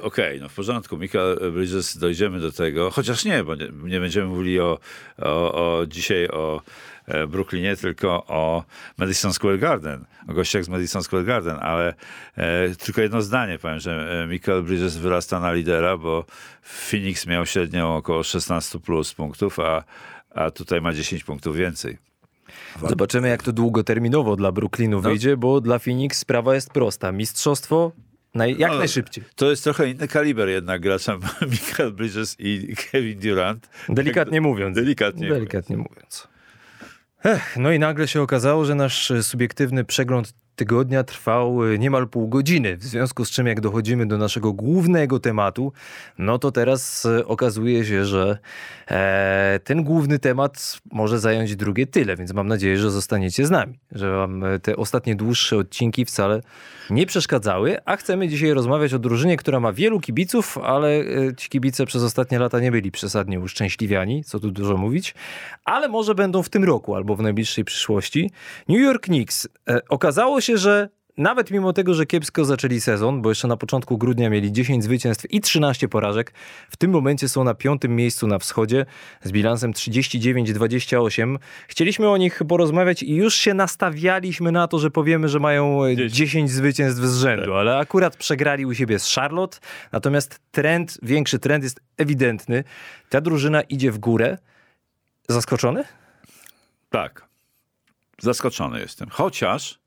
Okej, 0.03 0.41
no 0.41 0.49
w 0.49 0.55
porządku. 0.55 0.99
Michael 0.99 1.53
Bridges, 1.53 1.99
dojdziemy 1.99 2.41
do 2.41 2.53
tego. 2.53 2.91
Chociaż 2.91 3.25
nie, 3.25 3.45
bo 3.45 3.55
nie, 3.55 3.69
nie 3.85 4.01
będziemy 4.01 4.27
mówili 4.27 4.61
o, 4.61 4.79
o, 5.19 5.79
o 5.79 5.87
dzisiaj 5.87 6.29
o 6.29 6.63
e, 7.07 7.27
Brooklynie, 7.27 7.77
tylko 7.77 8.27
o 8.27 8.65
Madison 8.99 9.33
Square 9.33 9.59
Garden, 9.59 10.05
o 10.29 10.33
gościach 10.33 10.65
z 10.65 10.69
Madison 10.69 11.03
Square 11.03 11.25
Garden, 11.25 11.57
ale 11.61 11.95
e, 12.37 12.75
tylko 12.75 13.01
jedno 13.01 13.23
zdanie 13.23 13.59
powiem, 13.59 13.79
że 13.79 14.23
e, 14.23 14.27
Michael 14.27 14.63
Bridges 14.63 14.97
wyrasta 14.97 15.41
na 15.41 15.53
lidera, 15.53 15.97
bo 15.97 16.25
Phoenix 16.63 17.27
miał 17.27 17.47
średnią 17.47 17.97
około 17.97 18.23
16 18.23 18.79
plus 18.79 19.15
punktów, 19.15 19.61
a, 19.61 19.85
a 20.35 20.51
tutaj 20.51 20.81
ma 20.81 20.93
10 20.93 21.25
punktów 21.25 21.57
więcej. 21.57 22.12
Zobaczymy, 22.89 23.29
jak 23.29 23.43
to 23.43 23.53
długoterminowo 23.53 24.37
dla 24.37 24.53
Brooklynu 24.53 25.01
wyjdzie, 25.01 25.37
bo 25.37 25.61
dla 25.61 25.79
Phoenix 25.79 26.19
sprawa 26.19 26.55
jest 26.55 26.71
prosta. 26.71 27.13
Mistrzostwo 27.13 27.93
Naj, 28.35 28.57
jak 28.59 28.71
No, 28.71 28.79
najszybciej. 28.79 29.25
To 29.37 29.51
jest 29.51 29.65
trochę 29.65 29.91
inny 29.91 30.09
kaliber 30.09 30.49
jednak 30.49 30.81
gracza 30.81 31.19
Michael 31.51 31.93
Bridges 31.93 32.37
i 32.39 32.77
Kevin 32.77 33.21
Durant. 33.21 33.69
Delikatnie 33.89 34.41
mówiąc. 34.41 34.77
Delikatnie. 34.77 35.29
Delikatnie 35.29 35.77
mówiąc. 35.77 36.29
Ech, 37.25 37.57
no 37.57 37.73
i 37.73 37.79
nagle 37.79 38.09
się 38.09 38.23
okazało, 38.23 38.65
że 38.65 38.75
nasz 38.75 39.13
subiektywny 39.23 39.85
przegląd 39.85 40.35
tygodnia 40.57 41.05
trwał 41.05 41.65
e, 41.65 41.79
niemal 41.79 42.09
pół 42.09 42.29
godziny. 42.29 42.77
W 42.77 42.85
związku 42.85 43.25
z 43.25 43.31
czym, 43.31 43.47
jak 43.47 43.61
dochodzimy 43.61 44.07
do 44.07 44.19
naszego 44.19 44.53
głównego 44.53 45.21
tematu, 45.21 45.73
no 46.19 46.39
to 46.39 46.53
teraz 46.53 47.07
e, 47.07 47.27
okazuje 47.27 47.85
się, 47.85 48.05
że 48.05 48.39
e, 48.91 49.61
ten 49.65 49.85
główny 49.85 50.19
temat 50.19 50.81
może 50.93 51.19
zająć 51.19 51.57
drugie 51.57 51.87
tyle, 51.87 52.17
więc 52.17 52.33
mam 52.33 52.49
nadzieję, 52.49 52.79
że 52.79 52.91
zostaniecie 52.91 53.47
z 53.47 53.51
nami, 53.51 53.79
że 53.93 54.11
wam 54.11 54.45
e, 54.45 54.59
te 54.59 54.77
ostatnie 54.77 55.17
dłuższe 55.17 55.57
odcinki 55.57 56.05
wcale 56.05 56.41
nie 56.91 57.07
przeszkadzały, 57.07 57.85
a 57.85 57.97
chcemy 57.97 58.29
dzisiaj 58.29 58.53
rozmawiać 58.53 58.95
o 58.95 58.99
drużynie, 58.99 59.37
która 59.37 59.61
ma 59.61 59.73
wielu 59.73 60.01
kibiców, 60.01 60.59
ale 60.59 60.89
e, 60.89 61.05
ci 61.37 61.49
kibice 61.49 61.87
przez 61.87 62.03
ostatnie 62.03 62.39
lata 62.39 62.61
nie 62.61 62.71
byli 62.71 62.91
przesadnie 62.91 63.41
uszczęśliwiani, 63.41 64.25
co 64.25 64.41
tu 64.41 64.51
dużo 64.51 64.77
mówić, 64.77 65.15
ale 65.65 65.89
może 65.89 66.15
będą 66.15 66.43
w 66.43 66.49
tym 66.49 66.65
roku 66.65 66.95
albo 66.95 67.17
w 67.17 67.23
najbliższej 67.23 67.65
przyszłości. 67.65 68.31
New 68.69 68.81
York 68.81 69.03
Knicks. 69.03 69.49
Okazało 69.89 70.41
się, 70.43 70.59
że 70.59 70.89
nawet 71.17 71.51
mimo 71.51 71.73
tego, 71.73 71.95
że 71.95 72.07
kiepsko 72.07 72.45
zaczęli 72.45 72.81
sezon, 72.81 73.23
bo 73.23 73.29
jeszcze 73.29 73.49
na 73.49 73.57
początku 73.57 73.99
grudnia 73.99 74.31
mieli 74.31 74.53
10 74.53 74.85
zwycięstw 74.85 75.31
i 75.31 75.41
13 75.41 75.89
porażek, 75.89 76.33
w 76.71 76.77
tym 76.77 76.91
momencie 76.91 77.29
są 77.29 77.45
na 77.45 77.55
piątym 77.55 77.97
miejscu 77.97 78.27
na 78.27 78.39
wschodzie 78.39 78.87
z 79.23 79.33
bilansem 79.33 79.73
39-28. 79.73 81.39
Chcieliśmy 81.69 82.09
o 82.09 82.17
nich 82.17 82.43
porozmawiać 82.49 83.03
i 83.03 83.15
już 83.15 83.35
się 83.35 83.55
nastawialiśmy 83.55 84.53
na 84.53 84.69
to, 84.69 84.79
że 84.79 84.91
powiemy, 84.91 85.29
że 85.29 85.39
mają 85.39 85.85
e, 85.85 86.09
10 86.09 86.51
zwycięstw 86.51 87.03
z 87.03 87.19
rzędu, 87.21 87.55
ale 87.55 87.79
akurat 87.79 88.17
przegrali 88.17 88.67
u 88.67 88.75
siebie 88.75 88.99
z 88.99 89.15
Charlotte. 89.15 89.59
Natomiast 89.93 90.41
trend, 90.51 90.99
większy 91.03 91.39
trend 91.39 91.65
jest 91.65 91.81
ewidentny. 91.97 92.65
Ta 93.09 93.21
drużyna 93.21 93.63
idzie 93.63 93.93
w 93.93 93.99
górę. 93.99 94.39
Zaskoczony? 95.29 95.85
Tak. 96.91 97.29
Zaskoczony 98.19 98.81
jestem. 98.81 99.09
Chociaż, 99.11 99.82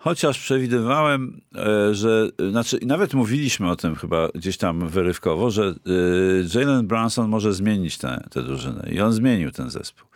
chociaż 0.00 0.38
przewidywałem, 0.38 1.40
e, 1.56 1.94
że, 1.94 2.28
znaczy 2.50 2.78
nawet 2.86 3.14
mówiliśmy 3.14 3.70
o 3.70 3.76
tym 3.76 3.94
chyba 3.94 4.28
gdzieś 4.34 4.56
tam 4.56 4.88
wyrywkowo, 4.88 5.50
że 5.50 5.64
e, 5.64 6.58
Jalen 6.58 6.86
Brunson 6.86 7.28
może 7.28 7.52
zmienić 7.52 7.98
tę 7.98 8.20
drużynę. 8.34 8.88
I 8.92 9.00
on 9.00 9.12
zmienił 9.12 9.50
ten 9.50 9.70
zespół. 9.70 10.08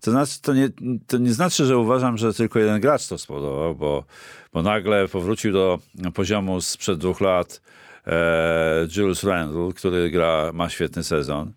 To, 0.00 0.10
znaczy, 0.10 0.40
to, 0.42 0.54
nie, 0.54 0.68
to 1.06 1.18
nie 1.18 1.32
znaczy, 1.32 1.64
że 1.64 1.78
uważam, 1.78 2.18
że 2.18 2.34
tylko 2.34 2.58
jeden 2.58 2.80
gracz 2.80 3.08
to 3.08 3.18
spowodował, 3.18 3.74
bo, 3.74 4.04
bo 4.52 4.62
nagle 4.62 5.08
powrócił 5.08 5.52
do 5.52 5.78
poziomu 6.14 6.60
sprzed 6.60 6.98
dwóch 6.98 7.20
lat 7.20 7.60
e, 8.06 8.86
Julius 8.96 9.24
Randle, 9.24 9.72
który 9.74 10.10
gra, 10.10 10.50
ma 10.54 10.68
świetny 10.68 11.02
sezon. 11.02 11.52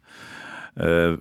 E, 0.77 0.83
e, 0.83 1.17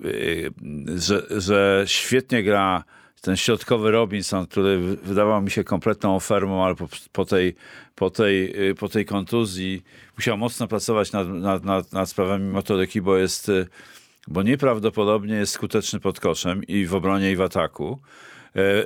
że, 0.99 1.23
że 1.41 1.85
świetnie 1.87 2.43
gra 2.43 2.85
ten 3.21 3.37
środkowy 3.37 3.91
Robinson, 3.91 4.47
który 4.47 4.79
wydawał 4.79 5.43
mi 5.43 5.51
się 5.51 5.65
kompletną 5.65 6.17
ofermą, 6.17 6.65
ale 6.65 6.75
po, 6.75 6.89
po, 7.13 7.25
tej, 7.25 7.55
po, 7.95 8.11
tej, 8.11 8.69
y, 8.71 8.75
po 8.75 8.89
tej 8.89 9.05
kontuzji 9.05 9.83
musiał 10.17 10.39
mocno 10.39 10.69
pracować 10.69 11.13
nad, 11.13 11.29
nad, 11.29 11.65
nad, 11.65 11.93
nad 11.93 12.09
sprawami 12.09 12.53
motoryki, 12.53 13.03
bo 13.03 13.17
jest, 13.17 13.49
y, 13.49 13.67
bo 14.29 14.43
nieprawdopodobnie 14.43 15.35
jest 15.35 15.53
skuteczny 15.53 16.01
pod 16.01 16.21
koszem 16.21 16.65
i 16.65 16.87
w 16.87 16.95
obronie 16.95 17.33
i 17.33 17.37
w 17.37 17.41
ataku. 17.41 17.99
E, 18.57 18.85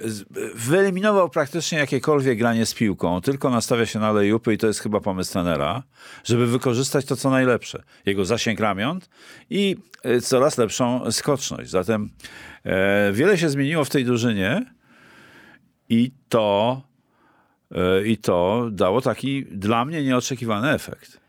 Wyeliminował 0.54 1.30
praktycznie 1.30 1.78
jakiekolwiek 1.78 2.38
granie 2.38 2.66
z 2.66 2.74
piłką, 2.74 3.20
tylko 3.20 3.50
nastawia 3.50 3.86
się 3.86 3.98
na 3.98 4.12
lejupy 4.12 4.54
i 4.54 4.58
to 4.58 4.66
jest 4.66 4.80
chyba 4.80 5.00
pomysł 5.00 5.32
trenera, 5.32 5.82
żeby 6.24 6.46
wykorzystać 6.46 7.04
to, 7.04 7.16
co 7.16 7.30
najlepsze. 7.30 7.82
Jego 8.06 8.24
zasięg 8.24 8.60
ramion 8.60 9.00
i 9.50 9.76
e, 10.02 10.20
coraz 10.20 10.58
lepszą 10.58 11.12
skoczność. 11.12 11.70
Zatem 11.70 12.10
wiele 13.12 13.38
się 13.38 13.48
zmieniło 13.48 13.84
w 13.84 13.90
tej 13.90 14.04
drużynie 14.04 14.66
i 15.88 16.10
to, 16.28 16.82
e, 17.74 18.06
i 18.06 18.18
to 18.18 18.68
dało 18.72 19.00
taki 19.00 19.44
dla 19.44 19.84
mnie 19.84 20.04
nieoczekiwany 20.04 20.70
efekt. 20.70 21.19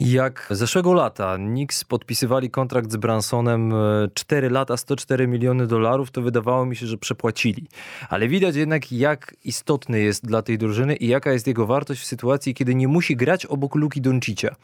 Jak 0.00 0.46
zeszłego 0.50 0.92
lata 0.92 1.36
Knicks 1.36 1.84
podpisywali 1.84 2.50
kontrakt 2.50 2.92
z 2.92 2.96
Bransonem 2.96 3.72
e, 3.72 4.08
4 4.14 4.50
lata, 4.50 4.76
104 4.76 5.26
miliony 5.26 5.66
dolarów, 5.66 6.10
to 6.10 6.22
wydawało 6.22 6.66
mi 6.66 6.76
się, 6.76 6.86
że 6.86 6.98
przepłacili. 6.98 7.66
Ale 8.08 8.28
widać 8.28 8.56
jednak, 8.56 8.92
jak 8.92 9.36
istotny 9.44 10.00
jest 10.00 10.26
dla 10.26 10.42
tej 10.42 10.58
drużyny 10.58 10.96
i 10.96 11.06
jaka 11.06 11.32
jest 11.32 11.46
jego 11.46 11.66
wartość 11.66 12.02
w 12.02 12.06
sytuacji, 12.06 12.54
kiedy 12.54 12.74
nie 12.74 12.88
musi 12.88 13.16
grać 13.16 13.46
obok 13.46 13.74
Luki 13.74 14.00
Doncicia. 14.00 14.56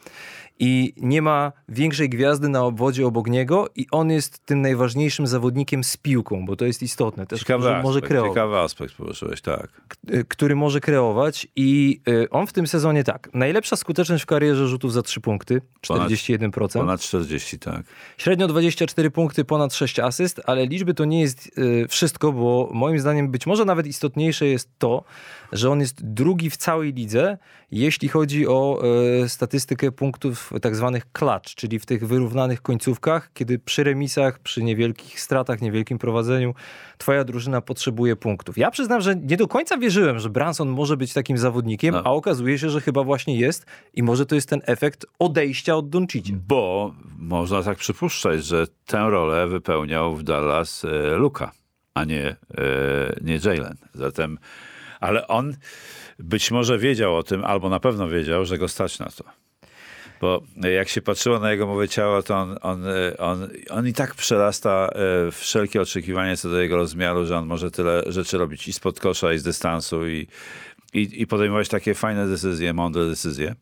I 0.59 0.93
nie 0.97 1.21
ma 1.21 1.51
większej 1.69 2.09
gwiazdy 2.09 2.49
na 2.49 2.63
obwodzie 2.63 3.07
obok 3.07 3.27
niego 3.27 3.67
i 3.75 3.87
on 3.91 4.11
jest 4.11 4.45
tym 4.45 4.61
najważniejszym 4.61 5.27
zawodnikiem 5.27 5.83
z 5.83 5.97
piłką, 5.97 6.45
bo 6.45 6.55
to 6.55 6.65
jest 6.65 6.83
istotne. 6.83 7.25
Też, 7.25 7.39
Ciekawy 7.39 7.67
aspekt, 7.67 7.83
może 7.83 8.01
kreować 8.01 8.31
ciekawy 8.31 8.57
aspekt 8.57 8.93
poruszyłeś, 8.93 9.41
tak. 9.41 9.67
który 10.27 10.55
może 10.55 10.79
kreować 10.79 11.47
i 11.55 12.01
y, 12.09 12.29
on 12.29 12.47
w 12.47 12.53
tym 12.53 12.67
sezonie 12.67 13.03
tak, 13.03 13.29
najlepsza 13.33 13.75
skuteczność 13.75 14.23
w 14.23 14.25
karierze 14.25 14.67
rzutów 14.67 14.93
za 14.93 15.01
3 15.01 15.21
punkty, 15.23 15.61
Ponad- 15.87 16.09
41%, 16.11 16.79
Ponad 16.79 17.01
40, 17.01 17.59
tak. 17.59 17.83
średnio 18.17 18.47
24 18.47 19.11
punkty, 19.11 19.45
ponad 19.45 19.73
6 19.73 19.99
asyst, 19.99 20.41
ale 20.45 20.65
liczby 20.65 20.93
to 20.93 21.05
nie 21.05 21.21
jest 21.21 21.51
y, 21.57 21.87
wszystko, 21.87 22.31
bo 22.31 22.69
moim 22.73 22.99
zdaniem 22.99 23.31
być 23.31 23.45
może 23.47 23.65
nawet 23.65 23.87
istotniejsze 23.87 24.45
jest 24.45 24.69
to, 24.79 25.03
że 25.53 25.69
on 25.69 25.79
jest 25.79 26.05
drugi 26.13 26.49
w 26.49 26.57
całej 26.57 26.93
lidze, 26.93 27.37
jeśli 27.71 28.07
chodzi 28.09 28.47
o 28.47 28.83
y, 29.23 29.29
statystykę 29.29 29.91
punktów 29.91 30.53
tak 30.61 30.75
zwanych 30.75 31.11
clutch, 31.11 31.55
czyli 31.55 31.79
w 31.79 31.85
tych 31.85 32.07
wyrównanych 32.07 32.61
końcówkach, 32.61 33.29
kiedy 33.33 33.59
przy 33.59 33.83
remisach, 33.83 34.39
przy 34.39 34.63
niewielkich 34.63 35.19
stratach, 35.19 35.61
niewielkim 35.61 35.97
prowadzeniu, 35.97 36.53
twoja 36.97 37.23
drużyna 37.23 37.61
potrzebuje 37.61 38.15
punktów. 38.15 38.57
Ja 38.57 38.71
przyznam, 38.71 39.01
że 39.01 39.15
nie 39.15 39.37
do 39.37 39.47
końca 39.47 39.77
wierzyłem, 39.77 40.19
że 40.19 40.29
Branson 40.29 40.69
może 40.69 40.97
być 40.97 41.13
takim 41.13 41.37
zawodnikiem, 41.37 41.95
No. 41.95 42.01
a 42.05 42.11
okazuje 42.11 42.59
się, 42.59 42.69
że 42.69 42.81
chyba 42.81 43.03
właśnie 43.03 43.37
jest 43.39 43.65
i 43.93 44.03
może 44.03 44.25
to 44.25 44.35
jest 44.35 44.49
ten 44.49 44.61
efekt 44.65 45.05
odejścia 45.19 45.75
od 45.75 45.89
Doncicia. 45.89 46.33
Bo 46.47 46.93
można 47.17 47.63
tak 47.63 47.77
przypuszczać, 47.77 48.45
że 48.45 48.67
tę 48.85 48.97
rolę 49.09 49.47
wypełniał 49.47 50.15
w 50.15 50.23
Dallas 50.23 50.85
e, 50.85 51.15
Luka, 51.15 51.51
a 51.93 52.03
nie, 52.03 52.27
e, 52.27 52.35
nie 53.21 53.39
Jalen. 53.45 53.77
Zatem, 53.93 54.37
ale 55.03 55.27
on 55.27 55.55
być 56.19 56.51
może 56.51 56.77
wiedział 56.77 57.15
o 57.15 57.23
tym, 57.23 57.45
albo 57.45 57.69
na 57.69 57.79
pewno 57.79 58.09
wiedział, 58.09 58.45
że 58.45 58.57
go 58.57 58.67
stać 58.67 58.99
na 58.99 59.05
to. 59.05 59.23
Bo 60.21 60.43
jak 60.75 60.89
się 60.89 61.01
patrzyło 61.01 61.39
na 61.39 61.51
jego 61.51 61.67
mowę 61.67 61.87
ciała, 61.87 62.21
to 62.21 62.35
on, 62.35 62.57
on, 62.61 62.87
e, 62.87 63.17
on, 63.17 63.47
on 63.69 63.87
i 63.87 63.93
tak 63.93 64.15
przerasta 64.15 64.89
e, 65.27 65.31
wszelkie 65.31 65.81
oczekiwania 65.81 66.35
co 66.35 66.49
do 66.49 66.61
jego 66.61 66.77
rozmiaru, 66.77 67.25
że 67.25 67.37
on 67.37 67.45
może 67.45 67.71
tyle 67.71 68.03
rzeczy 68.07 68.37
robić 68.37 68.67
i 68.67 68.73
spod 68.73 68.99
kosza, 68.99 69.33
i 69.33 69.37
z 69.37 69.43
dystansu, 69.43 70.07
i, 70.07 70.27
i, 70.93 71.21
i 71.21 71.27
podejmować 71.27 71.69
takie 71.69 71.93
fajne 71.93 72.27
decyzje, 72.27 72.73
mądre 72.73 73.09
decyzje. 73.09 73.55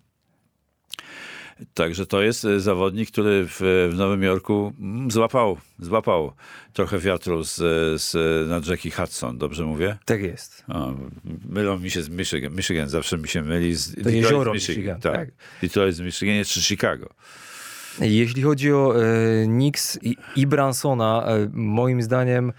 Także 1.73 2.05
to 2.05 2.21
jest 2.21 2.45
e, 2.45 2.59
zawodnik, 2.59 3.11
który 3.11 3.47
w, 3.47 3.89
w 3.91 3.95
Nowym 3.97 4.23
Jorku 4.23 4.73
mm, 4.79 5.11
złapał, 5.11 5.57
złapał 5.79 6.31
trochę 6.73 6.99
wiatru 6.99 7.43
z, 7.43 7.55
z, 8.01 8.13
na 8.49 8.71
Jackie 8.71 8.91
Hudson, 8.91 9.37
dobrze 9.37 9.65
mówię? 9.65 9.97
Tak 10.05 10.21
jest. 10.21 10.63
O, 10.67 10.93
mylą 11.49 11.79
mi 11.79 11.91
się 11.91 12.01
z 12.01 12.09
Michigan. 12.09 12.55
Michigan 12.55 12.89
zawsze 12.89 13.17
mi 13.17 13.27
się 13.27 13.41
myli 13.41 13.75
z 13.75 13.91
Detroit 13.91 14.15
jezioro 14.15 14.51
z 14.51 14.53
Michigan, 14.53 15.01
tak. 15.01 15.15
tak. 15.15 15.29
Detroit 15.61 15.95
z 15.95 15.99
Michigan 15.99 16.43
czy 16.45 16.61
Chicago. 16.61 17.09
Jeśli 17.99 18.41
chodzi 18.41 18.73
o 18.73 18.95
e, 18.95 19.45
Knicks 19.45 19.99
i, 20.01 20.17
i 20.35 20.47
Bransona, 20.47 21.25
e, 21.27 21.49
moim 21.53 22.01
zdaniem, 22.01 22.53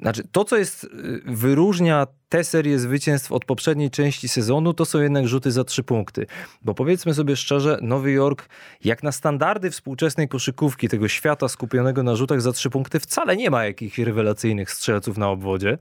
znaczy 0.00 0.22
to, 0.32 0.44
co 0.44 0.56
jest, 0.56 0.84
e, 0.84 0.88
wyróżnia 1.34 2.06
tę 2.28 2.44
serię 2.44 2.78
zwycięstw 2.78 3.32
od 3.32 3.44
poprzedniej 3.44 3.90
części 3.90 4.28
sezonu, 4.28 4.74
to 4.74 4.84
są 4.84 5.00
jednak 5.00 5.28
rzuty 5.28 5.50
za 5.50 5.64
trzy 5.64 5.82
punkty. 5.82 6.26
Bo 6.62 6.74
powiedzmy 6.74 7.14
sobie 7.14 7.36
szczerze, 7.36 7.78
Nowy 7.82 8.12
Jork, 8.12 8.48
jak 8.84 9.02
na 9.02 9.12
standardy 9.12 9.70
współczesnej 9.70 10.28
koszykówki, 10.28 10.88
tego 10.88 11.08
świata 11.08 11.48
skupionego 11.48 12.02
na 12.02 12.16
rzutach 12.16 12.40
za 12.40 12.52
trzy 12.52 12.70
punkty, 12.70 13.00
wcale 13.00 13.36
nie 13.36 13.50
ma 13.50 13.64
jakichś 13.64 13.98
rewelacyjnych 13.98 14.70
strzelców 14.70 15.18
na 15.18 15.28
obwodzie. 15.30 15.78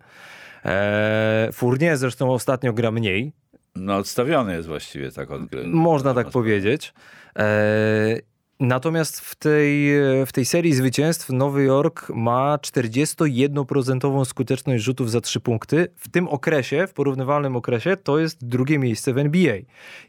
E, 0.65 1.49
Fournier 1.53 1.97
zresztą 1.97 2.31
ostatnio 2.33 2.73
gra 2.73 2.91
mniej, 2.91 3.33
No 3.75 3.97
odstawiony 3.97 4.55
jest 4.55 4.67
właściwie 4.67 5.11
tak 5.11 5.31
od 5.31 5.45
gry. 5.45 5.63
można 5.67 6.13
tak 6.13 6.29
powiedzieć. 6.29 6.93
E, 7.39 8.19
Natomiast 8.63 9.19
w 9.19 9.35
tej, 9.35 9.87
w 10.25 10.31
tej 10.31 10.45
serii 10.45 10.73
zwycięstw 10.73 11.29
Nowy 11.29 11.63
Jork 11.63 12.09
ma 12.09 12.57
41% 12.57 14.25
skuteczność 14.25 14.83
rzutów 14.83 15.11
za 15.11 15.21
3 15.21 15.39
punkty. 15.39 15.87
W 15.97 16.09
tym 16.09 16.27
okresie, 16.27 16.87
w 16.87 16.93
porównywalnym 16.93 17.55
okresie, 17.55 17.97
to 17.97 18.19
jest 18.19 18.47
drugie 18.47 18.79
miejsce 18.79 19.13
w 19.13 19.17
NBA. 19.17 19.55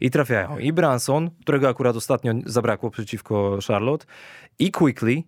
I 0.01 0.11
trafiają 0.11 0.57
i 0.57 0.73
Branson, 0.73 1.29
którego 1.41 1.69
akurat 1.69 1.95
ostatnio 1.95 2.33
zabrakło 2.45 2.91
przeciwko 2.91 3.59
Charlotte, 3.67 4.05
i 4.59 4.71
Quickly, 4.71 5.23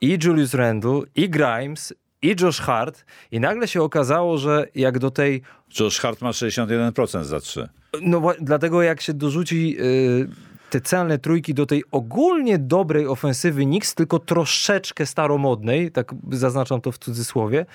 i 0.00 0.18
Julius 0.24 0.54
Randle, 0.54 1.00
i 1.14 1.30
Grimes, 1.30 1.94
i 2.22 2.36
Josh 2.40 2.60
Hart 2.60 3.04
i 3.30 3.40
nagle 3.40 3.68
się 3.68 3.82
okazało, 3.82 4.38
że 4.38 4.66
jak 4.74 4.98
do 4.98 5.10
tej 5.10 5.42
Josh 5.80 6.00
Hart 6.00 6.22
ma 6.22 6.30
61% 6.30 7.24
za 7.24 7.40
3. 7.40 7.68
no 8.02 8.32
dlatego 8.40 8.82
jak 8.82 9.00
się 9.00 9.14
dorzuci 9.14 9.76
y, 9.80 10.53
te 10.74 10.80
celne 10.80 11.18
trójki 11.18 11.54
do 11.54 11.66
tej 11.66 11.84
ogólnie 11.90 12.58
dobrej 12.58 13.06
ofensywy 13.06 13.64
Knicks, 13.64 13.94
tylko 13.94 14.18
troszeczkę 14.18 15.06
staromodnej, 15.06 15.92
tak 15.92 16.14
zaznaczam 16.32 16.80
to 16.80 16.92
w 16.92 16.98
cudzysłowie, 16.98 17.66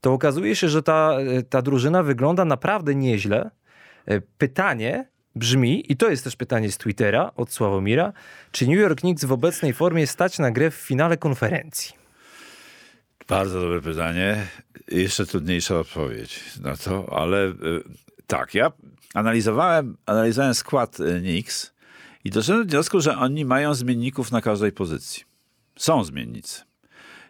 to 0.00 0.12
okazuje 0.12 0.56
się, 0.56 0.68
że 0.68 0.82
ta, 0.82 1.16
ta 1.48 1.62
drużyna 1.62 2.02
wygląda 2.02 2.44
naprawdę 2.44 2.94
nieźle. 2.94 3.50
Y, 4.10 4.22
Pytanie 4.38 5.08
brzmi, 5.36 5.92
i 5.92 5.96
to 5.96 6.10
jest 6.10 6.24
też 6.24 6.36
pytanie 6.36 6.72
z 6.72 6.78
Twittera 6.78 7.30
od 7.36 7.52
Sławomira, 7.52 8.12
czy 8.52 8.66
New 8.66 8.78
York 8.78 9.00
Knicks 9.00 9.24
w 9.24 9.32
obecnej 9.32 9.72
formie 9.72 10.06
stać 10.06 10.38
na 10.38 10.50
grę 10.50 10.70
w 10.70 10.74
finale 10.74 11.16
konferencji? 11.16 11.94
Bardzo 13.28 13.60
dobre 13.60 13.80
pytanie. 13.80 14.46
Jeszcze 14.88 15.26
trudniejsza 15.26 15.78
odpowiedź 15.78 16.40
na 16.60 16.76
to, 16.76 17.18
ale 17.18 17.46
y, 17.46 17.54
tak, 18.26 18.54
ja 18.54 18.72
analizowałem, 19.14 19.96
analizowałem 20.06 20.54
skład 20.54 21.00
y, 21.00 21.20
Knicks 21.20 21.71
i 22.24 22.30
doszedłem 22.30 22.66
do 22.66 22.70
wniosku, 22.70 23.00
że 23.00 23.16
oni 23.18 23.44
mają 23.44 23.74
zmienników 23.74 24.32
na 24.32 24.40
każdej 24.40 24.72
pozycji. 24.72 25.24
Są 25.76 26.04
zmiennicy. 26.04 26.60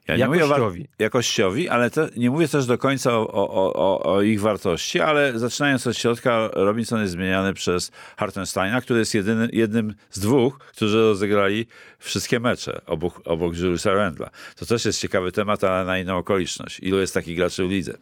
Ja 0.09 0.17
nie 0.17 0.27
mówię 0.27 0.45
o 0.45 0.49
wa- 0.49 0.55
Jakościowi. 0.55 0.89
jakościowi, 0.99 1.69
ale 1.69 1.91
to, 1.91 2.07
nie 2.17 2.31
mówię 2.31 2.49
też 2.49 2.67
do 2.67 2.79
końca 2.79 3.13
o, 3.19 3.29
o, 3.29 3.73
o, 3.75 4.03
o 4.15 4.23
ich 4.23 4.41
wartości, 4.41 5.01
ale 5.01 5.39
zaczynając 5.39 5.87
od 5.87 5.97
środka, 5.97 6.49
Robinson 6.53 7.01
jest 7.01 7.13
zmieniany 7.13 7.55
przez 7.55 7.91
Hartensteina, 8.17 8.81
który 8.81 8.99
jest 8.99 9.15
jedyny, 9.15 9.49
jednym 9.53 9.95
z 10.11 10.21
dwóch, 10.21 10.59
którzy 10.59 10.99
rozegrali 11.01 11.67
wszystkie 11.99 12.41
mecze 12.41 12.81
obok, 12.87 13.21
obok 13.25 13.57
Juliusa 13.57 13.95
Randla. 13.95 14.31
To 14.57 14.67
też 14.67 14.85
jest 14.85 15.01
ciekawy 15.01 15.33
temat, 15.33 15.65
ale 15.65 15.85
na 15.85 15.99
inną 15.99 16.17
okoliczność. 16.19 16.81
Ilu 16.81 16.99
jest 17.01 17.15
takich 17.15 17.37
graczy 17.37 17.67
w 17.67 17.71
lidze? 17.71 17.95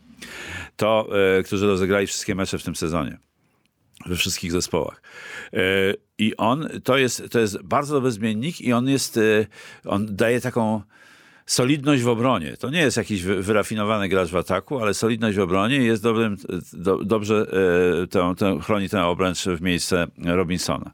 To, 0.77 1.09
e, 1.39 1.43
którzy 1.43 1.67
rozegrali 1.67 2.07
wszystkie 2.07 2.35
mecze 2.35 2.59
w 2.59 2.63
tym 2.63 2.77
sezonie 2.77 3.19
we 4.07 4.17
wszystkich 4.17 4.53
zespołach. 4.53 5.03
E, 5.53 5.59
I 6.19 6.37
on, 6.37 6.69
to 6.85 6.99
jest, 6.99 7.23
to 7.31 7.41
jest 7.41 7.63
bardzo 7.63 7.95
dobry 7.95 8.11
zmiennik 8.11 8.61
i 8.61 8.73
on 8.73 8.89
jest, 8.89 9.17
e, 9.17 9.21
on 9.85 10.17
daje 10.17 10.41
taką 10.41 10.83
solidność 11.47 12.03
w 12.03 12.09
obronie. 12.09 12.57
To 12.57 12.71
nie 12.71 12.81
jest 12.81 12.97
jakiś 12.97 13.23
wy- 13.23 13.43
wyrafinowany 13.43 14.09
gracz 14.09 14.29
w 14.29 14.37
ataku, 14.37 14.81
ale 14.81 14.95
solidność 14.95 15.37
w 15.37 15.41
obronie 15.41 15.77
jest 15.77 16.03
dobrym, 16.03 16.37
do, 16.73 17.05
dobrze 17.05 17.47
e, 18.03 18.07
tę, 18.07 18.35
tę, 18.39 18.59
chroni 18.63 18.89
tę 18.89 19.05
obręcz 19.05 19.45
w 19.45 19.61
miejsce 19.61 20.07
Robinsona. 20.25 20.91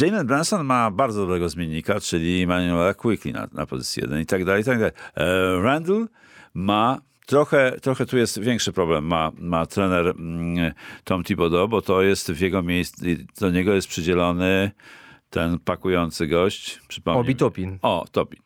Jalen 0.00 0.26
Branson 0.26 0.66
ma 0.66 0.90
bardzo 0.90 1.20
dobrego 1.20 1.48
zmiennika, 1.48 2.00
czyli 2.00 2.42
Emmanuela 2.42 2.94
Quickly 2.94 3.32
na, 3.32 3.48
na 3.52 3.66
pozycji 3.66 4.02
1 4.02 4.20
i 4.20 4.26
tak 4.26 4.44
dalej, 4.44 4.62
i 4.62 4.64
tak 4.64 4.78
dalej. 4.78 4.92
Randall 5.62 6.08
ma 6.54 6.98
trochę, 7.26 7.76
trochę 7.82 8.06
tu 8.06 8.18
jest 8.18 8.40
większy 8.40 8.72
problem, 8.72 9.04
ma, 9.04 9.32
ma 9.38 9.66
trener 9.66 10.06
mm, 10.06 10.72
Tom 11.04 11.24
Thibodeau, 11.24 11.68
bo 11.68 11.82
to 11.82 12.02
jest 12.02 12.32
w 12.32 12.40
jego 12.40 12.62
miejscu, 12.62 13.04
do 13.40 13.50
niego 13.50 13.74
jest 13.74 13.88
przydzielony 13.88 14.70
ten 15.30 15.58
pakujący 15.58 16.26
gość. 16.26 16.80
Obi 17.20 17.36
Topin. 17.36 17.78
O, 17.82 18.04
Topin. 18.12 18.40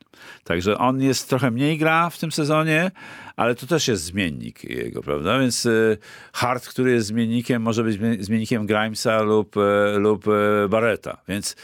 Także 0.44 0.78
on 0.78 1.02
jest 1.02 1.28
trochę 1.28 1.50
mniej 1.50 1.78
gra 1.78 2.10
w 2.10 2.18
tym 2.18 2.32
sezonie, 2.32 2.90
ale 3.36 3.54
to 3.54 3.66
też 3.66 3.88
jest 3.88 4.04
zmiennik 4.04 4.64
jego, 4.64 5.02
prawda? 5.02 5.38
Więc 5.38 5.66
y, 5.66 5.98
Hart, 6.32 6.68
który 6.68 6.90
jest 6.92 7.06
zmiennikiem, 7.06 7.62
może 7.62 7.84
być 7.84 8.00
zmie- 8.00 8.22
zmiennikiem 8.22 8.66
Grimesa 8.66 9.22
lub, 9.22 9.56
e, 9.56 9.98
lub 9.98 10.24
e, 10.28 10.68
Barreta. 10.68 11.16
Więc 11.28 11.56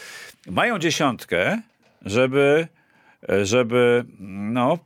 mają 0.51 0.79
dziesiątkę, 0.79 1.63
żeby, 2.05 2.69
e, 3.29 3.47
żeby 3.47 4.05
no, 4.21 4.79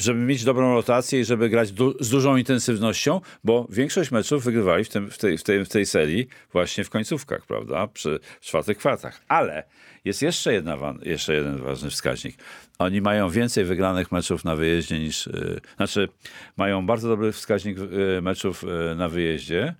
żeby 0.00 0.20
mieć 0.20 0.44
dobrą 0.44 0.74
rotację 0.74 1.20
i 1.20 1.24
żeby 1.24 1.48
grać 1.48 1.72
du 1.72 1.94
z 2.00 2.10
dużą 2.10 2.36
intensywnością, 2.36 3.20
bo 3.44 3.66
większość 3.70 4.10
meczów 4.10 4.44
wygrywali 4.44 4.84
w, 4.84 4.88
tym, 4.88 5.10
w, 5.10 5.18
tej, 5.18 5.38
w, 5.38 5.42
tej, 5.42 5.64
w 5.64 5.68
tej 5.68 5.86
serii 5.86 6.28
właśnie 6.52 6.84
w 6.84 6.90
końcówkach, 6.90 7.46
prawda? 7.46 7.86
Przy 7.86 8.20
czwartych 8.40 8.78
kwartach. 8.78 9.20
Ale 9.28 9.64
jest 10.04 10.22
jeszcze, 10.22 10.52
jedna, 10.52 10.76
jeszcze 11.02 11.34
jeden 11.34 11.58
ważny 11.58 11.90
wskaźnik. 11.90 12.36
Oni 12.78 13.00
mają 13.00 13.30
więcej 13.30 13.64
wygranych 13.64 14.12
meczów 14.12 14.44
na 14.44 14.56
wyjeździe 14.56 14.98
niż... 14.98 15.26
Yy, 15.26 15.60
znaczy, 15.76 16.08
mają 16.56 16.86
bardzo 16.86 17.08
dobry 17.08 17.32
wskaźnik 17.32 17.78
yy, 17.78 18.22
meczów 18.22 18.62
yy, 18.62 18.94
na 18.96 19.08
wyjeździe. 19.08 19.74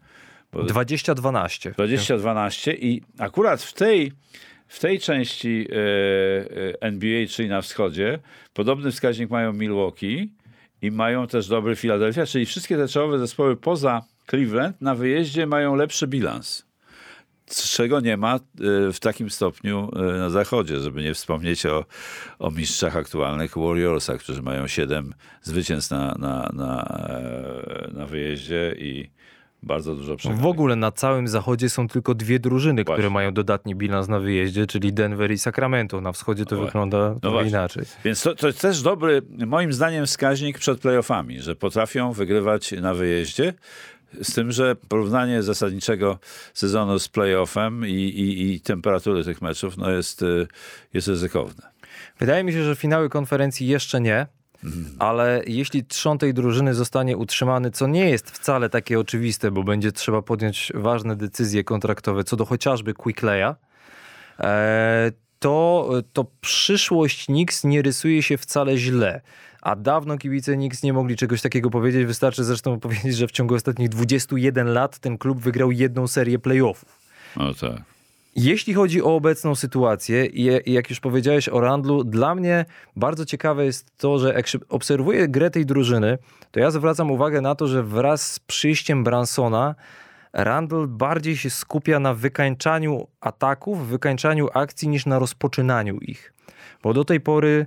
Bo 0.53 0.63
20-12. 0.63 1.73
20-12 1.73 2.75
i 2.79 3.03
akurat 3.19 3.63
w 3.63 3.73
tej, 3.73 4.13
w 4.71 4.81
tej 4.81 5.01
części 5.01 5.69
e, 5.71 5.75
e, 5.75 6.81
NBA, 6.81 7.27
czyli 7.27 7.49
na 7.49 7.63
wschodzie, 7.63 8.19
podobny 8.55 8.91
wskaźnik 8.91 9.31
mają 9.31 9.53
Milwaukee 9.53 10.33
i 10.83 10.91
mają 10.91 11.27
też 11.27 11.49
dobry 11.49 11.77
Philadelphia, 11.77 12.27
czyli 12.27 12.47
wszystkie 12.47 12.77
te 12.77 12.89
czołowe 12.89 13.19
zespoły 13.19 13.57
poza 13.57 14.03
Cleveland 14.31 14.81
na 14.81 14.95
wyjeździe 14.95 15.47
mają 15.47 15.75
lepszy 15.75 16.07
bilans. 16.07 16.67
Czego 17.47 18.01
nie 18.01 18.17
ma 18.17 18.35
e, 18.35 18.39
w 18.93 19.01
takim 19.01 19.31
stopniu 19.31 19.91
na 20.19 20.31
zachodzie, 20.31 20.81
żeby 20.81 21.03
nie 21.03 21.15
wspomnieć 21.15 21.67
o, 21.67 21.85
o 22.39 22.51
mistrzach 22.51 22.97
aktualnych 22.97 23.59
Warriorsach, 23.59 24.21
którzy 24.21 24.43
mają 24.43 24.69
7 24.69 25.15
zwycięstw 25.43 25.91
na, 25.91 26.15
na, 26.19 26.51
na, 26.53 26.99
na 27.93 28.07
wyjeździe 28.07 28.75
i 28.79 29.11
bardzo 29.63 29.95
dużo 29.95 30.17
przegranych. 30.17 30.43
W 30.45 30.47
ogóle 30.47 30.77
na 30.77 30.93
całym 30.93 31.29
zachodzie 31.29 31.71
są 31.71 31.89
tylko 31.89 32.15
dwie 32.15 32.39
drużyny, 32.39 32.85
które 32.85 32.97
Właśnie. 32.97 33.11
mają 33.15 33.35
dodatni 33.35 33.75
bilans 33.75 34.09
na 34.09 34.19
wyjeździe, 34.21 34.67
czyli 34.67 34.93
Denver 34.93 35.33
i 35.33 35.39
Sacramento. 35.39 36.01
Na 36.01 36.13
wschodzie 36.13 36.45
to 36.47 36.57
No 36.57 36.65
wygląda 36.65 37.15
właśnie. 37.23 37.49
inaczej. 37.49 37.85
Więc 38.05 38.23
to, 38.23 38.35
to 38.35 38.47
jest 38.47 38.61
też 38.61 38.83
dobry, 38.83 39.23
moim 39.47 39.73
zdaniem, 39.73 40.07
wskaźnik 40.07 40.59
przed 40.59 40.81
playoffami, 40.81 41.41
że 41.41 41.57
potrafią 41.57 42.13
wygrywać 42.13 42.73
na 42.73 42.95
wyjeździe. 42.95 43.55
Z 44.23 44.35
tym, 44.35 44.53
że 44.53 44.77
porównanie 44.89 45.43
zasadniczego 45.43 46.19
sezonu 46.55 46.99
z 46.99 47.09
playoffem 47.09 47.87
i, 47.87 47.91
i, 47.93 48.55
i 48.55 48.61
temperatury 48.61 49.25
tych 49.25 49.43
meczów 49.43 49.77
no 49.77 49.91
jest, 49.91 50.23
y, 50.23 50.47
jest 50.95 51.09
ryzykowne. 51.09 51.63
Wydaje 52.19 52.45
mi 52.45 52.53
się, 52.53 52.65
że 52.65 52.77
finały 52.77 53.09
konferencji 53.09 53.67
jeszcze 53.67 54.01
nie, 54.01 54.27
ale 54.99 55.43
jeśli 55.47 55.85
trzon 55.85 56.19
tej 56.19 56.35
drużyny 56.35 56.75
zostanie 56.75 57.17
utrzymany, 57.17 57.71
co 57.71 57.87
nie 57.87 58.11
jest 58.11 58.31
wcale 58.31 58.69
takie 58.71 59.01
oczywiste, 59.01 59.51
bo 59.51 59.63
będzie 59.63 59.93
trzeba 59.93 60.23
podjąć 60.23 60.73
ważne 60.75 61.17
decyzje 61.17 61.65
kontraktowe 61.65 62.25
co 62.25 62.37
do 62.37 62.47
chociażby 62.47 62.95
Quickleya, 62.95 63.55
e, 64.41 65.13
to, 65.39 65.91
to 66.13 66.27
przyszłość 66.41 67.27
Knicks 67.27 67.65
nie 67.65 67.83
rysuje 67.83 68.23
się 68.23 68.39
wcale 68.39 68.77
źle. 68.77 69.21
A 69.63 69.77
dawno 69.77 70.19
kibice 70.19 70.55
Knicks 70.55 70.83
nie 70.83 70.93
mogli 70.93 71.17
czegoś 71.17 71.43
takiego 71.43 71.71
powiedzieć. 71.71 72.07
Wystarczy 72.07 72.45
zresztą 72.45 72.81
powiedzieć, 72.81 73.17
że 73.17 73.27
w 73.27 73.31
ciągu 73.31 73.55
ostatnich 73.55 73.89
21 73.89 74.69
lat 74.69 74.99
ten 74.99 75.19
klub 75.19 75.41
wygrał 75.41 75.71
jedną 75.71 76.09
serię 76.09 76.39
playoffów. 76.39 76.99
No 77.37 77.55
tak. 77.55 78.00
Jeśli 78.37 78.75
chodzi 78.75 79.03
o 79.03 79.15
obecną 79.15 79.55
sytuację 79.55 80.27
i 80.27 80.73
jak 80.73 80.91
już 80.91 81.01
powiedziałeś 81.01 81.49
o 81.49 81.61
Randlu, 81.61 82.05
dla 82.05 82.35
mnie 82.35 82.65
bardzo 82.97 83.25
ciekawe 83.25 83.65
jest 83.65 83.97
to, 83.99 84.19
że 84.19 84.35
jak 84.35 84.47
obserwuję 84.69 85.29
grę 85.29 85.51
tej 85.51 85.67
drużyny, 85.67 86.19
to 86.51 86.61
ja 86.61 86.71
zwracam 86.71 87.11
uwagę 87.11 87.41
na 87.41 87.55
to, 87.55 87.67
że 87.67 87.83
wraz 87.83 88.33
z 88.33 88.39
przyjściem 88.39 89.05
Bransona 89.05 89.75
Randall 90.33 90.87
bardziej 90.89 91.37
się 91.37 91.51
skupia 91.51 92.01
na 92.01 92.15
wykańczaniu 92.15 93.07
ataków, 93.21 93.89
wykańczaniu 93.89 94.49
akcji 94.55 94.89
niż 94.89 95.07
na 95.07 95.19
rozpoczynaniu 95.19 95.99
ich. 95.99 96.33
Bo 96.83 96.95
do 96.95 97.05
tej 97.05 97.21
pory 97.21 97.67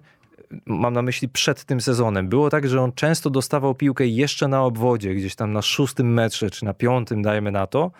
mam 0.65 0.93
na 0.93 1.01
myśli 1.01 1.29
przed 1.29 1.63
tym 1.63 1.81
sezonem. 1.81 2.29
Było 2.29 2.49
tak, 2.49 2.67
że 2.67 2.81
on 2.81 2.91
często 2.91 3.29
dostawał 3.29 3.75
piłkę 3.75 4.07
jeszcze 4.07 4.47
na 4.47 4.63
obwodzie, 4.63 5.15
gdzieś 5.15 5.35
tam 5.35 5.53
na 5.53 5.61
szóstym 5.61 6.13
metrze, 6.13 6.49
czy 6.49 6.65
na 6.65 6.73
piątym, 6.73 7.21
dajmy 7.21 7.51
na 7.51 7.67
to. 7.67 7.91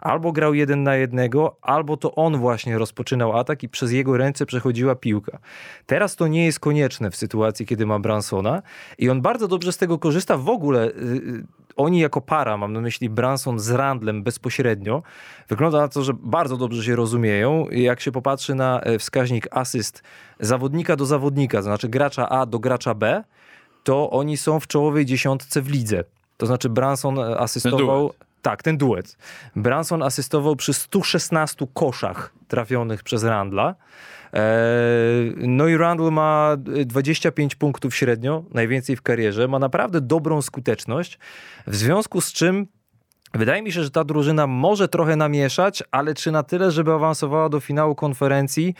Albo 0.00 0.32
grał 0.32 0.54
jeden 0.54 0.82
na 0.82 0.96
jednego, 0.96 1.56
albo 1.62 1.96
to 1.96 2.14
on 2.14 2.36
właśnie 2.36 2.78
rozpoczynał 2.78 3.38
atak 3.38 3.62
i 3.62 3.68
przez 3.68 3.92
jego 3.92 4.16
ręce 4.16 4.46
przechodziła 4.46 4.94
piłka. 4.94 5.38
Teraz 5.86 6.16
to 6.16 6.26
nie 6.26 6.44
jest 6.44 6.60
konieczne 6.60 7.10
w 7.10 7.16
sytuacji, 7.16 7.66
kiedy 7.66 7.86
ma 7.86 7.98
Bransona 7.98 8.62
i 8.98 9.10
on 9.10 9.22
bardzo 9.22 9.48
dobrze 9.48 9.72
z 9.72 9.78
tego 9.78 9.98
korzysta. 9.98 10.36
W 10.36 10.48
ogóle 10.48 10.86
y, 10.86 10.90
y, 10.90 11.44
oni 11.78 12.00
jako 12.00 12.20
para, 12.20 12.56
mam 12.56 12.72
na 12.72 12.80
myśli 12.80 13.10
Branson 13.10 13.58
z 13.58 13.70
Randlem 13.70 14.22
bezpośrednio, 14.22 15.02
wygląda 15.48 15.78
na 15.78 15.88
to, 15.88 16.02
że 16.02 16.12
bardzo 16.14 16.56
dobrze 16.56 16.84
się 16.84 16.96
rozumieją. 16.96 17.66
Jak 17.70 18.00
się 18.00 18.12
popatrzy 18.12 18.54
na 18.54 18.80
e, 18.80 18.98
wskaźnik 18.98 19.46
asyst 19.50 20.02
zawodnika 20.40 20.96
do 20.96 21.06
zawodnika, 21.06 21.58
to 21.58 21.62
znaczy 21.62 21.88
gracza 21.88 22.28
A 22.28 22.46
do 22.46 22.58
gracza 22.58 22.94
B, 22.94 23.24
to 23.84 24.10
oni 24.10 24.36
są 24.36 24.60
w 24.60 24.66
czołowej 24.66 25.06
dziesiątce 25.06 25.62
w 25.62 25.68
lidze. 25.70 26.04
To 26.36 26.46
znaczy 26.46 26.68
Branson 26.68 27.18
e, 27.18 27.38
asystował... 27.38 28.12
Tak, 28.42 28.62
ten 28.62 28.76
duet. 28.76 29.16
Branson 29.56 30.02
asystował 30.02 30.56
przy 30.56 30.72
116 30.72 31.66
koszach 31.74 32.32
trafionych 32.48 33.02
przez 33.02 33.24
Randla. 33.24 33.74
Eee, 34.32 35.34
No 35.36 35.68
i 35.68 35.76
Randall 35.76 36.12
ma 36.12 36.56
25 36.86 37.54
punktów 37.54 37.94
średnio, 37.94 38.44
najwięcej 38.54 38.96
w 38.96 39.02
karierze. 39.02 39.48
Ma 39.48 39.58
naprawdę 39.58 40.00
dobrą 40.00 40.42
skuteczność, 40.42 41.18
w 41.66 41.76
związku 41.76 42.20
z 42.20 42.32
czym 42.32 42.66
wydaje 43.34 43.62
mi 43.62 43.72
się, 43.72 43.82
że 43.82 43.90
ta 43.90 44.04
drużyna 44.04 44.46
może 44.46 44.88
trochę 44.88 45.16
namieszać, 45.16 45.82
ale 45.90 46.14
czy 46.14 46.30
na 46.30 46.42
tyle, 46.42 46.70
żeby 46.70 46.92
awansowała 46.92 47.48
do 47.48 47.60
finału 47.60 47.94
konferencji? 47.94 48.74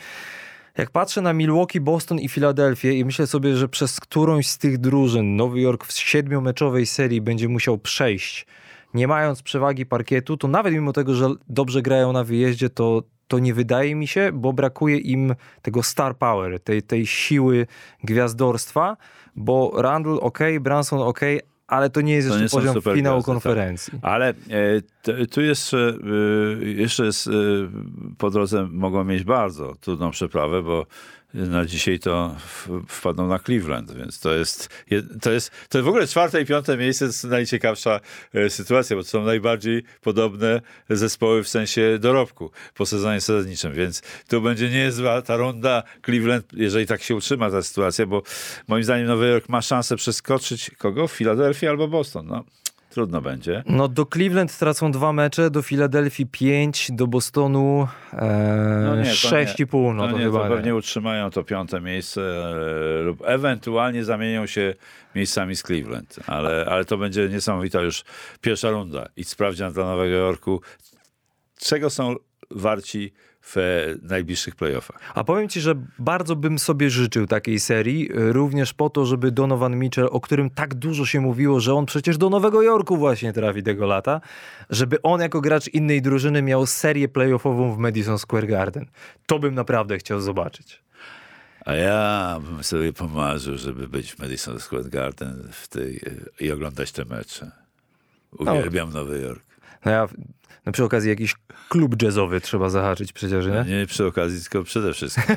Jak 0.77 0.91
patrzę 0.91 1.21
na 1.21 1.33
Milwaukee, 1.33 1.79
Boston 1.79 2.19
i 2.19 2.29
Filadelfię 2.29 2.93
i 2.93 3.05
myślę 3.05 3.27
sobie, 3.27 3.55
że 3.55 3.69
przez 3.69 3.99
którąś 3.99 4.47
z 4.47 4.57
tych 4.57 4.77
drużyn 4.77 5.35
Nowy 5.35 5.61
Jork 5.61 5.85
w 5.85 5.91
siedmiomeczowej 5.91 6.85
serii 6.85 7.21
będzie 7.21 7.47
musiał 7.47 7.77
przejść, 7.77 8.45
nie 8.93 9.07
mając 9.07 9.41
przewagi 9.41 9.85
parkietu, 9.85 10.37
to 10.37 10.47
nawet 10.47 10.73
mimo 10.73 10.93
tego, 10.93 11.13
że 11.15 11.29
dobrze 11.49 11.81
grają 11.81 12.13
na 12.13 12.23
wyjeździe, 12.23 12.69
to, 12.69 13.03
to 13.29 13.39
nie 13.39 13.53
wydaje 13.53 13.95
mi 13.95 14.07
się, 14.07 14.31
bo 14.33 14.53
brakuje 14.53 14.97
im 14.97 15.35
tego 15.61 15.83
star 15.83 16.17
power, 16.17 16.59
tej, 16.59 16.83
tej 16.83 17.05
siły 17.05 17.67
gwiazdorstwa, 18.03 18.97
bo 19.35 19.71
Randall 19.75 20.19
ok, 20.21 20.39
Branson 20.61 20.99
ok, 20.99 21.19
ale 21.67 21.89
to 21.89 22.01
nie 22.01 22.13
jest 22.13 22.29
To 22.29 22.37
jeszcze 22.37 22.57
nie 22.57 22.71
poziom 22.73 22.95
finału 22.95 23.19
tak. 23.21 23.25
konferencji. 23.25 23.99
Ale 24.01 24.29
e, 24.29 25.25
tu 25.27 25.41
jeszcze, 25.41 25.93
e, 26.61 26.65
jeszcze 26.65 27.05
jest, 27.05 27.27
e, 27.27 27.31
po 28.17 28.29
drodze 28.29 28.67
mogą 28.71 29.03
mieć 29.03 29.23
bardzo 29.23 29.75
trudną 29.81 30.11
przeprawę, 30.11 30.61
bo 30.61 30.85
na 31.33 31.65
dzisiaj 31.65 31.99
to 31.99 32.35
wpadną 32.87 33.27
na 33.27 33.39
Cleveland, 33.39 33.91
więc 33.91 34.19
to 34.19 34.33
jest, 34.33 34.69
je- 34.89 35.03
to 35.21 35.31
jest, 35.31 35.51
to 35.69 35.77
jest 35.77 35.85
w 35.85 35.87
ogóle 35.87 36.07
czwarte 36.07 36.41
i 36.41 36.45
piąte 36.45 36.77
miejsce 36.77 37.05
jest 37.05 37.23
najciekawsza 37.23 37.99
e, 38.33 38.49
sytuacja, 38.49 38.95
bo 38.95 39.03
to 39.03 39.09
są 39.09 39.23
najbardziej 39.23 39.83
podobne 40.01 40.61
zespoły 40.89 41.43
w 41.43 41.49
sensie 41.49 41.97
dorobku 41.99 42.51
po 42.75 42.85
sezonie 42.85 43.19
zasadniczym, 43.21 43.73
więc 43.73 44.01
tu 44.27 44.41
będzie 44.41 44.69
niezła 44.69 45.21
ta 45.21 45.37
runda 45.37 45.83
Cleveland, 46.05 46.45
jeżeli 46.53 46.85
tak 46.85 47.03
się 47.03 47.15
utrzyma 47.15 47.51
ta 47.51 47.61
sytuacja, 47.63 48.05
bo 48.05 48.23
moim 48.67 48.83
zdaniem 48.83 49.07
Nowy 49.07 49.27
Jork 49.27 49.49
ma 49.49 49.61
szansę 49.61 49.95
przeskoczyć 49.95 50.71
kogo? 50.77 51.07
Filadelfię 51.07 51.69
albo 51.69 51.87
Boston, 51.87 52.27
no. 52.27 52.43
Trudno 52.99 53.21
będzie. 53.21 53.63
No 53.65 53.87
do 53.87 54.05
Cleveland 54.05 54.57
tracą 54.57 54.91
dwa 54.91 55.13
mecze, 55.13 55.49
do 55.49 55.61
Filadelfii 55.61 56.25
pięć, 56.27 56.91
do 56.91 57.07
Bostonu 57.07 57.87
e, 58.13 58.83
No 58.85 58.95
nie, 58.95 59.05
sześć 59.05 59.59
nie. 59.59 59.63
i 59.63 59.67
pół, 59.67 59.93
no, 59.93 60.07
to 60.07 60.17
nie, 60.17 60.23
chyba 60.23 60.39
to 60.39 60.49
nie. 60.49 60.55
pewnie 60.55 60.75
utrzymają 60.75 61.29
to 61.31 61.43
piąte 61.43 61.81
miejsce 61.81 62.21
e, 62.21 63.01
lub 63.03 63.21
ewentualnie 63.25 64.03
zamienią 64.03 64.45
się 64.45 64.73
miejscami 65.15 65.55
z 65.55 65.63
Cleveland. 65.63 66.19
Ale, 66.27 66.65
ale 66.69 66.85
to 66.85 66.97
będzie 66.97 67.29
niesamowita 67.29 67.81
już 67.81 68.03
pierwsza 68.41 68.69
runda 68.69 69.05
i 69.17 69.23
sprawdzian 69.23 69.73
dla 69.73 69.85
Nowego 69.85 70.15
Jorku. 70.15 70.61
Czego 71.59 71.89
są 71.89 72.15
warci 72.51 73.13
w 73.41 73.57
e, 73.57 73.61
najbliższych 74.01 74.55
playoffach? 74.55 74.99
A 75.15 75.23
powiem 75.23 75.49
ci, 75.49 75.61
że 75.61 75.75
bardzo 75.99 76.35
bym 76.35 76.59
sobie 76.59 76.89
życzył 76.89 77.27
takiej 77.27 77.59
serii, 77.59 78.11
y, 78.11 78.33
również 78.33 78.73
po 78.73 78.89
to, 78.89 79.05
żeby 79.05 79.31
Donovan 79.31 79.75
Mitchell, 79.75 80.07
o 80.11 80.21
którym 80.21 80.49
tak 80.49 80.75
dużo 80.75 81.05
się 81.05 81.21
mówiło, 81.21 81.59
że 81.59 81.73
on 81.73 81.85
przecież 81.85 82.17
do 82.17 82.29
Nowego 82.29 82.61
Jorku 82.61 82.97
właśnie 82.97 83.33
trafi 83.33 83.63
tego 83.63 83.85
lata, 83.85 84.21
żeby 84.69 85.01
on 85.01 85.21
jako 85.21 85.41
gracz 85.41 85.67
innej 85.67 86.01
drużyny 86.01 86.41
miał 86.41 86.65
serię 86.65 87.07
playoffową 87.07 87.71
w 87.71 87.77
Madison 87.77 88.19
Square 88.19 88.47
Garden. 88.47 88.85
To 89.25 89.39
bym 89.39 89.55
naprawdę 89.55 89.97
chciał 89.97 90.19
zobaczyć. 90.19 90.81
A 91.65 91.73
ja 91.73 92.39
bym 92.41 92.63
sobie 92.63 92.93
pomarzył, 92.93 93.57
żeby 93.57 93.87
być 93.87 94.11
w 94.11 94.19
Madison 94.19 94.59
Square 94.59 94.89
Garden 94.89 95.49
w 95.51 95.67
tej, 95.67 95.95
e, 95.95 96.45
i 96.45 96.51
oglądać 96.51 96.91
te 96.91 97.05
mecze. 97.05 97.51
Uwielbiam 98.31 98.93
Nowy 98.93 99.19
Jork. 99.21 99.48
No 99.85 99.91
ja 99.91 100.07
no 100.65 100.71
przy 100.71 100.83
okazji 100.83 101.09
jakiś 101.09 101.35
klub 101.69 102.01
jazzowy 102.01 102.41
trzeba 102.41 102.69
zahaczyć 102.69 103.13
przecież, 103.13 103.45
nie? 103.45 103.79
Nie 103.79 103.85
przy 103.85 104.05
okazji, 104.05 104.41
tylko 104.41 104.63
przede 104.63 104.93
wszystkim. 104.93 105.23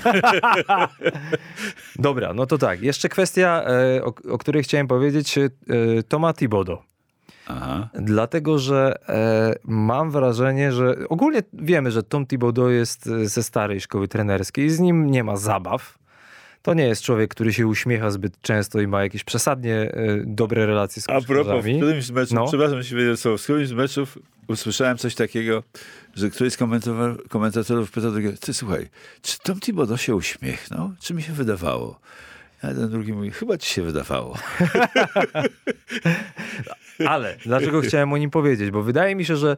Dobra, 1.97 2.35
no 2.35 2.47
to 2.47 2.59
tak. 2.59 2.83
Jeszcze 2.83 3.09
kwestia, 3.09 3.65
e, 3.97 4.05
o, 4.05 4.15
o 4.31 4.39
której 4.39 4.63
chciałem 4.63 4.87
powiedzieć. 4.89 5.39
e, 5.39 5.49
Toma 6.09 6.33
Thibodeau. 6.33 6.79
Aha. 7.47 7.89
Dlatego, 7.95 8.59
że 8.59 8.95
e, 9.09 9.55
mam 9.65 10.11
wrażenie, 10.11 10.73
że 10.73 10.97
ogólnie 11.09 11.43
wiemy, 11.53 11.91
że 11.91 12.03
Tom 12.03 12.27
Thibodeau 12.27 12.71
jest 12.71 13.07
e, 13.07 13.27
ze 13.27 13.43
starej 13.43 13.81
szkoły 13.81 14.09
trenerskiej, 14.09 14.71
z 14.71 14.81
nim 14.81 15.11
nie 15.11 15.25
ma 15.25 15.37
zabaw. 15.37 15.99
To 16.63 16.75
nie 16.75 16.85
jest 16.85 17.03
człowiek, 17.03 17.31
który 17.31 17.53
się 17.53 17.67
uśmiecha 17.67 18.11
zbyt 18.11 18.41
często 18.41 18.81
i 18.81 18.87
ma 18.87 19.03
jakieś 19.03 19.25
przesadnie 19.25 19.75
e, 19.77 19.93
dobre 20.27 20.67
relacje 20.67 21.03
z 21.03 21.11
A 21.11 21.21
propos, 21.21 21.65
w 21.65 21.77
którymś 21.77 22.05
z 22.05 22.11
meczów, 22.11 22.35
No. 22.35 22.45
przepraszam, 22.47 22.83
wiedział 22.83 23.17
słowo, 23.17 23.39
w 23.39 23.43
którymś 23.43 23.69
z 23.69 23.73
meczów 23.73 24.19
usłyszałem 24.49 24.99
coś 24.99 25.15
takiego, 25.15 25.63
że 26.15 26.31
któryś 26.31 26.53
z 26.53 26.59
komentator- 26.59 27.29
komentatorów 27.29 27.91
pytał 27.91 28.13
drugiego, 28.13 28.37
ty 28.41 28.55
słuchaj, 28.55 28.89
czy 29.23 29.39
Tom 29.39 29.61
Thibodeau 29.61 29.99
się 29.99 30.15
uśmiechnął? 30.15 30.93
Czy 31.01 31.15
mi 31.15 31.23
się 31.23 31.33
wydawało? 31.33 32.01
A 32.63 32.67
ten 32.67 32.91
drugi 32.91 33.13
mówi, 33.13 33.31
chyba 33.31 33.59
ci 33.59 33.75
się 33.75 33.83
wydawało. 33.83 34.39
Ale 37.07 37.37
dlaczego 37.45 37.81
chciałem 37.81 38.13
o 38.13 38.19
nim 38.19 38.31
powiedzieć? 38.31 38.71
Bo 38.71 38.83
wydaje 38.83 39.15
mi 39.15 39.25
się, 39.25 39.37
że 39.37 39.57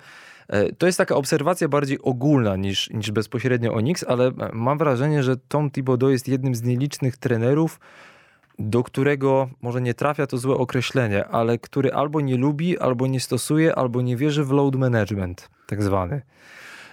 e, 0.49 0.73
to 0.73 0.87
jest 0.87 0.99
taka 0.99 1.15
obserwacja 1.17 1.69
bardziej 1.69 1.99
ogólna 2.03 2.57
niż, 2.57 2.91
niż 2.91 3.11
bezpośrednio 3.11 3.75
o 3.75 3.79
Knicks, 3.79 4.05
ale 4.09 4.27
e, 4.27 4.33
mam 4.53 4.79
wrażenie, 4.79 5.23
że 5.23 5.37
Tom 5.37 5.71
Thibodeau 5.71 6.11
jest 6.11 6.29
jednym 6.29 6.55
z 6.55 6.63
nielicznych 6.63 7.17
trenerów, 7.17 7.81
do 8.59 8.83
którego, 8.83 9.49
może 9.63 9.81
nie 9.81 9.95
trafia 9.95 10.27
to 10.27 10.39
złe 10.39 10.55
określenie, 10.55 11.29
ale 11.29 11.59
który 11.59 11.93
albo 11.93 12.21
nie 12.21 12.37
lubi, 12.37 12.79
albo 12.79 13.07
nie 13.07 13.21
stosuje, 13.21 13.75
albo 13.75 14.03
nie 14.03 14.17
wierzy 14.17 14.45
w 14.45 14.51
load 14.51 14.77
management, 14.77 15.51
tak 15.67 15.83
zwany. 15.83 16.23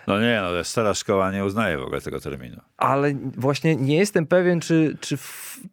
No 0.07 0.21
nie, 0.21 0.41
no 0.41 0.63
stara 0.63 0.93
szkoła 0.93 1.31
nie 1.31 1.45
uznaje 1.45 1.77
w 1.77 1.81
ogóle 1.81 2.01
tego 2.01 2.19
terminu. 2.19 2.61
Ale 2.77 3.13
właśnie 3.37 3.75
nie 3.75 3.97
jestem 3.97 4.27
pewien, 4.27 4.59
czy, 4.59 4.97
czy, 5.01 5.17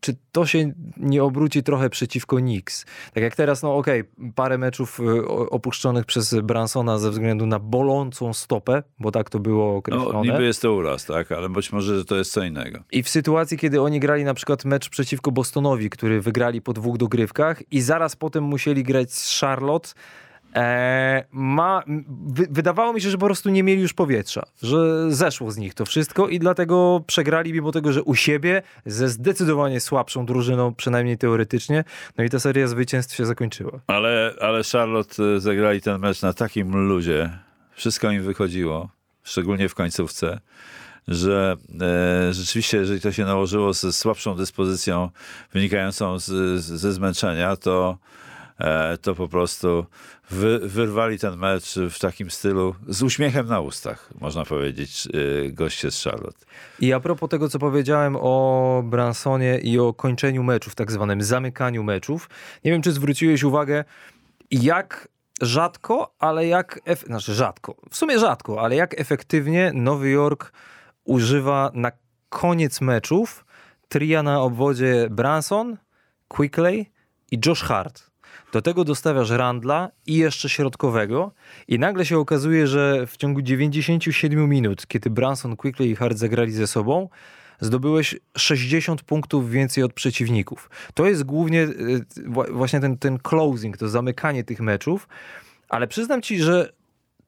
czy 0.00 0.16
to 0.32 0.46
się 0.46 0.72
nie 0.96 1.24
obróci 1.24 1.62
trochę 1.62 1.90
przeciwko 1.90 2.36
Knicks. 2.36 2.86
Tak 3.14 3.22
jak 3.22 3.36
teraz, 3.36 3.62
no 3.62 3.76
okej, 3.76 4.04
parę 4.34 4.58
meczów 4.58 5.00
y, 5.00 5.28
opuszczonych 5.28 6.06
przez 6.06 6.34
Bransona 6.34 6.98
ze 6.98 7.10
względu 7.10 7.46
na 7.46 7.58
bolącą 7.58 8.32
stopę, 8.32 8.82
bo 8.98 9.10
tak 9.10 9.30
to 9.30 9.38
było 9.38 9.76
określone. 9.76 10.12
No 10.12 10.24
niby 10.24 10.44
jest 10.44 10.62
to 10.62 10.72
uraz, 10.72 11.04
tak, 11.04 11.32
ale 11.32 11.48
być 11.48 11.72
może 11.72 11.98
że 11.98 12.04
to 12.04 12.16
jest 12.16 12.32
co 12.32 12.44
innego. 12.44 12.78
I 12.92 13.02
w 13.02 13.08
sytuacji, 13.08 13.58
kiedy 13.58 13.82
oni 13.82 14.00
grali 14.00 14.24
na 14.24 14.34
przykład 14.34 14.64
mecz 14.64 14.88
przeciwko 14.88 15.30
Bostonowi, 15.30 15.90
który 15.90 16.20
wygrali 16.20 16.62
po 16.62 16.72
dwóch 16.72 16.96
dogrywkach 16.96 17.72
i 17.72 17.80
zaraz 17.80 18.16
potem 18.16 18.44
musieli 18.44 18.82
grać 18.82 19.12
z 19.12 19.40
Charlotte, 19.40 19.88
e, 20.54 21.24
ma, 21.32 21.82
wy, 22.26 22.46
wydawało 22.50 22.92
mi 22.92 23.00
się, 23.00 23.10
że 23.10 23.18
po 23.18 23.26
prostu 23.26 23.50
nie 23.50 23.62
mieli 23.62 23.82
już 23.82 23.92
powietrza, 23.92 24.46
że 24.62 25.12
zeszło 25.12 25.50
z 25.50 25.56
nich 25.56 25.74
to 25.74 25.84
wszystko 25.84 26.28
i 26.28 26.38
dlatego 26.38 27.04
przegrali 27.06 27.52
mimo 27.52 27.72
tego, 27.72 27.92
że 27.92 28.02
u 28.02 28.14
siebie 28.14 28.62
ze 28.86 29.08
zdecydowanie 29.08 29.80
słabszą 29.80 30.26
drużyną, 30.26 30.74
przynajmniej 30.74 31.18
teoretycznie, 31.18 31.84
no 32.18 32.24
i 32.24 32.30
ta 32.30 32.38
seria 32.38 32.66
zwycięstw 32.66 33.16
się 33.16 33.26
zakończyła. 33.26 33.80
Ale, 33.86 34.34
ale 34.40 34.62
Charlotte 34.72 35.22
e, 35.22 35.40
zagrali 35.40 35.80
ten 35.80 36.00
mecz 36.00 36.22
na 36.22 36.32
takim 36.32 36.88
luzie, 36.88 37.38
wszystko 37.72 38.10
im 38.10 38.22
wychodziło, 38.22 38.88
szczególnie 39.22 39.68
w 39.68 39.74
końcówce, 39.74 40.40
że 41.08 41.56
e, 41.80 42.32
rzeczywiście, 42.32 42.76
jeżeli 42.76 43.00
to 43.00 43.12
się 43.12 43.24
nałożyło 43.24 43.72
ze 43.72 43.92
słabszą 43.92 44.36
dyspozycją 44.36 45.10
wynikającą 45.52 46.18
z, 46.18 46.24
z, 46.24 46.64
ze 46.64 46.92
zmęczenia, 46.92 47.56
to, 47.56 47.98
to 49.02 49.14
po 49.14 49.28
prostu 49.28 49.86
wy, 50.30 50.58
wyrwali 50.58 51.18
ten 51.18 51.36
mecz 51.36 51.74
w 51.90 51.98
takim 51.98 52.30
stylu, 52.30 52.74
z 52.88 53.02
uśmiechem 53.02 53.46
na 53.46 53.60
ustach, 53.60 54.10
można 54.20 54.44
powiedzieć, 54.44 55.08
e, 55.46 55.50
goście 55.50 55.90
z 55.90 56.04
Charlotte. 56.04 56.46
I 56.80 56.92
a 56.92 57.00
propos 57.00 57.30
tego, 57.30 57.48
co 57.48 57.58
powiedziałem 57.58 58.16
o 58.20 58.82
Bransonie 58.86 59.58
i 59.58 59.78
o 59.78 59.92
kończeniu 59.94 60.42
meczów, 60.42 60.74
tak 60.74 60.92
zwanym 60.92 61.22
zamykaniu 61.22 61.84
meczów, 61.84 62.30
nie 62.64 62.70
wiem, 62.70 62.82
czy 62.82 62.92
zwróciłeś 62.92 63.42
uwagę, 63.42 63.84
jak 64.50 65.08
rzadko, 65.42 66.14
ale 66.18 66.46
jak, 66.46 66.80
ef- 66.86 67.06
znaczy 67.06 67.34
rzadko, 67.34 67.74
w 67.90 67.96
sumie 67.96 68.18
rzadko, 68.18 68.60
ale 68.62 68.76
jak 68.76 69.00
efektywnie 69.00 69.72
Nowy 69.74 70.10
Jork 70.10 70.52
używa 71.04 71.70
na 71.74 71.92
koniec 72.28 72.80
meczów 72.80 73.44
tria 73.88 74.22
na 74.22 74.40
obwodzie 74.40 75.08
Branson, 75.10 75.76
Quickley 76.28 76.90
i 77.30 77.38
Josh 77.46 77.62
Hart. 77.62 78.07
Do 78.52 78.62
tego 78.62 78.84
dostawiasz 78.84 79.30
Randla 79.30 79.90
i 80.06 80.14
jeszcze 80.14 80.48
środkowego 80.48 81.32
i 81.68 81.78
nagle 81.78 82.06
się 82.06 82.18
okazuje, 82.18 82.66
że 82.66 83.06
w 83.06 83.16
ciągu 83.16 83.42
97 83.42 84.48
minut, 84.50 84.86
kiedy 84.86 85.10
Branson, 85.10 85.56
Quickley 85.56 85.90
i 85.90 85.96
Hart 85.96 86.18
zagrali 86.18 86.52
ze 86.52 86.66
sobą, 86.66 87.08
zdobyłeś 87.60 88.16
60 88.36 89.02
punktów 89.02 89.50
więcej 89.50 89.84
od 89.84 89.92
przeciwników. 89.92 90.70
To 90.94 91.06
jest 91.06 91.24
głównie 91.24 91.66
wła- 92.26 92.52
właśnie 92.52 92.80
ten, 92.80 92.98
ten 92.98 93.18
closing, 93.18 93.76
to 93.76 93.88
zamykanie 93.88 94.44
tych 94.44 94.60
meczów, 94.60 95.08
ale 95.68 95.86
przyznam 95.86 96.22
ci, 96.22 96.38
że 96.42 96.72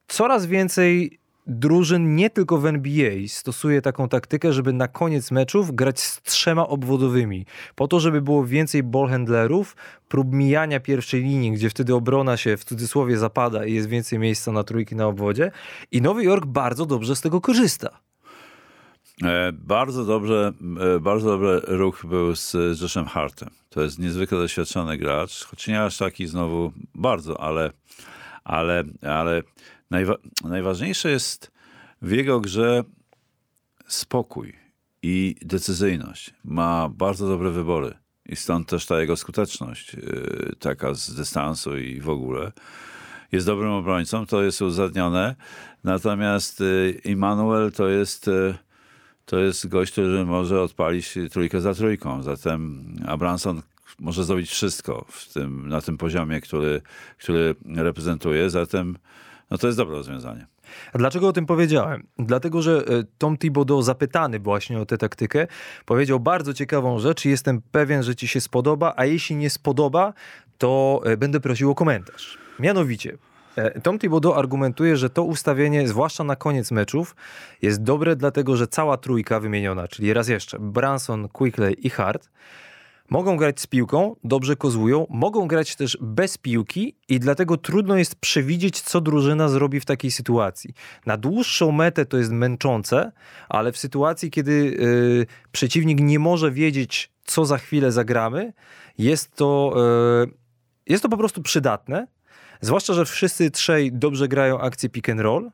coraz 0.08 0.46
więcej 0.46 1.19
drużyn, 1.50 2.16
nie 2.16 2.30
tylko 2.30 2.58
w 2.58 2.66
NBA, 2.66 3.28
stosuje 3.28 3.82
taką 3.82 4.08
taktykę, 4.08 4.52
żeby 4.52 4.72
na 4.72 4.88
koniec 4.88 5.30
meczów 5.30 5.74
grać 5.74 6.00
z 6.00 6.22
trzema 6.22 6.68
obwodowymi. 6.68 7.46
Po 7.74 7.88
to, 7.88 8.00
żeby 8.00 8.22
było 8.22 8.44
więcej 8.46 8.82
ballhandlerów, 8.82 9.76
prób 10.08 10.32
mijania 10.32 10.80
pierwszej 10.80 11.22
linii, 11.22 11.52
gdzie 11.52 11.70
wtedy 11.70 11.94
obrona 11.94 12.36
się 12.36 12.56
w 12.56 12.64
cudzysłowie 12.64 13.18
zapada 13.18 13.64
i 13.64 13.74
jest 13.74 13.88
więcej 13.88 14.18
miejsca 14.18 14.52
na 14.52 14.64
trójki 14.64 14.96
na 14.96 15.06
obwodzie. 15.06 15.50
I 15.92 16.02
Nowy 16.02 16.24
Jork 16.24 16.46
bardzo 16.46 16.86
dobrze 16.86 17.16
z 17.16 17.20
tego 17.20 17.40
korzysta. 17.40 18.00
E, 19.24 19.52
Bardzo 19.52 20.04
dobrze, 20.04 20.52
e, 20.96 21.00
bardzo 21.00 21.28
dobry 21.28 21.60
ruch 21.66 22.06
był 22.06 22.36
z 22.36 22.80
Joshem 22.80 23.04
Hartem. 23.04 23.50
To 23.70 23.82
jest 23.82 23.98
niezwykle 23.98 24.38
doświadczony 24.38 24.98
gracz, 24.98 25.44
choć 25.44 25.68
nie 25.68 25.82
aż 25.82 25.96
taki 25.98 26.26
znowu 26.26 26.72
bardzo, 26.94 27.40
ale, 27.40 27.70
ale, 28.44 28.84
ale 29.02 29.42
najwa- 29.90 30.18
najważniejsze 30.44 31.10
jest 31.10 31.50
w 32.02 32.10
jego 32.10 32.40
grze 32.40 32.84
spokój 33.86 34.52
i 35.02 35.36
decyzyjność. 35.42 36.34
Ma 36.44 36.88
bardzo 36.88 37.28
dobre 37.28 37.50
wybory. 37.50 37.94
I 38.26 38.36
stąd 38.36 38.68
też 38.68 38.86
ta 38.86 39.00
jego 39.00 39.16
skuteczność, 39.16 39.94
yy, 39.94 40.52
taka 40.58 40.94
z 40.94 41.14
dystansu 41.14 41.78
i 41.78 42.00
w 42.00 42.08
ogóle. 42.08 42.52
Jest 43.32 43.46
dobrym 43.46 43.70
obrońcą, 43.70 44.26
to 44.26 44.42
jest 44.42 44.62
uzasadnione. 44.62 45.36
Natomiast 45.84 46.60
yy, 46.60 47.00
Immanuel 47.04 47.72
to 47.72 47.88
jest, 47.88 48.26
yy, 48.26 48.54
to 49.24 49.38
jest 49.38 49.68
gość, 49.68 49.92
który 49.92 50.24
może 50.24 50.62
odpalić 50.62 51.14
trójkę 51.30 51.60
za 51.60 51.74
trójką. 51.74 52.22
Zatem 52.22 52.84
Abramson 53.06 53.62
może 53.98 54.24
zrobić 54.24 54.50
wszystko 54.50 55.06
w 55.08 55.32
tym, 55.32 55.68
na 55.68 55.80
tym 55.80 55.98
poziomie, 55.98 56.40
który, 56.40 56.82
który 57.18 57.54
reprezentuje. 57.76 58.50
Zatem 58.50 58.96
no 59.50 59.58
to 59.58 59.66
jest 59.66 59.78
dobre 59.78 59.96
rozwiązanie. 59.96 60.46
A 60.92 60.98
dlaczego 60.98 61.28
o 61.28 61.32
tym 61.32 61.46
powiedziałem? 61.46 62.06
Dlatego, 62.18 62.62
że 62.62 62.76
e, 62.78 63.04
Tom 63.18 63.38
Thibodeau 63.38 63.82
zapytany 63.82 64.38
właśnie 64.38 64.80
o 64.80 64.86
tę 64.86 64.98
taktykę 64.98 65.46
powiedział 65.84 66.20
bardzo 66.20 66.54
ciekawą 66.54 66.98
rzecz 66.98 67.24
jestem 67.24 67.62
pewien, 67.72 68.02
że 68.02 68.16
ci 68.16 68.28
się 68.28 68.40
spodoba, 68.40 68.94
a 68.96 69.04
jeśli 69.04 69.36
nie 69.36 69.50
spodoba, 69.50 70.12
to 70.58 71.00
e, 71.04 71.16
będę 71.16 71.40
prosił 71.40 71.70
o 71.70 71.74
komentarz. 71.74 72.38
Mianowicie, 72.58 73.18
e, 73.56 73.80
Tom 73.80 73.98
Thibodeau 73.98 74.34
argumentuje, 74.34 74.96
że 74.96 75.10
to 75.10 75.22
ustawienie, 75.22 75.88
zwłaszcza 75.88 76.24
na 76.24 76.36
koniec 76.36 76.70
meczów, 76.70 77.16
jest 77.62 77.82
dobre 77.82 78.16
dlatego, 78.16 78.56
że 78.56 78.66
cała 78.66 78.96
trójka 78.96 79.40
wymieniona, 79.40 79.88
czyli 79.88 80.12
raz 80.12 80.28
jeszcze 80.28 80.58
Branson, 80.58 81.28
Quickley 81.28 81.86
i 81.86 81.90
Hart, 81.90 82.30
Mogą 83.10 83.36
grać 83.36 83.60
z 83.60 83.66
piłką, 83.66 84.16
dobrze 84.24 84.56
kozłują, 84.56 85.06
mogą 85.10 85.48
grać 85.48 85.76
też 85.76 85.98
bez 86.00 86.38
piłki 86.38 86.96
i 87.08 87.20
dlatego 87.20 87.56
trudno 87.56 87.96
jest 87.96 88.14
przewidzieć, 88.14 88.80
co 88.80 89.00
drużyna 89.00 89.48
zrobi 89.48 89.80
w 89.80 89.84
takiej 89.84 90.10
sytuacji. 90.10 90.74
Na 91.06 91.16
dłuższą 91.16 91.72
metę 91.72 92.06
to 92.06 92.16
jest 92.16 92.30
męczące, 92.30 93.12
ale 93.48 93.72
w 93.72 93.78
sytuacji, 93.78 94.30
kiedy 94.30 94.52
yy, 94.52 95.26
przeciwnik 95.52 96.00
nie 96.00 96.18
może 96.18 96.50
wiedzieć, 96.50 97.10
co 97.24 97.44
za 97.44 97.58
chwilę 97.58 97.92
zagramy, 97.92 98.52
jest 98.98 99.34
to, 99.34 99.72
yy, 100.26 100.32
jest 100.86 101.02
to 101.02 101.08
po 101.08 101.16
prostu 101.16 101.42
przydatne. 101.42 102.06
Zwłaszcza, 102.60 102.94
że 102.94 103.04
wszyscy 103.04 103.50
trzej 103.50 103.92
dobrze 103.92 104.28
grają 104.28 104.60
akcję 104.60 104.88
pick 104.88 105.08
and 105.08 105.20
roll. 105.20 105.50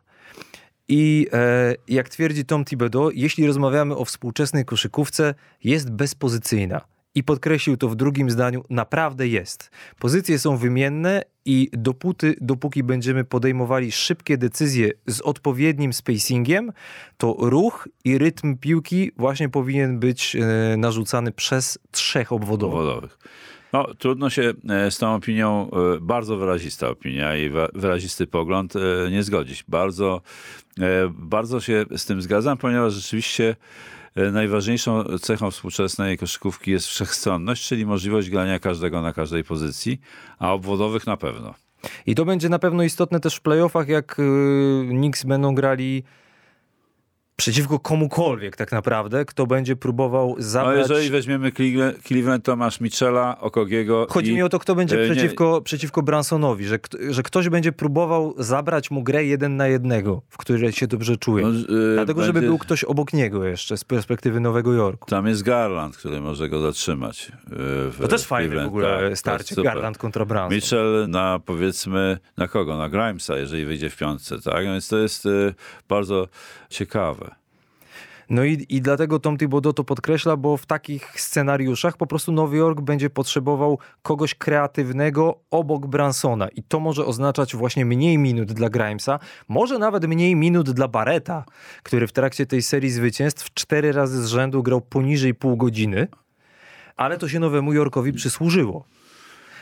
I 0.88 1.26
e, 1.32 1.74
jak 1.88 2.08
twierdzi 2.08 2.44
Tom 2.44 2.64
Thibodeau, 2.64 3.10
jeśli 3.10 3.46
rozmawiamy 3.46 3.96
o 3.96 4.04
współczesnej 4.04 4.64
koszykówce, 4.64 5.34
jest 5.64 5.90
bezpozycyjna 5.90 6.95
i 7.16 7.24
podkreślił 7.24 7.76
to 7.76 7.88
w 7.88 7.96
drugim 7.96 8.30
zdaniu, 8.30 8.64
naprawdę 8.70 9.28
jest. 9.28 9.70
Pozycje 9.98 10.38
są 10.38 10.56
wymienne 10.56 11.22
i 11.44 11.70
dopóty, 11.72 12.34
dopóki 12.40 12.82
będziemy 12.82 13.24
podejmowali 13.24 13.92
szybkie 13.92 14.38
decyzje 14.38 14.90
z 15.06 15.20
odpowiednim 15.20 15.92
spacingiem, 15.92 16.72
to 17.16 17.36
ruch 17.38 17.88
i 18.04 18.18
rytm 18.18 18.56
piłki 18.56 19.10
właśnie 19.16 19.48
powinien 19.48 19.98
być 19.98 20.36
e, 20.36 20.76
narzucany 20.76 21.32
przez 21.32 21.78
trzech 21.90 22.32
obwodowych. 22.32 22.78
obwodowych. 22.78 23.18
No, 23.72 23.94
trudno 23.98 24.30
się 24.30 24.52
e, 24.68 24.90
z 24.90 24.98
tą 24.98 25.14
opinią, 25.14 25.70
e, 25.70 26.00
bardzo 26.00 26.36
wyrazista 26.36 26.88
opinia 26.88 27.36
i 27.36 27.50
wyrazisty 27.74 28.26
pogląd 28.26 28.74
nie 29.10 29.22
zgodzić. 29.22 29.64
Bardzo, 29.68 30.20
bardzo 31.10 31.60
się 31.60 31.84
z 31.96 32.06
tym 32.06 32.22
zgadzam, 32.22 32.58
ponieważ 32.58 32.92
rzeczywiście 32.92 33.56
najważniejszą 34.32 35.04
cechą 35.18 35.50
współczesnej 35.50 36.18
koszykówki 36.18 36.70
jest 36.70 36.86
wszechstronność, 36.86 37.68
czyli 37.68 37.86
możliwość 37.86 38.30
grania 38.30 38.58
każdego 38.58 39.02
na 39.02 39.12
każdej 39.12 39.44
pozycji, 39.44 40.00
a 40.38 40.52
obwodowych 40.52 41.06
na 41.06 41.16
pewno. 41.16 41.54
I 42.06 42.14
to 42.14 42.24
będzie 42.24 42.48
na 42.48 42.58
pewno 42.58 42.82
istotne 42.82 43.20
też 43.20 43.34
w 43.34 43.40
playoffach, 43.40 43.88
jak 43.88 44.18
y, 44.18 44.86
Knicks 44.88 45.24
będą 45.24 45.54
grali 45.54 46.04
przeciwko 47.36 47.78
komukolwiek 47.78 48.56
tak 48.56 48.72
naprawdę, 48.72 49.24
kto 49.24 49.46
będzie 49.46 49.76
próbował 49.76 50.34
zabrać... 50.38 50.76
No 50.76 50.94
jeżeli 50.94 51.10
weźmiemy 51.10 51.52
Cleveland, 52.04 52.44
to 52.44 52.56
masz 52.56 52.80
Michela, 52.80 53.40
Okogiego 53.40 54.06
Chodzi 54.10 54.32
i... 54.32 54.34
mi 54.34 54.42
o 54.42 54.48
to, 54.48 54.58
kto 54.58 54.74
będzie 54.74 55.04
e, 55.04 55.10
przeciwko, 55.10 55.60
przeciwko 55.60 56.02
Bransonowi, 56.02 56.64
że, 56.64 56.78
że 57.10 57.22
ktoś 57.22 57.48
będzie 57.48 57.72
próbował 57.72 58.34
zabrać 58.38 58.90
mu 58.90 59.02
grę 59.02 59.24
jeden 59.24 59.56
na 59.56 59.66
jednego, 59.66 60.22
w 60.28 60.36
której 60.36 60.72
się 60.72 60.86
dobrze 60.86 61.16
czuje. 61.16 61.46
No, 61.46 61.52
yy, 61.52 61.94
Dlatego, 61.94 62.20
będzie... 62.20 62.26
żeby 62.26 62.40
był 62.40 62.58
ktoś 62.58 62.84
obok 62.84 63.12
niego 63.12 63.44
jeszcze 63.44 63.76
z 63.76 63.84
perspektywy 63.84 64.40
Nowego 64.40 64.72
Jorku. 64.72 65.10
Tam 65.10 65.26
jest 65.26 65.42
Garland, 65.42 65.96
który 65.96 66.20
może 66.20 66.48
go 66.48 66.60
zatrzymać. 66.60 67.32
Yy, 67.50 67.56
w, 67.90 67.98
to 68.00 68.08
też 68.08 68.24
fajne 68.24 68.64
w 68.64 68.66
ogóle 68.66 69.08
tak, 69.08 69.18
starcie, 69.18 69.62
Garland 69.62 69.98
kontra 69.98 70.24
Branson. 70.24 70.54
Mitchell 70.54 71.06
na 71.08 71.40
powiedzmy, 71.46 72.18
na 72.36 72.48
kogo? 72.48 72.76
Na 72.76 72.88
Grimesa, 72.88 73.36
jeżeli 73.36 73.64
wyjdzie 73.64 73.90
w 73.90 73.96
piątce, 73.96 74.40
tak? 74.40 74.64
Więc 74.64 74.88
to 74.88 74.98
jest 74.98 75.28
bardzo 75.88 76.28
ciekawe. 76.70 77.25
No 78.30 78.44
i, 78.44 78.66
i 78.68 78.80
dlatego 78.80 79.18
Tom 79.18 79.38
Thibodeau 79.38 79.72
to 79.72 79.84
podkreśla, 79.84 80.36
bo 80.36 80.56
w 80.56 80.66
takich 80.66 81.20
scenariuszach 81.20 81.96
po 81.96 82.06
prostu 82.06 82.32
Nowy 82.32 82.56
Jork 82.56 82.80
będzie 82.80 83.10
potrzebował 83.10 83.78
kogoś 84.02 84.34
kreatywnego 84.34 85.40
obok 85.50 85.86
Bransona 85.86 86.48
i 86.48 86.62
to 86.62 86.80
może 86.80 87.06
oznaczać 87.06 87.56
właśnie 87.56 87.84
mniej 87.84 88.18
minut 88.18 88.52
dla 88.52 88.68
Grimesa, 88.68 89.18
może 89.48 89.78
nawet 89.78 90.06
mniej 90.06 90.36
minut 90.36 90.70
dla 90.70 90.88
Barreta, 90.88 91.44
który 91.82 92.06
w 92.06 92.12
trakcie 92.12 92.46
tej 92.46 92.62
serii 92.62 92.90
zwycięstw 92.90 93.54
cztery 93.54 93.92
razy 93.92 94.22
z 94.22 94.26
rzędu 94.26 94.62
grał 94.62 94.80
poniżej 94.80 95.34
pół 95.34 95.56
godziny, 95.56 96.08
ale 96.96 97.18
to 97.18 97.28
się 97.28 97.40
Nowemu 97.40 97.72
Jorkowi 97.72 98.12
przysłużyło. 98.12 98.84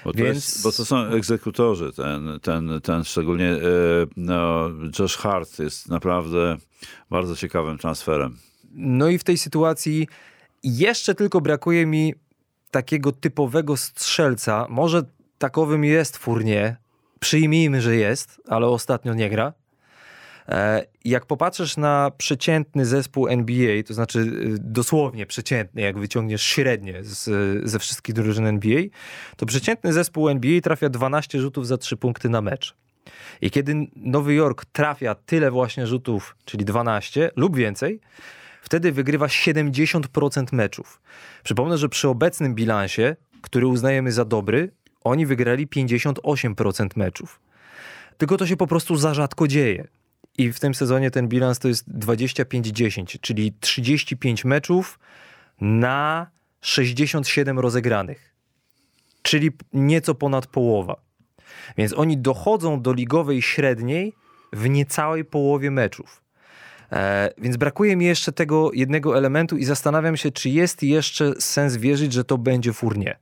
Bo 0.04 0.12
to, 0.12 0.18
Więc... 0.18 0.34
jest, 0.34 0.62
bo 0.62 0.72
to 0.72 0.84
są 0.84 0.96
egzekutorzy. 0.96 1.92
Ten, 1.92 2.40
ten, 2.42 2.80
ten 2.82 3.04
szczególnie 3.04 3.50
e, 3.50 3.58
no, 4.16 4.70
Josh 4.98 5.16
Hart 5.16 5.58
jest 5.58 5.88
naprawdę 5.88 6.56
bardzo 7.10 7.36
ciekawym 7.36 7.78
transferem. 7.78 8.36
No 8.74 9.08
i 9.08 9.18
w 9.18 9.24
tej 9.24 9.38
sytuacji 9.38 10.08
jeszcze 10.62 11.14
tylko 11.14 11.40
brakuje 11.40 11.86
mi 11.86 12.14
takiego 12.70 13.12
typowego 13.12 13.76
strzelca. 13.76 14.66
Może 14.68 15.02
takowym 15.38 15.84
jest 15.84 16.16
Fournier. 16.16 16.76
Przyjmijmy, 17.20 17.80
że 17.80 17.96
jest, 17.96 18.40
ale 18.48 18.66
ostatnio 18.66 19.14
nie 19.14 19.30
gra. 19.30 19.52
E, 20.48 20.86
jak 21.04 21.26
popatrzysz 21.26 21.76
na 21.76 22.10
przeciętny 22.18 22.86
zespół 22.86 23.28
NBA, 23.28 23.82
to 23.82 23.94
znaczy 23.94 24.20
e, 24.20 24.24
dosłownie 24.60 25.26
przeciętny, 25.26 25.82
jak 25.82 25.98
wyciągniesz 25.98 26.42
średnie 26.42 27.04
z, 27.04 27.24
ze 27.70 27.78
wszystkich 27.78 28.14
drużyn 28.14 28.46
NBA, 28.46 28.82
to 29.36 29.46
przeciętny 29.46 29.92
zespół 29.92 30.28
NBA 30.28 30.60
trafia 30.60 30.88
12 30.88 31.40
rzutów 31.40 31.66
za 31.66 31.78
3 31.78 31.96
punkty 31.96 32.28
na 32.28 32.40
mecz. 32.40 32.74
I 33.40 33.50
kiedy 33.50 33.86
Nowy 33.96 34.34
Jork 34.34 34.64
trafia 34.64 35.14
tyle 35.14 35.50
właśnie 35.50 35.86
rzutów, 35.86 36.36
czyli 36.44 36.64
12 36.64 37.30
lub 37.36 37.56
więcej, 37.56 38.00
wtedy 38.64 38.92
wygrywa 38.92 39.26
70% 39.26 40.52
meczów. 40.52 41.00
Przypomnę, 41.44 41.78
że 41.78 41.88
przy 41.88 42.08
obecnym 42.08 42.54
bilansie, 42.54 43.16
który 43.42 43.66
uznajemy 43.66 44.12
za 44.12 44.24
dobry, 44.24 44.70
oni 45.00 45.26
wygrali 45.26 45.66
58% 45.66 46.88
meczów. 46.96 47.40
Tylko 48.18 48.36
to 48.36 48.46
się 48.46 48.56
po 48.56 48.66
prostu 48.66 48.96
za 48.96 49.14
rzadko 49.14 49.48
dzieje. 49.48 49.88
I 50.38 50.52
w 50.52 50.60
tym 50.60 50.74
sezonie 50.74 51.10
ten 51.10 51.28
bilans 51.28 51.58
to 51.58 51.68
jest 51.68 51.88
25-10, 51.88 53.18
czyli 53.20 53.52
35 53.60 54.44
meczów 54.44 54.98
na 55.60 56.26
67 56.60 57.58
rozegranych. 57.58 58.34
Czyli 59.22 59.50
nieco 59.72 60.14
ponad 60.14 60.46
połowa. 60.46 60.96
Więc 61.76 61.92
oni 61.92 62.18
dochodzą 62.18 62.82
do 62.82 62.92
ligowej 62.92 63.42
średniej 63.42 64.12
w 64.52 64.68
niecałej 64.68 65.24
połowie 65.24 65.70
meczów. 65.70 66.23
E, 66.94 67.30
więc 67.38 67.56
brakuje 67.56 67.96
mi 67.96 68.04
jeszcze 68.04 68.32
tego 68.32 68.70
jednego 68.72 69.18
elementu 69.18 69.56
i 69.56 69.64
zastanawiam 69.64 70.16
się, 70.16 70.30
czy 70.30 70.48
jest 70.48 70.82
jeszcze 70.82 71.32
sens 71.38 71.76
wierzyć, 71.76 72.12
że 72.12 72.24
to 72.24 72.38
będzie 72.38 72.72
Fournier. 72.72 73.16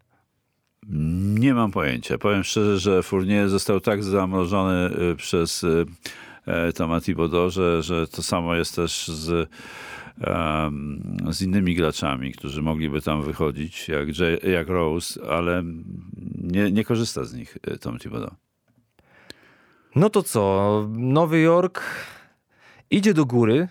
Nie 1.39 1.55
mam 1.55 1.71
pojęcia. 1.71 2.19
Powiem 2.19 2.45
szczerze, 2.45 2.79
że 2.79 3.03
Fournier 3.03 3.49
został 3.49 3.81
tak 3.81 4.05
zamrożony 4.05 4.91
y, 5.13 5.17
przez 5.17 5.65
y, 5.65 5.87
e, 6.47 6.73
Toma 6.73 7.01
Thibodeau, 7.01 7.51
że, 7.51 7.83
że 7.83 8.07
to 8.07 8.23
samo 8.23 8.55
jest 8.55 8.77
też 8.77 9.09
z, 9.09 9.51
z 11.31 11.43
innymi 11.43 11.75
graczami, 11.75 12.33
którzy 12.33 12.63
mogliby 12.63 13.03
tam 13.03 13.23
wychodzić, 13.23 13.89
jak, 13.89 14.09
jak 14.43 14.69
Rose, 14.69 15.21
ale 15.31 15.63
nie, 16.43 16.73
nie 16.73 16.85
korzysta 16.85 17.25
z 17.25 17.35
nich 17.35 17.59
y, 17.69 17.79
Tom 17.79 17.99
Thibodeau. 17.99 18.35
No 19.97 20.11
to 20.11 20.23
co? 20.23 20.89
Nowy 20.93 21.41
Jork 21.41 21.83
idzie 22.93 23.15
do 23.15 23.27
góry. 23.27 23.69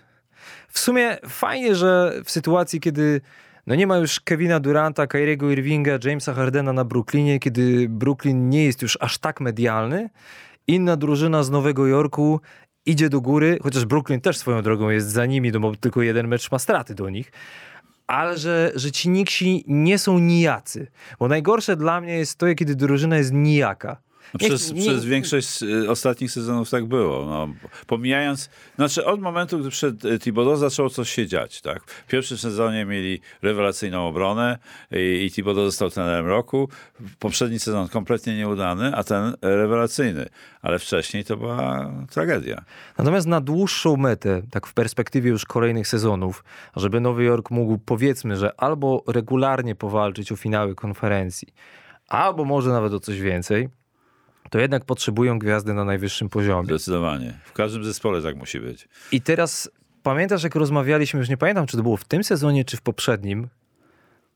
W 0.69 0.79
sumie 0.79 1.17
fajnie, 1.27 1.75
że 1.75 2.13
w 2.25 2.31
sytuacji, 2.31 2.79
kiedy 2.79 3.21
no 3.67 3.75
nie 3.75 3.87
ma 3.87 3.97
już 3.97 4.19
Kevina 4.19 4.59
Duranta, 4.59 5.07
Kyriego 5.07 5.51
Irvinga, 5.51 5.91
Jamesa 6.03 6.33
Hardena 6.33 6.73
na 6.73 6.85
Brooklynie, 6.85 7.39
kiedy 7.39 7.89
Brooklyn 7.89 8.49
nie 8.49 8.65
jest 8.65 8.81
już 8.81 8.97
aż 9.01 9.17
tak 9.17 9.41
medialny, 9.41 10.09
inna 10.67 10.97
drużyna 10.97 11.43
z 11.43 11.49
Nowego 11.49 11.87
Jorku 11.87 12.41
idzie 12.85 13.09
do 13.09 13.21
góry, 13.21 13.59
chociaż 13.63 13.85
Brooklyn 13.85 14.21
też 14.21 14.37
swoją 14.37 14.61
drogą 14.61 14.89
jest 14.89 15.09
za 15.09 15.25
nimi, 15.25 15.51
no 15.51 15.59
bo 15.59 15.75
tylko 15.75 16.01
jeden 16.01 16.27
mecz 16.27 16.51
ma 16.51 16.59
straty 16.59 16.95
do 16.95 17.09
nich, 17.09 17.31
ale 18.07 18.37
że, 18.37 18.71
że 18.75 18.91
ci 18.91 19.09
Niksi 19.09 19.63
nie 19.67 19.97
są 19.97 20.19
nijacy. 20.19 20.87
Bo 21.19 21.27
najgorsze 21.27 21.75
dla 21.75 22.01
mnie 22.01 22.17
jest 22.17 22.37
to, 22.37 22.55
kiedy 22.55 22.75
drużyna 22.75 23.17
jest 23.17 23.33
nijaka. 23.33 23.97
No 24.33 24.37
Nie- 24.41 24.47
przez, 24.47 24.73
nie- 24.73 24.81
przez 24.81 25.05
większość 25.05 25.63
y, 25.63 25.89
ostatnich 25.89 26.31
sezonów 26.31 26.69
tak 26.69 26.85
było. 26.85 27.25
No, 27.25 27.47
pomijając, 27.87 28.49
znaczy 28.75 29.05
od 29.05 29.21
momentu, 29.21 29.59
gdy 29.59 29.69
przed 29.69 29.95
Thibodeau 30.23 30.55
zaczęło 30.55 30.89
coś 30.89 31.09
się 31.09 31.27
dziać. 31.27 31.61
Tak? 31.61 31.83
W 31.83 32.07
pierwszym 32.07 32.37
sezonie 32.37 32.85
mieli 32.85 33.21
rewelacyjną 33.41 34.07
obronę 34.07 34.57
i, 34.91 35.25
i 35.25 35.31
Thibodeau 35.31 35.65
został 35.65 35.89
trenerem 35.89 36.27
roku. 36.27 36.69
Poprzedni 37.19 37.59
sezon 37.59 37.87
kompletnie 37.89 38.37
nieudany, 38.37 38.95
a 38.95 39.03
ten 39.03 39.33
rewelacyjny. 39.41 40.25
Ale 40.61 40.79
wcześniej 40.79 41.23
to 41.23 41.37
była 41.37 41.91
tragedia. 42.11 42.63
Natomiast 42.97 43.27
na 43.27 43.41
dłuższą 43.41 43.97
metę, 43.97 44.41
tak 44.51 44.67
w 44.67 44.73
perspektywie 44.73 45.29
już 45.29 45.45
kolejnych 45.45 45.87
sezonów, 45.87 46.43
żeby 46.75 46.99
Nowy 46.99 47.23
Jork 47.23 47.51
mógł 47.51 47.77
powiedzmy, 47.77 48.37
że 48.37 48.61
albo 48.61 49.03
regularnie 49.07 49.75
powalczyć 49.75 50.31
o 50.31 50.35
finały 50.35 50.75
konferencji, 50.75 51.47
albo 52.07 52.45
może 52.45 52.69
nawet 52.69 52.93
o 52.93 52.99
coś 52.99 53.21
więcej, 53.21 53.69
to 54.51 54.59
jednak 54.59 54.85
potrzebują 54.85 55.39
gwiazdy 55.39 55.73
na 55.73 55.85
najwyższym 55.85 56.29
poziomie. 56.29 56.65
Zdecydowanie. 56.65 57.39
W 57.43 57.53
każdym 57.53 57.83
zespole 57.83 58.21
tak 58.21 58.35
musi 58.35 58.59
być. 58.59 58.87
I 59.11 59.21
teraz 59.21 59.71
pamiętasz, 60.03 60.43
jak 60.43 60.55
rozmawialiśmy, 60.55 61.19
już 61.19 61.29
nie 61.29 61.37
pamiętam, 61.37 61.67
czy 61.67 61.77
to 61.77 61.83
było 61.83 61.97
w 61.97 62.05
tym 62.05 62.23
sezonie, 62.23 62.65
czy 62.65 62.77
w 62.77 62.81
poprzednim, 62.81 63.47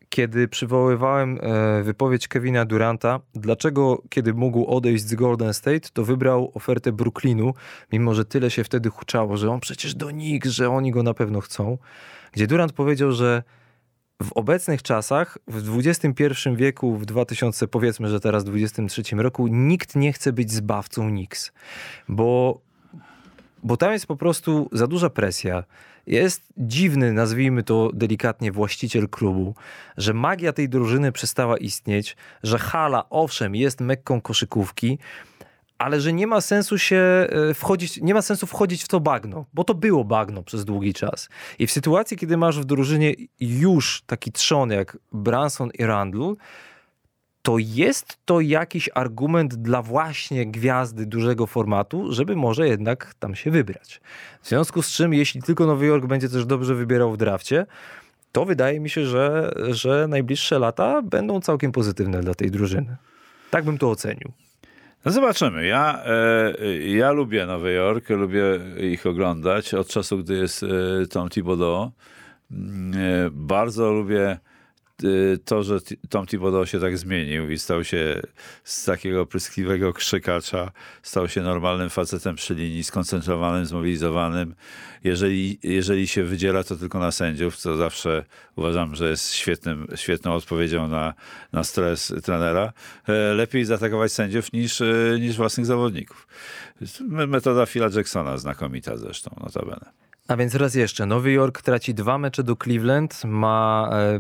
kiedy 0.09 0.47
przywoływałem 0.47 1.39
e, 1.41 1.84
wypowiedź 1.84 2.28
Kevina 2.28 2.66
Duranta, 2.66 3.20
dlaczego 3.34 4.01
kiedy 4.09 4.34
mógł 4.34 4.66
odejść 4.66 5.03
z 5.03 5.16
Golden 5.16 5.53
State, 5.53 5.89
to 5.93 6.05
wybrał 6.05 6.51
ofertę 6.53 6.91
Brooklynu, 6.91 7.53
mimo 7.91 8.13
że 8.13 8.26
tyle 8.26 8.51
się 8.51 8.63
wtedy 8.63 8.89
huczało, 8.89 9.38
że 9.38 9.51
on 9.51 9.59
przecież 9.59 9.95
do 9.95 10.07
Knicks, 10.07 10.49
że 10.49 10.70
oni 10.70 10.91
go 10.91 11.03
na 11.03 11.13
pewno 11.13 11.41
chcą. 11.41 11.78
Gdzie 12.32 12.47
Durant 12.47 12.74
powiedział, 12.74 13.11
że 13.11 13.43
w 14.24 14.32
obecnych 14.34 14.84
czasach, 14.84 15.38
w 15.47 15.78
XXI 15.78 16.49
wieku, 16.55 16.95
w 16.95 17.05
2000, 17.05 17.68
powiedzmy, 17.68 18.07
że 18.07 18.20
teraz 18.20 18.43
23 18.43 19.03
roku, 19.16 19.47
nikt 19.47 19.95
nie 19.95 20.13
chce 20.13 20.34
być 20.34 20.51
zbawcą 20.51 21.09
Knicks, 21.09 21.51
bo 22.09 22.59
bo 23.63 23.78
tam 23.78 23.91
jest 23.91 24.05
po 24.05 24.16
prostu 24.16 24.70
za 24.72 24.88
duża 24.88 25.09
presja. 25.09 25.63
Jest 26.07 26.41
dziwny, 26.57 27.13
nazwijmy 27.13 27.63
to 27.63 27.91
delikatnie, 27.93 28.51
właściciel 28.51 29.09
klubu, 29.09 29.55
że 29.97 30.13
magia 30.13 30.53
tej 30.53 30.70
drużyny 30.70 31.11
przestała 31.11 31.57
istnieć, 31.57 32.18
że 32.43 32.59
hala, 32.59 33.09
owszem, 33.09 33.55
jest 33.55 33.82
mekką 33.82 34.22
koszykówki, 34.22 34.97
ale 35.78 36.01
że 36.01 36.13
nie 36.13 36.28
ma 36.28 36.41
sensu 36.41 36.78
się 36.78 36.97
e, 36.97 37.53
wchodzić, 37.53 38.01
nie 38.01 38.13
ma 38.13 38.21
sensu 38.21 38.47
wchodzić 38.47 38.84
w 38.84 38.88
to 38.88 38.99
bagno, 38.99 39.45
bo 39.53 39.63
to 39.63 39.73
było 39.73 40.03
bagno 40.03 40.43
przez 40.43 40.65
długi 40.65 40.93
czas. 40.93 41.30
I 41.59 41.67
w 41.67 41.71
sytuacji, 41.71 42.17
kiedy 42.17 42.38
masz 42.38 42.59
w 42.59 42.65
drużynie 42.65 43.13
już 43.39 44.03
taki 44.05 44.32
trzon 44.32 44.71
jak 44.71 44.97
Branson 45.11 45.69
i 45.80 45.86
Randall, 45.86 46.36
to 47.41 47.57
jest 47.59 48.17
to 48.26 48.39
jakiś 48.41 48.89
argument 48.93 49.55
dla 49.55 49.82
właśnie 49.82 50.45
gwiazdy 50.45 51.05
dużego 51.05 51.47
formatu, 51.47 52.13
żeby 52.13 52.36
może 52.36 52.67
jednak 52.67 53.13
tam 53.19 53.36
się 53.36 53.51
wybrać. 53.51 54.01
W 54.41 54.47
związku 54.47 54.82
z 54.82 54.89
czym, 54.89 55.13
jeśli 55.13 55.41
tylko 55.41 55.65
Nowy 55.65 55.86
Jork 55.86 56.05
będzie 56.05 56.30
też 56.30 56.45
dobrze 56.45 56.76
wybierał 56.76 57.11
w 57.11 57.17
drafcie, 57.17 57.65
to 58.32 58.45
wydaje 58.45 58.80
mi 58.80 58.89
się, 58.89 59.05
że, 59.05 59.53
że 59.69 60.07
najbliższe 60.07 60.59
lata 60.59 61.01
będą 61.01 61.41
całkiem 61.41 61.71
pozytywne 61.71 62.21
dla 62.21 62.34
tej 62.34 62.51
drużyny. 62.51 62.95
Tak 63.51 63.65
bym 63.65 63.78
to 63.78 63.89
ocenił. 63.89 64.32
No 65.06 65.12
zobaczymy. 65.12 65.66
Ja, 65.66 66.03
e, 66.06 66.78
ja 66.78 67.12
lubię 67.12 67.45
Nowy 67.45 67.74
Jork, 67.74 68.10
lubię 68.10 68.43
ich 68.91 69.06
oglądać 69.06 69.74
od 69.74 69.88
czasu, 69.88 70.18
gdy 70.18 70.34
jest 70.34 70.64
e, 70.64 70.68
Tom 71.08 71.30
Thibodeau. 71.30 71.91
Mm, 72.51 72.93
E, 72.95 73.30
bardzo 73.32 73.91
lubię 73.91 74.38
to, 75.46 75.64
że 75.64 75.80
Tom 76.10 76.26
Thibodeau 76.26 76.66
się 76.66 76.80
tak 76.80 76.98
zmienił 76.98 77.52
i 77.52 77.60
stał 77.60 77.84
się 77.84 78.22
z 78.64 78.86
takiego 78.86 79.26
pryskliwego 79.26 79.93
krzykacza, 79.93 80.72
stał 81.04 81.28
się 81.28 81.41
normalnym 81.41 81.89
facetem 81.89 82.36
przy 82.36 82.56
linii, 82.56 82.84
skoncentrowanym, 82.84 83.66
zmobilizowanym. 83.66 84.56
Jeżeli, 85.04 85.60
jeżeli 85.64 86.08
się 86.08 86.24
wydziela, 86.24 86.64
to 86.64 86.76
tylko 86.76 87.00
na 87.00 87.12
sędziów, 87.12 87.58
co 87.58 87.78
zawsze 87.78 88.26
uważam, 88.56 88.96
że 88.96 89.10
jest 89.10 89.34
świetnym, 89.34 89.88
świetną 89.96 90.34
odpowiedzią 90.34 90.88
na, 90.88 91.14
na 91.54 91.64
stres 91.64 92.14
trenera. 92.24 92.74
E, 93.08 93.34
Lepiej 93.34 93.66
zaatakować 93.66 94.12
sędziów 94.12 94.54
niż, 94.54 94.82
e, 94.82 94.86
niż 95.20 95.38
własnych 95.38 95.66
zawodników. 95.66 96.28
Metoda 97.08 97.66
Phila 97.66 97.89
Jacksona, 97.96 98.38
znakomita 98.38 98.98
zresztą, 98.98 99.36
notabene. 99.43 99.91
A 100.28 100.38
więc 100.38 100.56
raz 100.56 100.76
jeszcze, 100.76 101.06
Nowy 101.06 101.32
Jork 101.32 101.62
traci 101.62 101.93
dwa 101.93 102.18
mecze 102.18 102.43
do 102.43 102.56
Cleveland, 102.56 103.26
ma 103.26 103.89
e, 103.93 104.20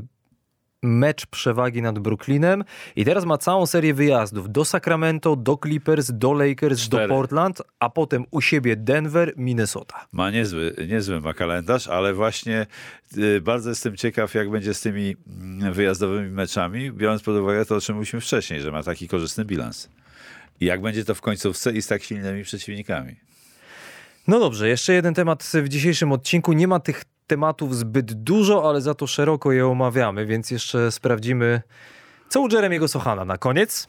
mecz 0.85 1.25
przewagi 1.25 1.81
nad 1.81 1.99
Brooklynem 1.99 2.63
i 2.95 3.05
teraz 3.05 3.25
ma 3.25 3.37
całą 3.37 3.65
serię 3.65 3.93
wyjazdów 3.93 4.51
do 4.51 4.65
Sacramento, 4.65 5.35
do 5.35 5.57
Clippers, 5.63 6.11
do 6.13 6.33
Lakers, 6.33 6.81
Cztery. 6.81 7.07
do 7.07 7.13
Portland, 7.13 7.61
a 7.79 7.89
potem 7.89 8.25
u 8.31 8.41
siebie 8.41 8.75
Denver, 8.75 9.33
Minnesota. 9.37 10.05
Ma 10.11 10.31
niezły, 10.31 10.75
niezły 10.87 11.21
ma 11.21 11.33
kalendarz, 11.33 11.87
ale 11.87 12.13
właśnie 12.13 12.67
y, 13.17 13.41
bardzo 13.41 13.69
jestem 13.69 13.97
ciekaw, 13.97 14.33
jak 14.33 14.49
będzie 14.49 14.73
z 14.73 14.81
tymi 14.81 15.15
mm, 15.27 15.73
wyjazdowymi 15.73 16.29
meczami, 16.29 16.91
biorąc 16.91 17.23
pod 17.23 17.35
uwagę 17.35 17.65
to, 17.65 17.75
o 17.75 17.81
czym 17.81 17.95
mówiliśmy 17.95 18.21
wcześniej, 18.21 18.61
że 18.61 18.71
ma 18.71 18.83
taki 18.83 19.07
korzystny 19.07 19.45
bilans. 19.45 19.89
I 20.61 20.65
jak 20.65 20.81
będzie 20.81 21.05
to 21.05 21.15
w 21.15 21.21
końcówce 21.21 21.71
i 21.71 21.81
z 21.81 21.87
tak 21.87 22.03
silnymi 22.03 22.43
przeciwnikami. 22.43 23.15
No 24.27 24.39
dobrze, 24.39 24.67
jeszcze 24.67 24.93
jeden 24.93 25.13
temat 25.13 25.43
w 25.53 25.69
dzisiejszym 25.69 26.11
odcinku. 26.11 26.53
Nie 26.53 26.67
ma 26.67 26.79
tych 26.79 27.03
tematów 27.27 27.75
zbyt 27.75 28.13
dużo, 28.13 28.69
ale 28.69 28.81
za 28.81 28.93
to 28.93 29.07
szeroko 29.07 29.51
je 29.51 29.67
omawiamy, 29.67 30.25
więc 30.25 30.51
jeszcze 30.51 30.91
sprawdzimy, 30.91 31.61
co 32.29 32.41
u 32.41 32.47
Jeremiego 32.47 32.87
Sochana 32.87 33.25
na 33.25 33.37
koniec. 33.37 33.87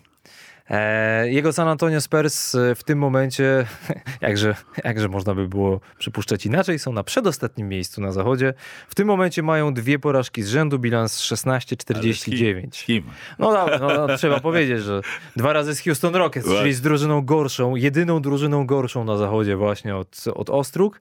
E, 0.70 1.30
jego 1.30 1.52
San 1.52 1.68
Antonio 1.68 2.00
Spurs 2.00 2.54
e, 2.54 2.74
w 2.74 2.84
tym 2.84 2.98
momencie, 2.98 3.66
jakże, 4.20 4.54
jakże 4.84 5.08
można 5.08 5.34
by 5.34 5.48
było 5.48 5.80
przypuszczać 5.98 6.46
inaczej, 6.46 6.78
są 6.78 6.92
na 6.92 7.02
przedostatnim 7.02 7.68
miejscu 7.68 8.00
na 8.00 8.12
zachodzie. 8.12 8.54
W 8.88 8.94
tym 8.94 9.08
momencie 9.08 9.42
mają 9.42 9.74
dwie 9.74 9.98
porażki 9.98 10.42
z 10.42 10.48
rzędu, 10.48 10.78
bilans 10.78 11.20
16-49. 11.20 12.84
Kim? 12.86 13.04
No, 13.38 13.52
dobra, 13.52 13.78
no, 13.78 14.06
no 14.06 14.16
trzeba 14.16 14.40
powiedzieć, 14.40 14.82
że 14.82 15.00
dwa 15.36 15.52
razy 15.52 15.74
z 15.74 15.80
Houston 15.80 16.14
Rockets, 16.16 16.48
czyli 16.48 16.72
z 16.72 16.80
drużyną 16.80 17.22
gorszą, 17.22 17.76
jedyną 17.76 18.20
drużyną 18.20 18.66
gorszą 18.66 19.04
na 19.04 19.16
zachodzie 19.16 19.56
właśnie 19.56 19.96
od, 19.96 20.24
od 20.34 20.50
Ostróg. 20.50 21.00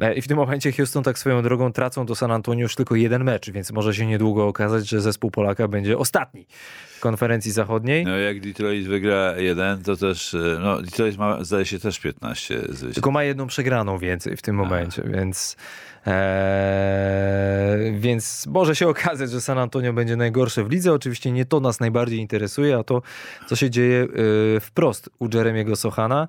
E, 0.00 0.14
I 0.14 0.22
w 0.22 0.28
tym 0.28 0.36
momencie 0.36 0.72
Houston 0.72 1.02
tak 1.02 1.18
swoją 1.18 1.42
drogą 1.42 1.72
tracą 1.72 2.06
do 2.06 2.14
San 2.14 2.30
Antonio 2.30 2.62
już 2.62 2.74
tylko 2.74 2.94
jeden 2.94 3.24
mecz, 3.24 3.50
więc 3.50 3.72
może 3.72 3.94
się 3.94 4.06
niedługo 4.06 4.46
okazać, 4.46 4.88
że 4.88 5.00
zespół 5.00 5.30
Polaka 5.30 5.68
będzie 5.68 5.98
ostatni 5.98 6.46
w 6.96 7.00
konferencji 7.00 7.52
zachodniej. 7.52 8.04
No 8.04 8.16
jak 8.16 8.40
Detroit 8.40 8.86
wygra 8.86 9.01
jeden, 9.36 9.82
to 9.82 9.96
też, 9.96 10.34
y, 10.34 10.58
no 10.60 10.82
Detroit 10.82 11.18
ma 11.18 11.44
zdaje 11.44 11.64
się 11.64 11.78
też 11.78 12.00
15 12.00 12.58
zwycięstw. 12.58 12.94
Tylko 12.94 13.10
ma 13.10 13.24
jedną 13.24 13.46
przegraną 13.46 13.98
więcej 13.98 14.36
w 14.36 14.42
tym 14.42 14.56
momencie, 14.56 15.02
więc, 15.06 15.56
e, 16.06 17.76
więc 17.98 18.46
może 18.46 18.76
się 18.76 18.88
okazać, 18.88 19.30
że 19.30 19.40
San 19.40 19.58
Antonio 19.58 19.92
będzie 19.92 20.16
najgorsze 20.16 20.64
w 20.64 20.70
lidze. 20.70 20.92
Oczywiście 20.92 21.32
nie 21.32 21.44
to 21.44 21.60
nas 21.60 21.80
najbardziej 21.80 22.18
interesuje, 22.18 22.76
a 22.76 22.84
to, 22.84 23.02
co 23.48 23.56
się 23.56 23.70
dzieje 23.70 24.06
e, 24.56 24.60
wprost 24.60 25.10
u 25.18 25.28
Jeremiego 25.34 25.76
Sochana. 25.76 26.28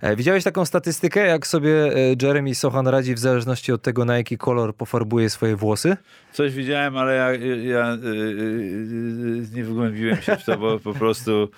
E, 0.00 0.16
Widziałeś 0.16 0.44
taką 0.44 0.64
statystykę, 0.64 1.26
jak 1.26 1.46
sobie 1.46 1.70
e, 1.72 2.16
Jeremy 2.22 2.54
Sochan 2.54 2.88
radzi 2.88 3.14
w 3.14 3.18
zależności 3.18 3.72
od 3.72 3.82
tego, 3.82 4.04
na 4.04 4.16
jaki 4.16 4.38
kolor 4.38 4.74
pofarbuje 4.74 5.30
swoje 5.30 5.56
włosy? 5.56 5.96
Coś 6.32 6.54
widziałem, 6.54 6.96
ale 6.96 7.14
ja, 7.14 7.32
ja 7.54 7.94
y, 7.94 7.96
y, 7.96 8.10
y, 8.10 9.48
nie 9.54 9.64
wgłębiłem 9.64 10.22
się 10.22 10.36
w 10.36 10.44
to, 10.44 10.58
bo 10.58 10.78
po 10.78 10.94
prostu 10.94 11.42
y, 11.44 11.48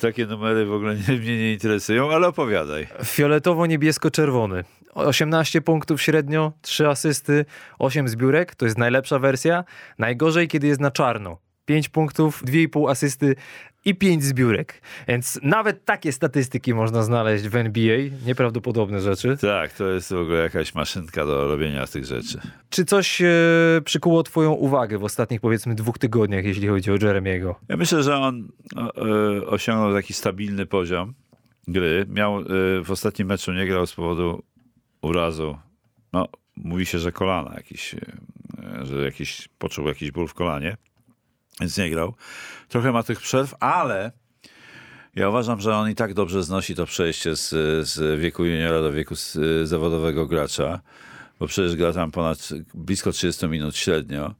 takie 0.00 0.26
numery 0.26 0.66
w 0.66 0.72
ogóle 0.72 0.94
nie, 0.94 1.18
mnie 1.18 1.38
nie 1.38 1.52
interesują, 1.52 2.10
ale 2.10 2.28
opowiadaj. 2.28 2.86
Fioletowo-niebiesko-czerwony. 3.02 4.64
18 4.94 5.60
punktów 5.60 6.02
średnio, 6.02 6.52
3 6.62 6.88
asysty, 6.88 7.44
8 7.78 8.08
zbiórek, 8.08 8.54
to 8.54 8.64
jest 8.64 8.78
najlepsza 8.78 9.18
wersja. 9.18 9.64
Najgorzej, 9.98 10.48
kiedy 10.48 10.66
jest 10.66 10.80
na 10.80 10.90
czarno. 10.90 11.45
5 11.66 11.88
punktów, 11.88 12.44
2,5 12.44 12.90
asysty 12.90 13.36
i 13.84 13.94
5 13.94 14.24
zbiórek. 14.24 14.80
Więc 15.08 15.40
nawet 15.42 15.84
takie 15.84 16.12
statystyki 16.12 16.74
można 16.74 17.02
znaleźć 17.02 17.48
w 17.48 17.56
NBA. 17.56 17.98
Nieprawdopodobne 18.26 19.00
rzeczy. 19.00 19.36
Tak, 19.40 19.72
to 19.72 19.88
jest 19.88 20.12
w 20.12 20.16
ogóle 20.16 20.42
jakaś 20.42 20.74
maszynka 20.74 21.26
do 21.26 21.48
robienia 21.48 21.86
tych 21.86 22.04
rzeczy. 22.04 22.40
Czy 22.70 22.84
coś 22.84 23.22
e, 23.22 23.26
przykuło 23.84 24.22
twoją 24.22 24.52
uwagę 24.52 24.98
w 24.98 25.04
ostatnich 25.04 25.40
powiedzmy 25.40 25.74
dwóch 25.74 25.98
tygodniach, 25.98 26.44
jeśli 26.44 26.68
chodzi 26.68 26.90
o 26.90 26.94
Jeremiego? 26.94 27.60
Ja 27.68 27.76
myślę, 27.76 28.02
że 28.02 28.16
on 28.16 28.48
e, 28.76 29.46
osiągnął 29.46 29.94
taki 29.94 30.14
stabilny 30.14 30.66
poziom 30.66 31.14
gry. 31.68 32.06
Miał 32.08 32.38
e, 32.38 32.44
w 32.84 32.90
ostatnim 32.90 33.28
meczu 33.28 33.52
nie 33.52 33.66
grał 33.66 33.86
z 33.86 33.92
powodu 33.92 34.42
urazu. 35.02 35.58
No, 36.12 36.28
mówi 36.56 36.86
się, 36.86 36.98
że 36.98 37.12
kolana 37.12 37.54
jakiś, 37.54 37.94
e, 37.94 38.86
że 38.86 39.04
jakiś, 39.04 39.48
poczuł 39.58 39.88
jakiś 39.88 40.10
ból 40.10 40.28
w 40.28 40.34
kolanie, 40.34 40.76
więc 41.60 41.78
nie 41.78 41.90
grał. 41.90 42.14
Trochę 42.68 42.92
ma 42.92 43.02
tych 43.02 43.20
przerw, 43.20 43.54
ale 43.60 44.12
ja 45.14 45.28
uważam, 45.28 45.60
że 45.60 45.76
on 45.76 45.90
i 45.90 45.94
tak 45.94 46.14
dobrze 46.14 46.42
znosi 46.42 46.74
to 46.74 46.86
przejście 46.86 47.36
z, 47.36 47.48
z 47.88 48.20
wieku 48.20 48.44
juniora 48.44 48.80
do 48.80 48.92
wieku 48.92 49.16
z, 49.16 49.38
zawodowego 49.68 50.26
gracza, 50.26 50.80
bo 51.40 51.46
przecież 51.46 51.76
gra 51.76 51.92
tam 51.92 52.10
ponad 52.10 52.48
blisko 52.74 53.12
30 53.12 53.48
minut 53.48 53.76
średnio 53.76 54.34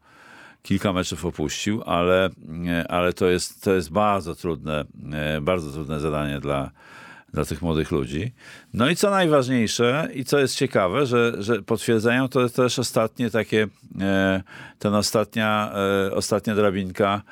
kilka 0.67 0.93
meczów 0.93 1.25
opuścił, 1.25 1.83
ale, 1.83 2.31
ale 2.89 3.13
to, 3.13 3.27
jest, 3.27 3.65
to 3.65 3.75
jest 3.75 3.91
bardzo 3.91 4.35
trudne, 4.35 4.85
e, 5.13 5.41
bardzo 5.41 5.73
trudne 5.73 6.01
zadanie 6.01 6.41
dla, 6.41 6.71
dla 7.37 7.45
tych 7.45 7.63
młodych 7.63 7.91
ludzi. 7.91 8.33
No 8.75 8.91
i 8.91 8.97
co 8.97 9.11
najważniejsze 9.11 10.09
i 10.15 10.25
co 10.25 10.39
jest 10.39 10.57
ciekawe, 10.57 11.07
że, 11.07 11.33
że 11.39 11.63
potwierdzają 11.63 12.29
to 12.29 12.49
też 12.49 12.79
ostatnie 12.79 13.31
takie, 13.31 13.67
e, 14.01 14.43
ten 14.79 14.95
ostatnia, 14.95 15.73
ostatnia 16.13 16.55
drabinka 16.55 17.23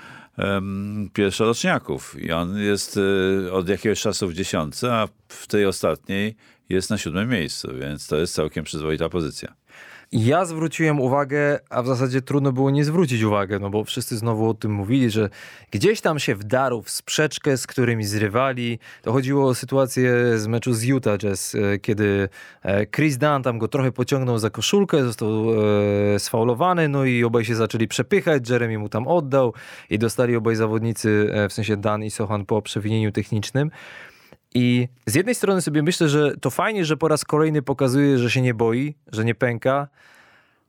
pierwszoroczniaków. 1.12 2.16
I 2.22 2.32
on 2.32 2.58
jest 2.58 3.00
od 3.52 3.68
jakiegoś 3.68 4.00
czasu 4.00 4.28
w 4.28 4.34
dziesiątce, 4.34 4.94
a 4.94 5.08
w 5.28 5.46
tej 5.46 5.66
ostatniej 5.66 6.36
jest 6.68 6.90
na 6.90 6.98
siódmym 6.98 7.28
miejscu, 7.28 7.68
więc 7.80 8.06
to 8.06 8.16
jest 8.16 8.34
całkiem 8.34 8.64
przyzwoita 8.64 9.08
pozycja. 9.08 9.54
Ja 10.16 10.44
zwróciłem 10.44 11.00
uwagę, 11.00 11.58
a 11.70 11.82
w 11.82 11.86
zasadzie 11.86 12.22
trudno 12.22 12.52
było 12.52 12.70
nie 12.70 12.84
zwrócić 12.84 13.22
uwagę, 13.22 13.58
no 13.58 13.70
bo 13.70 13.84
wszyscy 13.84 14.16
znowu 14.16 14.48
o 14.48 14.54
tym 14.54 14.72
mówili, 14.72 15.10
że 15.10 15.30
gdzieś 15.70 16.00
tam 16.00 16.18
się 16.18 16.34
wdarł 16.34 16.82
w 16.82 16.90
sprzeczkę, 16.90 17.56
z 17.56 17.66
którymi 17.66 18.04
zrywali. 18.04 18.78
To 19.02 19.12
chodziło 19.12 19.48
o 19.48 19.54
sytuację 19.54 20.38
z 20.38 20.46
meczu 20.46 20.74
z 20.74 20.82
Utah 20.82 21.18
Jazz, 21.18 21.54
e, 21.54 21.78
kiedy 21.78 22.28
e, 22.62 22.86
Chris 22.86 23.16
Dunn 23.16 23.42
tam 23.42 23.58
go 23.58 23.68
trochę 23.68 23.92
pociągnął 23.92 24.38
za 24.38 24.50
koszulkę, 24.50 25.04
został 25.04 25.30
e, 26.14 26.18
sfaulowany, 26.18 26.88
no 26.88 27.04
i 27.04 27.24
obaj 27.24 27.44
się 27.44 27.54
zaczęli 27.54 27.88
przepychać, 27.88 28.50
Jeremy 28.50 28.78
mu 28.78 28.88
tam 28.88 29.08
oddał 29.08 29.54
i 29.90 29.98
dostali 29.98 30.36
obaj 30.36 30.56
zawodnicy, 30.56 31.30
e, 31.32 31.48
w 31.48 31.52
sensie 31.52 31.76
Dunn 31.76 32.02
i 32.04 32.10
Sohan 32.10 32.46
po 32.46 32.62
przewinieniu 32.62 33.12
technicznym. 33.12 33.70
I 34.54 34.88
z 35.06 35.14
jednej 35.14 35.34
strony 35.34 35.62
sobie 35.62 35.82
myślę, 35.82 36.08
że 36.08 36.36
to 36.36 36.50
fajnie, 36.50 36.84
że 36.84 36.96
po 36.96 37.08
raz 37.08 37.24
kolejny 37.24 37.62
pokazuje, 37.62 38.18
że 38.18 38.30
się 38.30 38.42
nie 38.42 38.54
boi, 38.54 38.94
że 39.12 39.24
nie 39.24 39.34
pęka, 39.34 39.88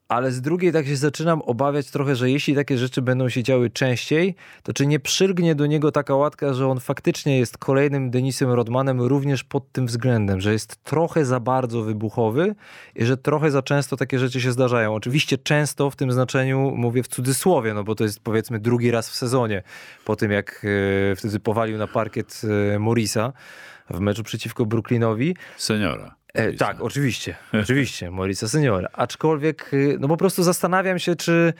ale 0.07 0.31
z 0.31 0.41
drugiej 0.41 0.71
tak 0.71 0.85
się 0.85 0.95
zaczynam 0.95 1.41
obawiać 1.41 1.91
trochę, 1.91 2.15
że 2.15 2.31
jeśli 2.31 2.55
takie 2.55 2.77
rzeczy 2.77 3.01
będą 3.01 3.29
się 3.29 3.43
działy 3.43 3.69
częściej, 3.69 4.35
to 4.63 4.73
czy 4.73 4.87
nie 4.87 4.99
przylgnie 4.99 5.55
do 5.55 5.65
niego 5.65 5.91
taka 5.91 6.15
łatka, 6.15 6.53
że 6.53 6.67
on 6.67 6.79
faktycznie 6.79 7.39
jest 7.39 7.57
kolejnym 7.57 8.11
Denisem 8.11 8.51
Rodmanem 8.51 9.01
również 9.01 9.43
pod 9.43 9.71
tym 9.71 9.85
względem, 9.85 10.41
że 10.41 10.53
jest 10.53 10.83
trochę 10.83 11.25
za 11.25 11.39
bardzo 11.39 11.81
wybuchowy 11.81 12.55
i 12.95 13.05
że 13.05 13.17
trochę 13.17 13.51
za 13.51 13.61
często 13.61 13.97
takie 13.97 14.19
rzeczy 14.19 14.41
się 14.41 14.51
zdarzają. 14.51 14.95
Oczywiście 14.95 15.37
często 15.37 15.89
w 15.89 15.95
tym 15.95 16.11
znaczeniu 16.11 16.73
mówię 16.75 17.03
w 17.03 17.07
cudzysłowie, 17.07 17.73
no 17.73 17.83
bo 17.83 17.95
to 17.95 18.03
jest 18.03 18.19
powiedzmy 18.19 18.59
drugi 18.59 18.91
raz 18.91 19.09
w 19.09 19.15
sezonie, 19.15 19.63
po 20.05 20.15
tym 20.15 20.31
jak 20.31 20.65
e, 21.11 21.15
wtedy 21.15 21.39
powalił 21.39 21.77
na 21.77 21.87
parkiet 21.87 22.41
e, 22.75 22.79
Morisa 22.79 23.33
w 23.89 23.99
meczu 23.99 24.23
przeciwko 24.23 24.65
Brooklynowi. 24.65 25.35
Seniora. 25.57 26.15
E, 26.35 26.53
tak, 26.53 26.81
oczywiście, 26.81 27.35
oczywiście, 27.63 28.11
Morisa 28.11 28.47
Seniora. 28.47 28.89
Aczkolwiek, 28.93 29.73
y, 29.73 29.97
no 29.99 30.07
po 30.07 30.17
prostu 30.17 30.43
zastanawiam 30.43 30.99
się, 30.99 31.15
czy, 31.15 31.53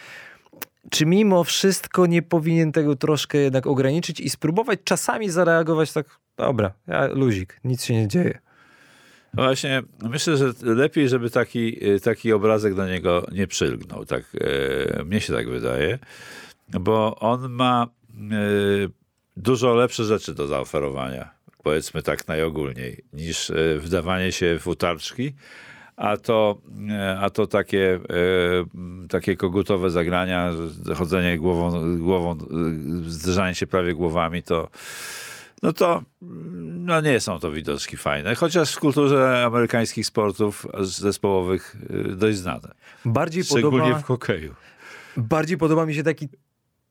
czy 0.89 1.05
mimo 1.05 1.43
wszystko 1.43 2.05
nie 2.05 2.21
powinien 2.21 2.71
tego 2.71 2.95
troszkę 2.95 3.37
jednak 3.37 3.67
ograniczyć 3.67 4.19
i 4.19 4.29
spróbować 4.29 4.79
czasami 4.83 5.29
zareagować 5.29 5.93
tak, 5.93 6.05
dobra, 6.37 6.71
ja, 6.87 7.07
luzik, 7.07 7.59
nic 7.63 7.85
się 7.85 7.93
nie 7.93 8.07
dzieje. 8.07 8.39
No 9.33 9.43
właśnie, 9.43 9.83
myślę, 10.01 10.37
że 10.37 10.53
lepiej, 10.61 11.09
żeby 11.09 11.29
taki, 11.29 11.89
y, 11.89 11.99
taki 11.99 12.33
obrazek 12.33 12.73
do 12.73 12.87
niego 12.87 13.27
nie 13.31 13.47
przylgnął. 13.47 14.05
Tak, 14.05 14.23
e, 14.99 15.03
mnie 15.03 15.21
się 15.21 15.33
tak 15.33 15.49
wydaje, 15.49 15.99
bo 16.69 17.15
on 17.19 17.49
ma 17.51 17.87
e, 18.13 18.17
dużo 19.37 19.73
lepsze 19.73 20.03
rzeczy 20.03 20.33
do 20.33 20.47
zaoferowania 20.47 21.34
powiedzmy 21.65 22.03
tak 22.03 22.27
najogólniej, 22.27 23.03
niż 23.13 23.49
e, 23.49 23.79
wdawanie 23.79 24.31
się 24.31 24.59
w 24.59 24.67
utarczki, 24.67 25.33
a 25.95 26.17
to, 26.17 26.61
e, 26.89 27.19
a 27.19 27.29
to 27.29 27.47
takie, 27.47 27.93
e, 27.93 29.07
takie 29.09 29.37
kogutowe 29.37 29.89
zagrania, 29.89 30.51
chodzenie 30.95 31.37
głową, 31.37 31.97
głową, 31.97 32.37
zderzanie 33.07 33.55
się 33.55 33.67
prawie 33.67 33.93
głowami, 33.93 34.43
to 34.43 34.69
no 35.63 35.73
to 35.73 36.03
no 36.61 37.01
nie 37.01 37.19
są 37.19 37.39
to 37.39 37.51
widoczki 37.51 37.97
fajne, 37.97 38.35
chociaż 38.35 38.75
w 38.75 38.79
kulturze 38.79 39.45
amerykańskich 39.45 40.05
sportów 40.05 40.67
zespołowych 40.79 41.75
dość 42.15 42.37
znane. 42.37 42.71
Bardziej 43.05 43.43
Szczególnie 43.43 43.79
podoba, 43.79 43.99
w 43.99 44.03
hokeju. 44.03 44.55
Bardziej 45.17 45.57
podoba 45.57 45.85
mi 45.85 45.95
się 45.95 46.03
taki 46.03 46.29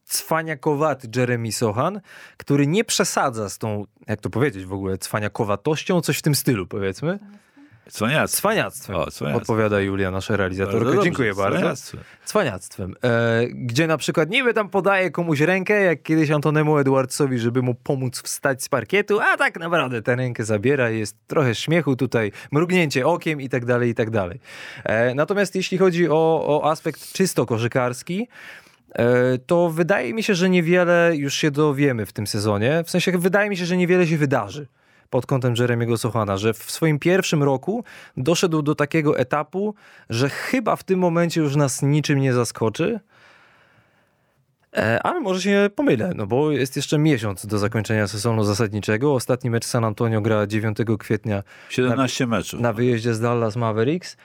cwaniakowaty 0.05 1.07
Jeremy 1.15 1.51
Sohan, 1.51 2.01
który 2.37 2.67
nie 2.67 2.83
przesadza 2.83 3.49
z 3.49 3.57
tą, 3.57 3.85
jak 4.07 4.21
to 4.21 4.29
powiedzieć 4.29 4.65
w 4.65 4.73
ogóle, 4.73 4.97
cwaniakowatością, 4.97 6.01
coś 6.01 6.17
w 6.17 6.21
tym 6.21 6.35
stylu 6.35 6.67
powiedzmy. 6.67 7.19
Cwaniactwem. 7.89 8.39
Cwaniactwem, 8.39 8.95
o, 8.95 8.99
cwaniactwem. 8.99 9.35
odpowiada 9.35 9.79
Julia, 9.79 10.11
nasza 10.11 10.35
realizatorka. 10.35 10.85
Bardzo 10.85 11.03
Dziękuję 11.03 11.29
dobrze, 11.29 11.43
bardzo. 11.43 11.59
Cwaniactwem. 11.59 12.01
Cwaniactwem. 12.25 12.95
E, 13.03 13.47
gdzie 13.47 13.87
na 13.87 13.97
przykład 13.97 14.29
niby 14.29 14.53
tam 14.53 14.69
podaje 14.69 15.11
komuś 15.11 15.39
rękę, 15.39 15.81
jak 15.81 16.03
kiedyś 16.03 16.31
Antonemu 16.31 16.77
Edwardsowi, 16.77 17.39
żeby 17.39 17.61
mu 17.61 17.75
pomóc 17.75 18.21
wstać 18.21 18.63
z 18.63 18.69
parkietu, 18.69 19.19
a 19.19 19.37
tak 19.37 19.59
naprawdę 19.59 20.01
tę 20.01 20.15
rękę 20.15 20.43
zabiera, 20.43 20.89
jest 20.89 21.17
trochę 21.27 21.55
śmiechu 21.55 21.95
tutaj, 21.95 22.31
mrugnięcie 22.51 23.07
okiem 23.07 23.41
i 23.41 23.49
tak 23.49 23.65
dalej, 23.65 23.89
i 23.89 23.95
tak 23.95 24.09
dalej. 24.09 24.39
E, 24.83 25.15
natomiast 25.15 25.55
jeśli 25.55 25.77
chodzi 25.77 26.09
o, 26.09 26.45
o 26.47 26.71
aspekt 26.71 27.13
czysto 27.13 27.45
koszykarski, 27.45 28.27
to 29.45 29.69
wydaje 29.69 30.13
mi 30.13 30.23
się, 30.23 30.35
że 30.35 30.49
niewiele 30.49 31.11
już 31.15 31.33
się 31.33 31.51
dowiemy 31.51 32.05
w 32.05 32.13
tym 32.13 32.27
sezonie. 32.27 32.83
W 32.85 32.89
sensie 32.89 33.11
wydaje 33.11 33.49
mi 33.49 33.57
się, 33.57 33.65
że 33.65 33.77
niewiele 33.77 34.07
się 34.07 34.17
wydarzy 34.17 34.67
pod 35.09 35.25
kątem 35.25 35.53
Jeremiego 35.59 35.97
Sochana, 35.97 36.37
że 36.37 36.53
w 36.53 36.71
swoim 36.71 36.99
pierwszym 36.99 37.43
roku 37.43 37.83
doszedł 38.17 38.61
do 38.61 38.75
takiego 38.75 39.17
etapu, 39.17 39.75
że 40.09 40.29
chyba 40.29 40.75
w 40.75 40.83
tym 40.83 40.99
momencie 40.99 41.41
już 41.41 41.55
nas 41.55 41.81
niczym 41.81 42.19
nie 42.19 42.33
zaskoczy. 42.33 42.99
E, 44.77 45.03
ale 45.03 45.21
może 45.21 45.41
się 45.41 45.69
pomylę, 45.75 46.11
no 46.15 46.27
bo 46.27 46.51
jest 46.51 46.75
jeszcze 46.75 46.97
miesiąc 46.97 47.45
do 47.45 47.57
zakończenia 47.57 48.07
sezonu 48.07 48.43
zasadniczego. 48.43 49.13
Ostatni 49.13 49.49
mecz 49.49 49.65
San 49.65 49.83
Antonio 49.83 50.21
gra 50.21 50.47
9 50.47 50.77
kwietnia 50.99 51.43
17 51.69 52.25
na, 52.27 52.37
meczów. 52.37 52.59
Na 52.59 52.73
wyjeździe 52.73 53.13
z 53.13 53.19
Dallas 53.19 53.55
Mavericks. 53.55 54.17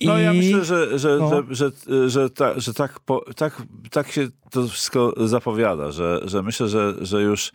No 0.00 0.18
I... 0.18 0.22
ja 0.22 0.32
myślę, 0.32 0.64
że, 0.64 0.98
że, 0.98 1.18
no. 1.20 1.30
że, 1.30 1.42
że, 1.50 2.10
że, 2.10 2.30
ta, 2.30 2.60
że 2.60 2.74
tak, 2.74 3.00
po, 3.00 3.24
tak, 3.36 3.62
tak 3.90 4.12
się 4.12 4.28
to 4.50 4.68
wszystko 4.68 5.14
zapowiada, 5.26 5.92
że, 5.92 6.20
że 6.24 6.42
myślę, 6.42 6.68
że, 6.68 6.94
że 7.00 7.22
już 7.22 7.52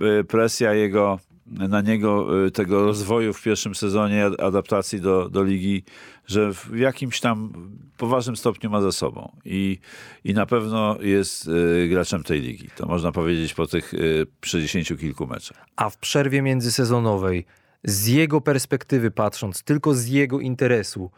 e, 0.00 0.24
presja 0.24 0.74
jego 0.74 1.18
na 1.46 1.80
niego 1.80 2.44
e, 2.46 2.50
tego 2.50 2.84
rozwoju 2.84 3.32
w 3.32 3.42
pierwszym 3.42 3.74
sezonie 3.74 4.26
adaptacji 4.26 5.00
do, 5.00 5.28
do 5.28 5.42
ligi, 5.42 5.84
że 6.26 6.54
w 6.54 6.76
jakimś 6.76 7.20
tam 7.20 7.52
poważnym 7.96 8.36
stopniu 8.36 8.70
ma 8.70 8.80
za 8.80 8.92
sobą 8.92 9.36
i, 9.44 9.78
i 10.24 10.34
na 10.34 10.46
pewno 10.46 10.96
jest 11.00 11.48
y, 11.48 11.88
graczem 11.88 12.22
tej 12.22 12.40
ligi. 12.40 12.68
To 12.76 12.86
można 12.86 13.12
powiedzieć 13.12 13.54
po 13.54 13.66
tych 13.66 13.94
y, 13.94 14.26
60 14.44 15.00
kilku 15.00 15.26
meczach. 15.26 15.66
A 15.76 15.90
w 15.90 15.98
przerwie 15.98 16.42
międzysezonowej 16.42 17.46
z 17.84 18.06
jego 18.06 18.40
perspektywy 18.40 19.10
patrząc, 19.10 19.62
tylko 19.62 19.94
z 19.94 20.06
jego 20.06 20.40
interesu, 20.40 21.10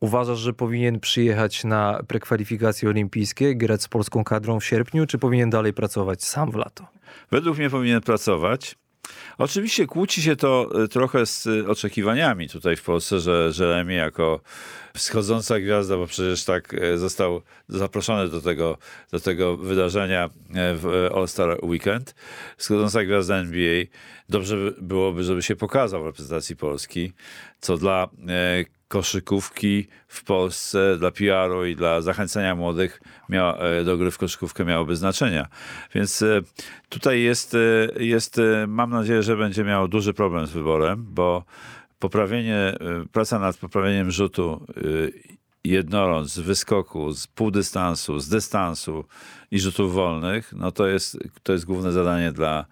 uważasz, 0.00 0.38
że 0.38 0.52
powinien 0.52 1.00
przyjechać 1.00 1.64
na 1.64 2.00
prekwalifikacje 2.08 2.88
olimpijskie, 2.88 3.56
grać 3.56 3.82
z 3.82 3.88
polską 3.88 4.24
kadrą 4.24 4.60
w 4.60 4.64
sierpniu, 4.64 5.06
czy 5.06 5.18
powinien 5.18 5.50
dalej 5.50 5.72
pracować 5.72 6.24
sam 6.24 6.50
w 6.50 6.54
lato? 6.54 6.86
Według 7.30 7.58
mnie 7.58 7.70
powinien 7.70 8.00
pracować. 8.00 8.76
Oczywiście 9.38 9.86
kłóci 9.86 10.22
się 10.22 10.36
to 10.36 10.70
e, 10.84 10.88
trochę 10.88 11.26
z 11.26 11.46
e, 11.46 11.68
oczekiwaniami 11.68 12.48
tutaj 12.48 12.76
w 12.76 12.82
Polsce, 12.82 13.20
że 13.20 13.50
Jeremy 13.58 13.94
jako 13.94 14.40
wschodząca 14.94 15.60
gwiazda, 15.60 15.96
bo 15.96 16.06
przecież 16.06 16.44
tak 16.44 16.74
e, 16.74 16.98
został 16.98 17.42
zaproszony 17.68 18.28
do 18.28 18.40
tego, 18.40 18.78
do 19.12 19.20
tego 19.20 19.56
wydarzenia 19.56 20.30
w 20.50 21.08
All-Star 21.14 21.58
Weekend. 21.62 22.14
Wschodząca 22.56 23.04
gwiazda 23.04 23.36
NBA. 23.36 23.84
Dobrze 24.28 24.56
byłoby, 24.80 25.24
żeby 25.24 25.42
się 25.42 25.56
pokazał 25.56 26.02
w 26.02 26.06
reprezentacji 26.06 26.56
Polski, 26.56 27.12
co 27.60 27.76
dla 27.76 28.08
koszykówki 28.90 29.86
w 30.08 30.24
Polsce 30.24 30.96
dla 30.98 31.10
PR-u 31.10 31.64
i 31.64 31.76
dla 31.76 32.00
zachęcenia 32.00 32.54
młodych 32.54 33.00
e, 33.30 33.84
do 33.84 33.96
gry 33.96 34.10
w 34.10 34.18
koszykówkę 34.18 34.64
miałoby 34.64 34.96
znaczenia. 34.96 35.48
Więc 35.94 36.22
e, 36.22 36.40
tutaj 36.88 37.22
jest, 37.22 37.54
e, 37.54 38.04
jest, 38.04 38.40
mam 38.68 38.90
nadzieję, 38.90 39.22
że 39.22 39.36
będzie 39.36 39.64
miał 39.64 39.88
duży 39.88 40.14
problem 40.14 40.46
z 40.46 40.50
wyborem, 40.50 41.06
bo 41.08 41.44
poprawienie, 41.98 42.74
praca 43.12 43.38
nad 43.38 43.56
poprawieniem 43.56 44.10
rzutu 44.10 44.66
jednorąc, 45.64 46.32
z 46.32 46.40
wyskoku, 46.40 47.12
z 47.12 47.26
półdystansu, 47.26 48.18
z 48.18 48.28
dystansu 48.28 49.04
i 49.50 49.60
rzutów 49.60 49.94
wolnych, 49.94 50.52
no 50.56 50.72
to 50.72 50.86
jest, 50.86 51.18
to 51.42 51.52
jest 51.52 51.64
główne 51.64 51.92
zadanie 51.92 52.32
dla, 52.32 52.66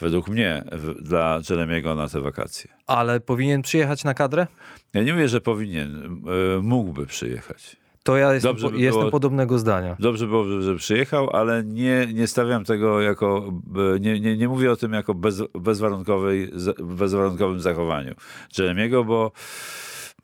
według 0.00 0.28
mnie, 0.28 0.64
dla 1.00 1.40
Jeremiego 1.50 1.94
na 1.94 2.08
te 2.08 2.20
wakacje. 2.20 2.70
Ale 2.86 3.20
powinien 3.20 3.62
przyjechać 3.62 4.04
na 4.04 4.14
kadrę? 4.14 4.46
Ja 4.94 5.02
nie 5.02 5.12
mówię, 5.12 5.28
że 5.28 5.40
powinien, 5.40 6.22
e, 6.56 6.62
mógłby 6.62 7.06
przyjechać. 7.06 7.76
To 8.02 8.16
ja 8.16 8.34
jestem, 8.34 8.56
po, 8.56 8.70
by 8.70 8.78
jestem 8.78 9.00
było, 9.00 9.10
podobnego 9.10 9.58
zdania. 9.58 9.96
Dobrze 9.98 10.26
byłoby, 10.26 10.62
żeby 10.62 10.78
przyjechał, 10.78 11.30
ale 11.30 11.64
nie, 11.64 12.06
nie 12.14 12.26
stawiam 12.26 12.64
tego 12.64 13.00
jako, 13.00 13.52
e, 13.96 14.00
nie, 14.00 14.20
nie, 14.20 14.36
nie 14.36 14.48
mówię 14.48 14.72
o 14.72 14.76
tym 14.76 14.92
jako 14.92 15.14
bez, 15.14 15.42
bezwarunkowej, 15.54 16.52
bezwarunkowym 16.78 17.60
zachowaniu 17.60 18.14
Jeremiego, 18.58 19.04
bo 19.04 19.32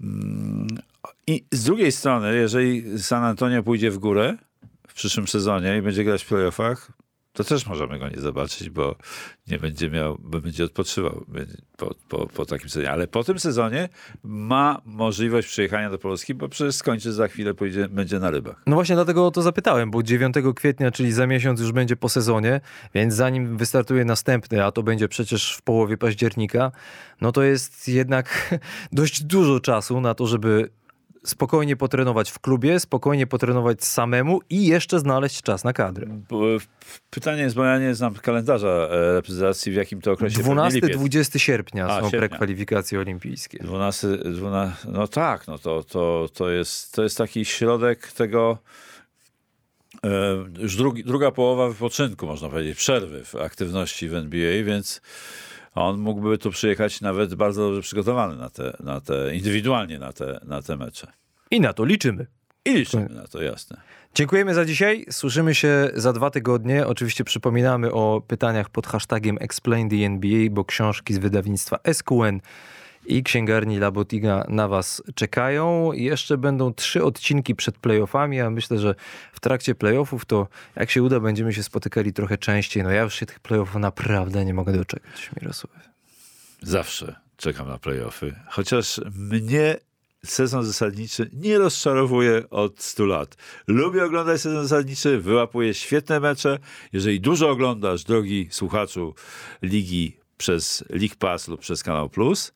mm, 0.00 0.66
i 1.26 1.44
z 1.52 1.64
drugiej 1.64 1.92
strony, 1.92 2.36
jeżeli 2.36 2.98
San 2.98 3.24
Antonio 3.24 3.62
pójdzie 3.62 3.90
w 3.90 3.98
górę, 3.98 4.36
przyszłym 4.96 5.28
sezonie 5.28 5.78
i 5.78 5.82
będzie 5.82 6.04
grać 6.04 6.24
w 6.24 6.28
playoffach, 6.28 6.92
to 7.36 7.44
też 7.44 7.66
możemy 7.66 7.98
go 7.98 8.08
nie 8.08 8.20
zobaczyć, 8.20 8.70
bo 8.70 8.96
nie 9.48 9.58
będzie 9.58 9.90
miał, 9.90 10.18
bo 10.20 10.40
będzie 10.40 10.64
odpoczywał 10.64 11.24
po, 11.76 11.94
po, 12.08 12.26
po 12.26 12.46
takim 12.46 12.68
sezonie. 12.68 12.90
Ale 12.90 13.06
po 13.06 13.24
tym 13.24 13.38
sezonie 13.38 13.88
ma 14.24 14.80
możliwość 14.84 15.48
przyjechania 15.48 15.90
do 15.90 15.98
Polski, 15.98 16.34
bo 16.34 16.48
przecież 16.48 16.74
skończy 16.74 17.12
za 17.12 17.28
chwilę, 17.28 17.54
pójdzie, 17.54 17.88
będzie 17.88 18.18
na 18.18 18.30
rybach. 18.30 18.62
No 18.66 18.74
właśnie 18.76 18.94
dlatego 18.94 19.26
o 19.26 19.30
to 19.30 19.42
zapytałem, 19.42 19.90
bo 19.90 20.02
9 20.02 20.34
kwietnia, 20.56 20.90
czyli 20.90 21.12
za 21.12 21.26
miesiąc 21.26 21.60
już 21.60 21.72
będzie 21.72 21.96
po 21.96 22.08
sezonie, 22.08 22.60
więc 22.94 23.14
zanim 23.14 23.56
wystartuje 23.56 24.04
następny, 24.04 24.64
a 24.64 24.72
to 24.72 24.82
będzie 24.82 25.08
przecież 25.08 25.56
w 25.56 25.62
połowie 25.62 25.98
października, 25.98 26.72
no 27.20 27.32
to 27.32 27.42
jest 27.42 27.88
jednak 27.88 28.54
dość 28.92 29.22
dużo 29.22 29.60
czasu 29.60 30.00
na 30.00 30.14
to, 30.14 30.26
żeby 30.26 30.70
spokojnie 31.26 31.76
potrenować 31.76 32.30
w 32.30 32.38
klubie, 32.38 32.80
spokojnie 32.80 33.26
potrenować 33.26 33.84
samemu 33.84 34.40
i 34.50 34.66
jeszcze 34.66 34.98
znaleźć 34.98 35.42
czas 35.42 35.64
na 35.64 35.72
kadrę. 35.72 36.06
Pytanie 37.10 37.42
jest, 37.42 37.56
bo 37.56 37.64
ja 37.64 37.78
nie 37.78 37.94
znam 37.94 38.14
kalendarza 38.14 38.68
e, 38.68 39.14
reprezentacji, 39.14 39.72
w 39.72 39.74
jakim 39.74 40.00
to 40.00 40.12
okresie 40.12 40.42
12-20 40.42 41.38
sierpnia 41.38 41.86
A, 41.86 42.00
są 42.00 42.10
sierpnia. 42.10 42.18
prekwalifikacje 42.18 43.00
olimpijskie. 43.00 43.58
12, 43.58 44.08
12, 44.18 44.88
no 44.88 45.08
tak, 45.08 45.46
no 45.46 45.58
to, 45.58 45.82
to, 45.82 46.28
to, 46.34 46.50
jest, 46.50 46.92
to 46.92 47.02
jest 47.02 47.18
taki 47.18 47.44
środek 47.44 48.12
tego 48.12 48.58
e, 50.04 50.08
już 50.58 50.76
drugi, 50.76 51.04
druga 51.04 51.30
połowa 51.30 51.68
wypoczynku, 51.68 52.26
można 52.26 52.48
powiedzieć, 52.48 52.78
przerwy 52.78 53.24
w 53.24 53.34
aktywności 53.34 54.08
w 54.08 54.14
NBA, 54.14 54.64
więc 54.64 55.00
on 55.76 56.00
mógłby 56.00 56.38
tu 56.38 56.50
przyjechać 56.50 57.00
nawet 57.00 57.34
bardzo 57.34 57.62
dobrze 57.62 57.82
przygotowany 57.82 58.36
na 58.36 58.50
te, 58.50 58.76
na 58.80 59.00
te 59.00 59.36
indywidualnie 59.36 59.98
na 59.98 60.12
te, 60.12 60.40
na 60.44 60.62
te 60.62 60.76
mecze. 60.76 61.12
I 61.50 61.60
na 61.60 61.72
to 61.72 61.84
liczymy. 61.84 62.26
I 62.64 62.74
liczymy 62.74 63.08
na 63.08 63.26
to, 63.26 63.42
jasne. 63.42 63.80
Dziękujemy 64.14 64.54
za 64.54 64.64
dzisiaj. 64.64 65.04
Słyszymy 65.10 65.54
się 65.54 65.90
za 65.94 66.12
dwa 66.12 66.30
tygodnie. 66.30 66.86
Oczywiście 66.86 67.24
przypominamy 67.24 67.92
o 67.92 68.22
pytaniach 68.26 68.70
pod 68.70 68.86
hashtagiem 68.86 69.38
Explain 69.40 69.88
the 69.90 69.96
NBA, 69.96 70.50
bo 70.50 70.64
książki 70.64 71.14
z 71.14 71.18
wydawnictwa 71.18 71.78
SQN 71.92 72.40
i 73.06 73.22
księgarni 73.22 73.78
Labotiga 73.78 74.44
na 74.48 74.68
Was 74.68 75.02
czekają. 75.14 75.92
Jeszcze 75.92 76.38
będą 76.38 76.74
trzy 76.74 77.04
odcinki 77.04 77.54
przed 77.54 77.78
playoffami, 77.78 78.40
a 78.40 78.50
myślę, 78.50 78.78
że 78.78 78.94
w 79.32 79.40
trakcie 79.40 79.74
playoffów 79.74 80.24
to 80.24 80.48
jak 80.76 80.90
się 80.90 81.02
uda, 81.02 81.20
będziemy 81.20 81.52
się 81.52 81.62
spotykali 81.62 82.12
trochę 82.12 82.38
częściej. 82.38 82.82
No 82.82 82.90
ja 82.90 83.02
już 83.02 83.14
się 83.14 83.26
tych 83.26 83.40
playoffów 83.40 83.80
naprawdę 83.80 84.44
nie 84.44 84.54
mogę 84.54 84.72
doczekać, 84.72 85.30
Mirosław. 85.40 85.88
Zawsze 86.62 87.16
czekam 87.36 87.68
na 87.68 87.78
playoffy, 87.78 88.34
chociaż 88.48 89.00
mnie 89.14 89.76
sezon 90.24 90.64
zasadniczy 90.64 91.30
nie 91.32 91.58
rozczarowuje 91.58 92.50
od 92.50 92.82
100 92.82 93.06
lat. 93.06 93.36
Lubię 93.66 94.04
oglądać 94.04 94.40
sezon 94.40 94.62
zasadniczy, 94.62 95.20
wyłapuję 95.20 95.74
świetne 95.74 96.20
mecze. 96.20 96.58
Jeżeli 96.92 97.20
dużo 97.20 97.50
oglądasz, 97.50 98.04
drogi 98.04 98.48
słuchaczu 98.50 99.14
ligi 99.62 100.16
przez 100.36 100.84
League 100.90 101.16
Pass 101.18 101.48
lub 101.48 101.60
przez 101.60 101.82
Kanał 101.82 102.08
Plus, 102.08 102.52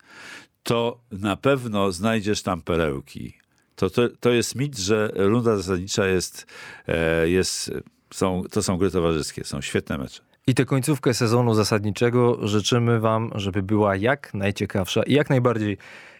to 0.62 1.00
na 1.12 1.36
pewno 1.36 1.92
znajdziesz 1.92 2.42
tam 2.42 2.62
perełki. 2.62 3.34
To, 3.76 3.90
to, 3.90 4.02
to 4.20 4.30
jest 4.30 4.54
mit, 4.54 4.78
że 4.78 5.10
runda 5.14 5.56
zasadnicza 5.56 6.06
jest, 6.06 6.46
e, 6.88 7.28
jest 7.28 7.70
są, 8.14 8.42
to 8.50 8.62
są 8.62 8.76
gry 8.76 8.90
towarzyskie, 8.90 9.44
są 9.44 9.60
świetne 9.60 9.98
mecze. 9.98 10.22
I 10.46 10.54
tę 10.54 10.64
końcówkę 10.64 11.14
sezonu 11.14 11.54
zasadniczego 11.54 12.48
życzymy 12.48 13.00
Wam, 13.00 13.30
żeby 13.34 13.62
była 13.62 13.96
jak 13.96 14.34
najciekawsza 14.34 15.02
i 15.02 15.12
jak 15.12 15.30
najbardziej 15.30 15.78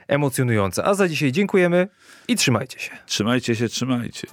emocjonująca. 0.09 0.85
A 0.85 0.95
za 0.95 1.09
dzisiaj 1.09 1.33
dziękujemy 1.33 1.89
i 2.29 2.37
trzymajcie 2.37 2.79
się. 2.79 2.91
Trzymajcie 3.07 3.57
się, 3.57 3.69
trzymajcie. 3.69 4.29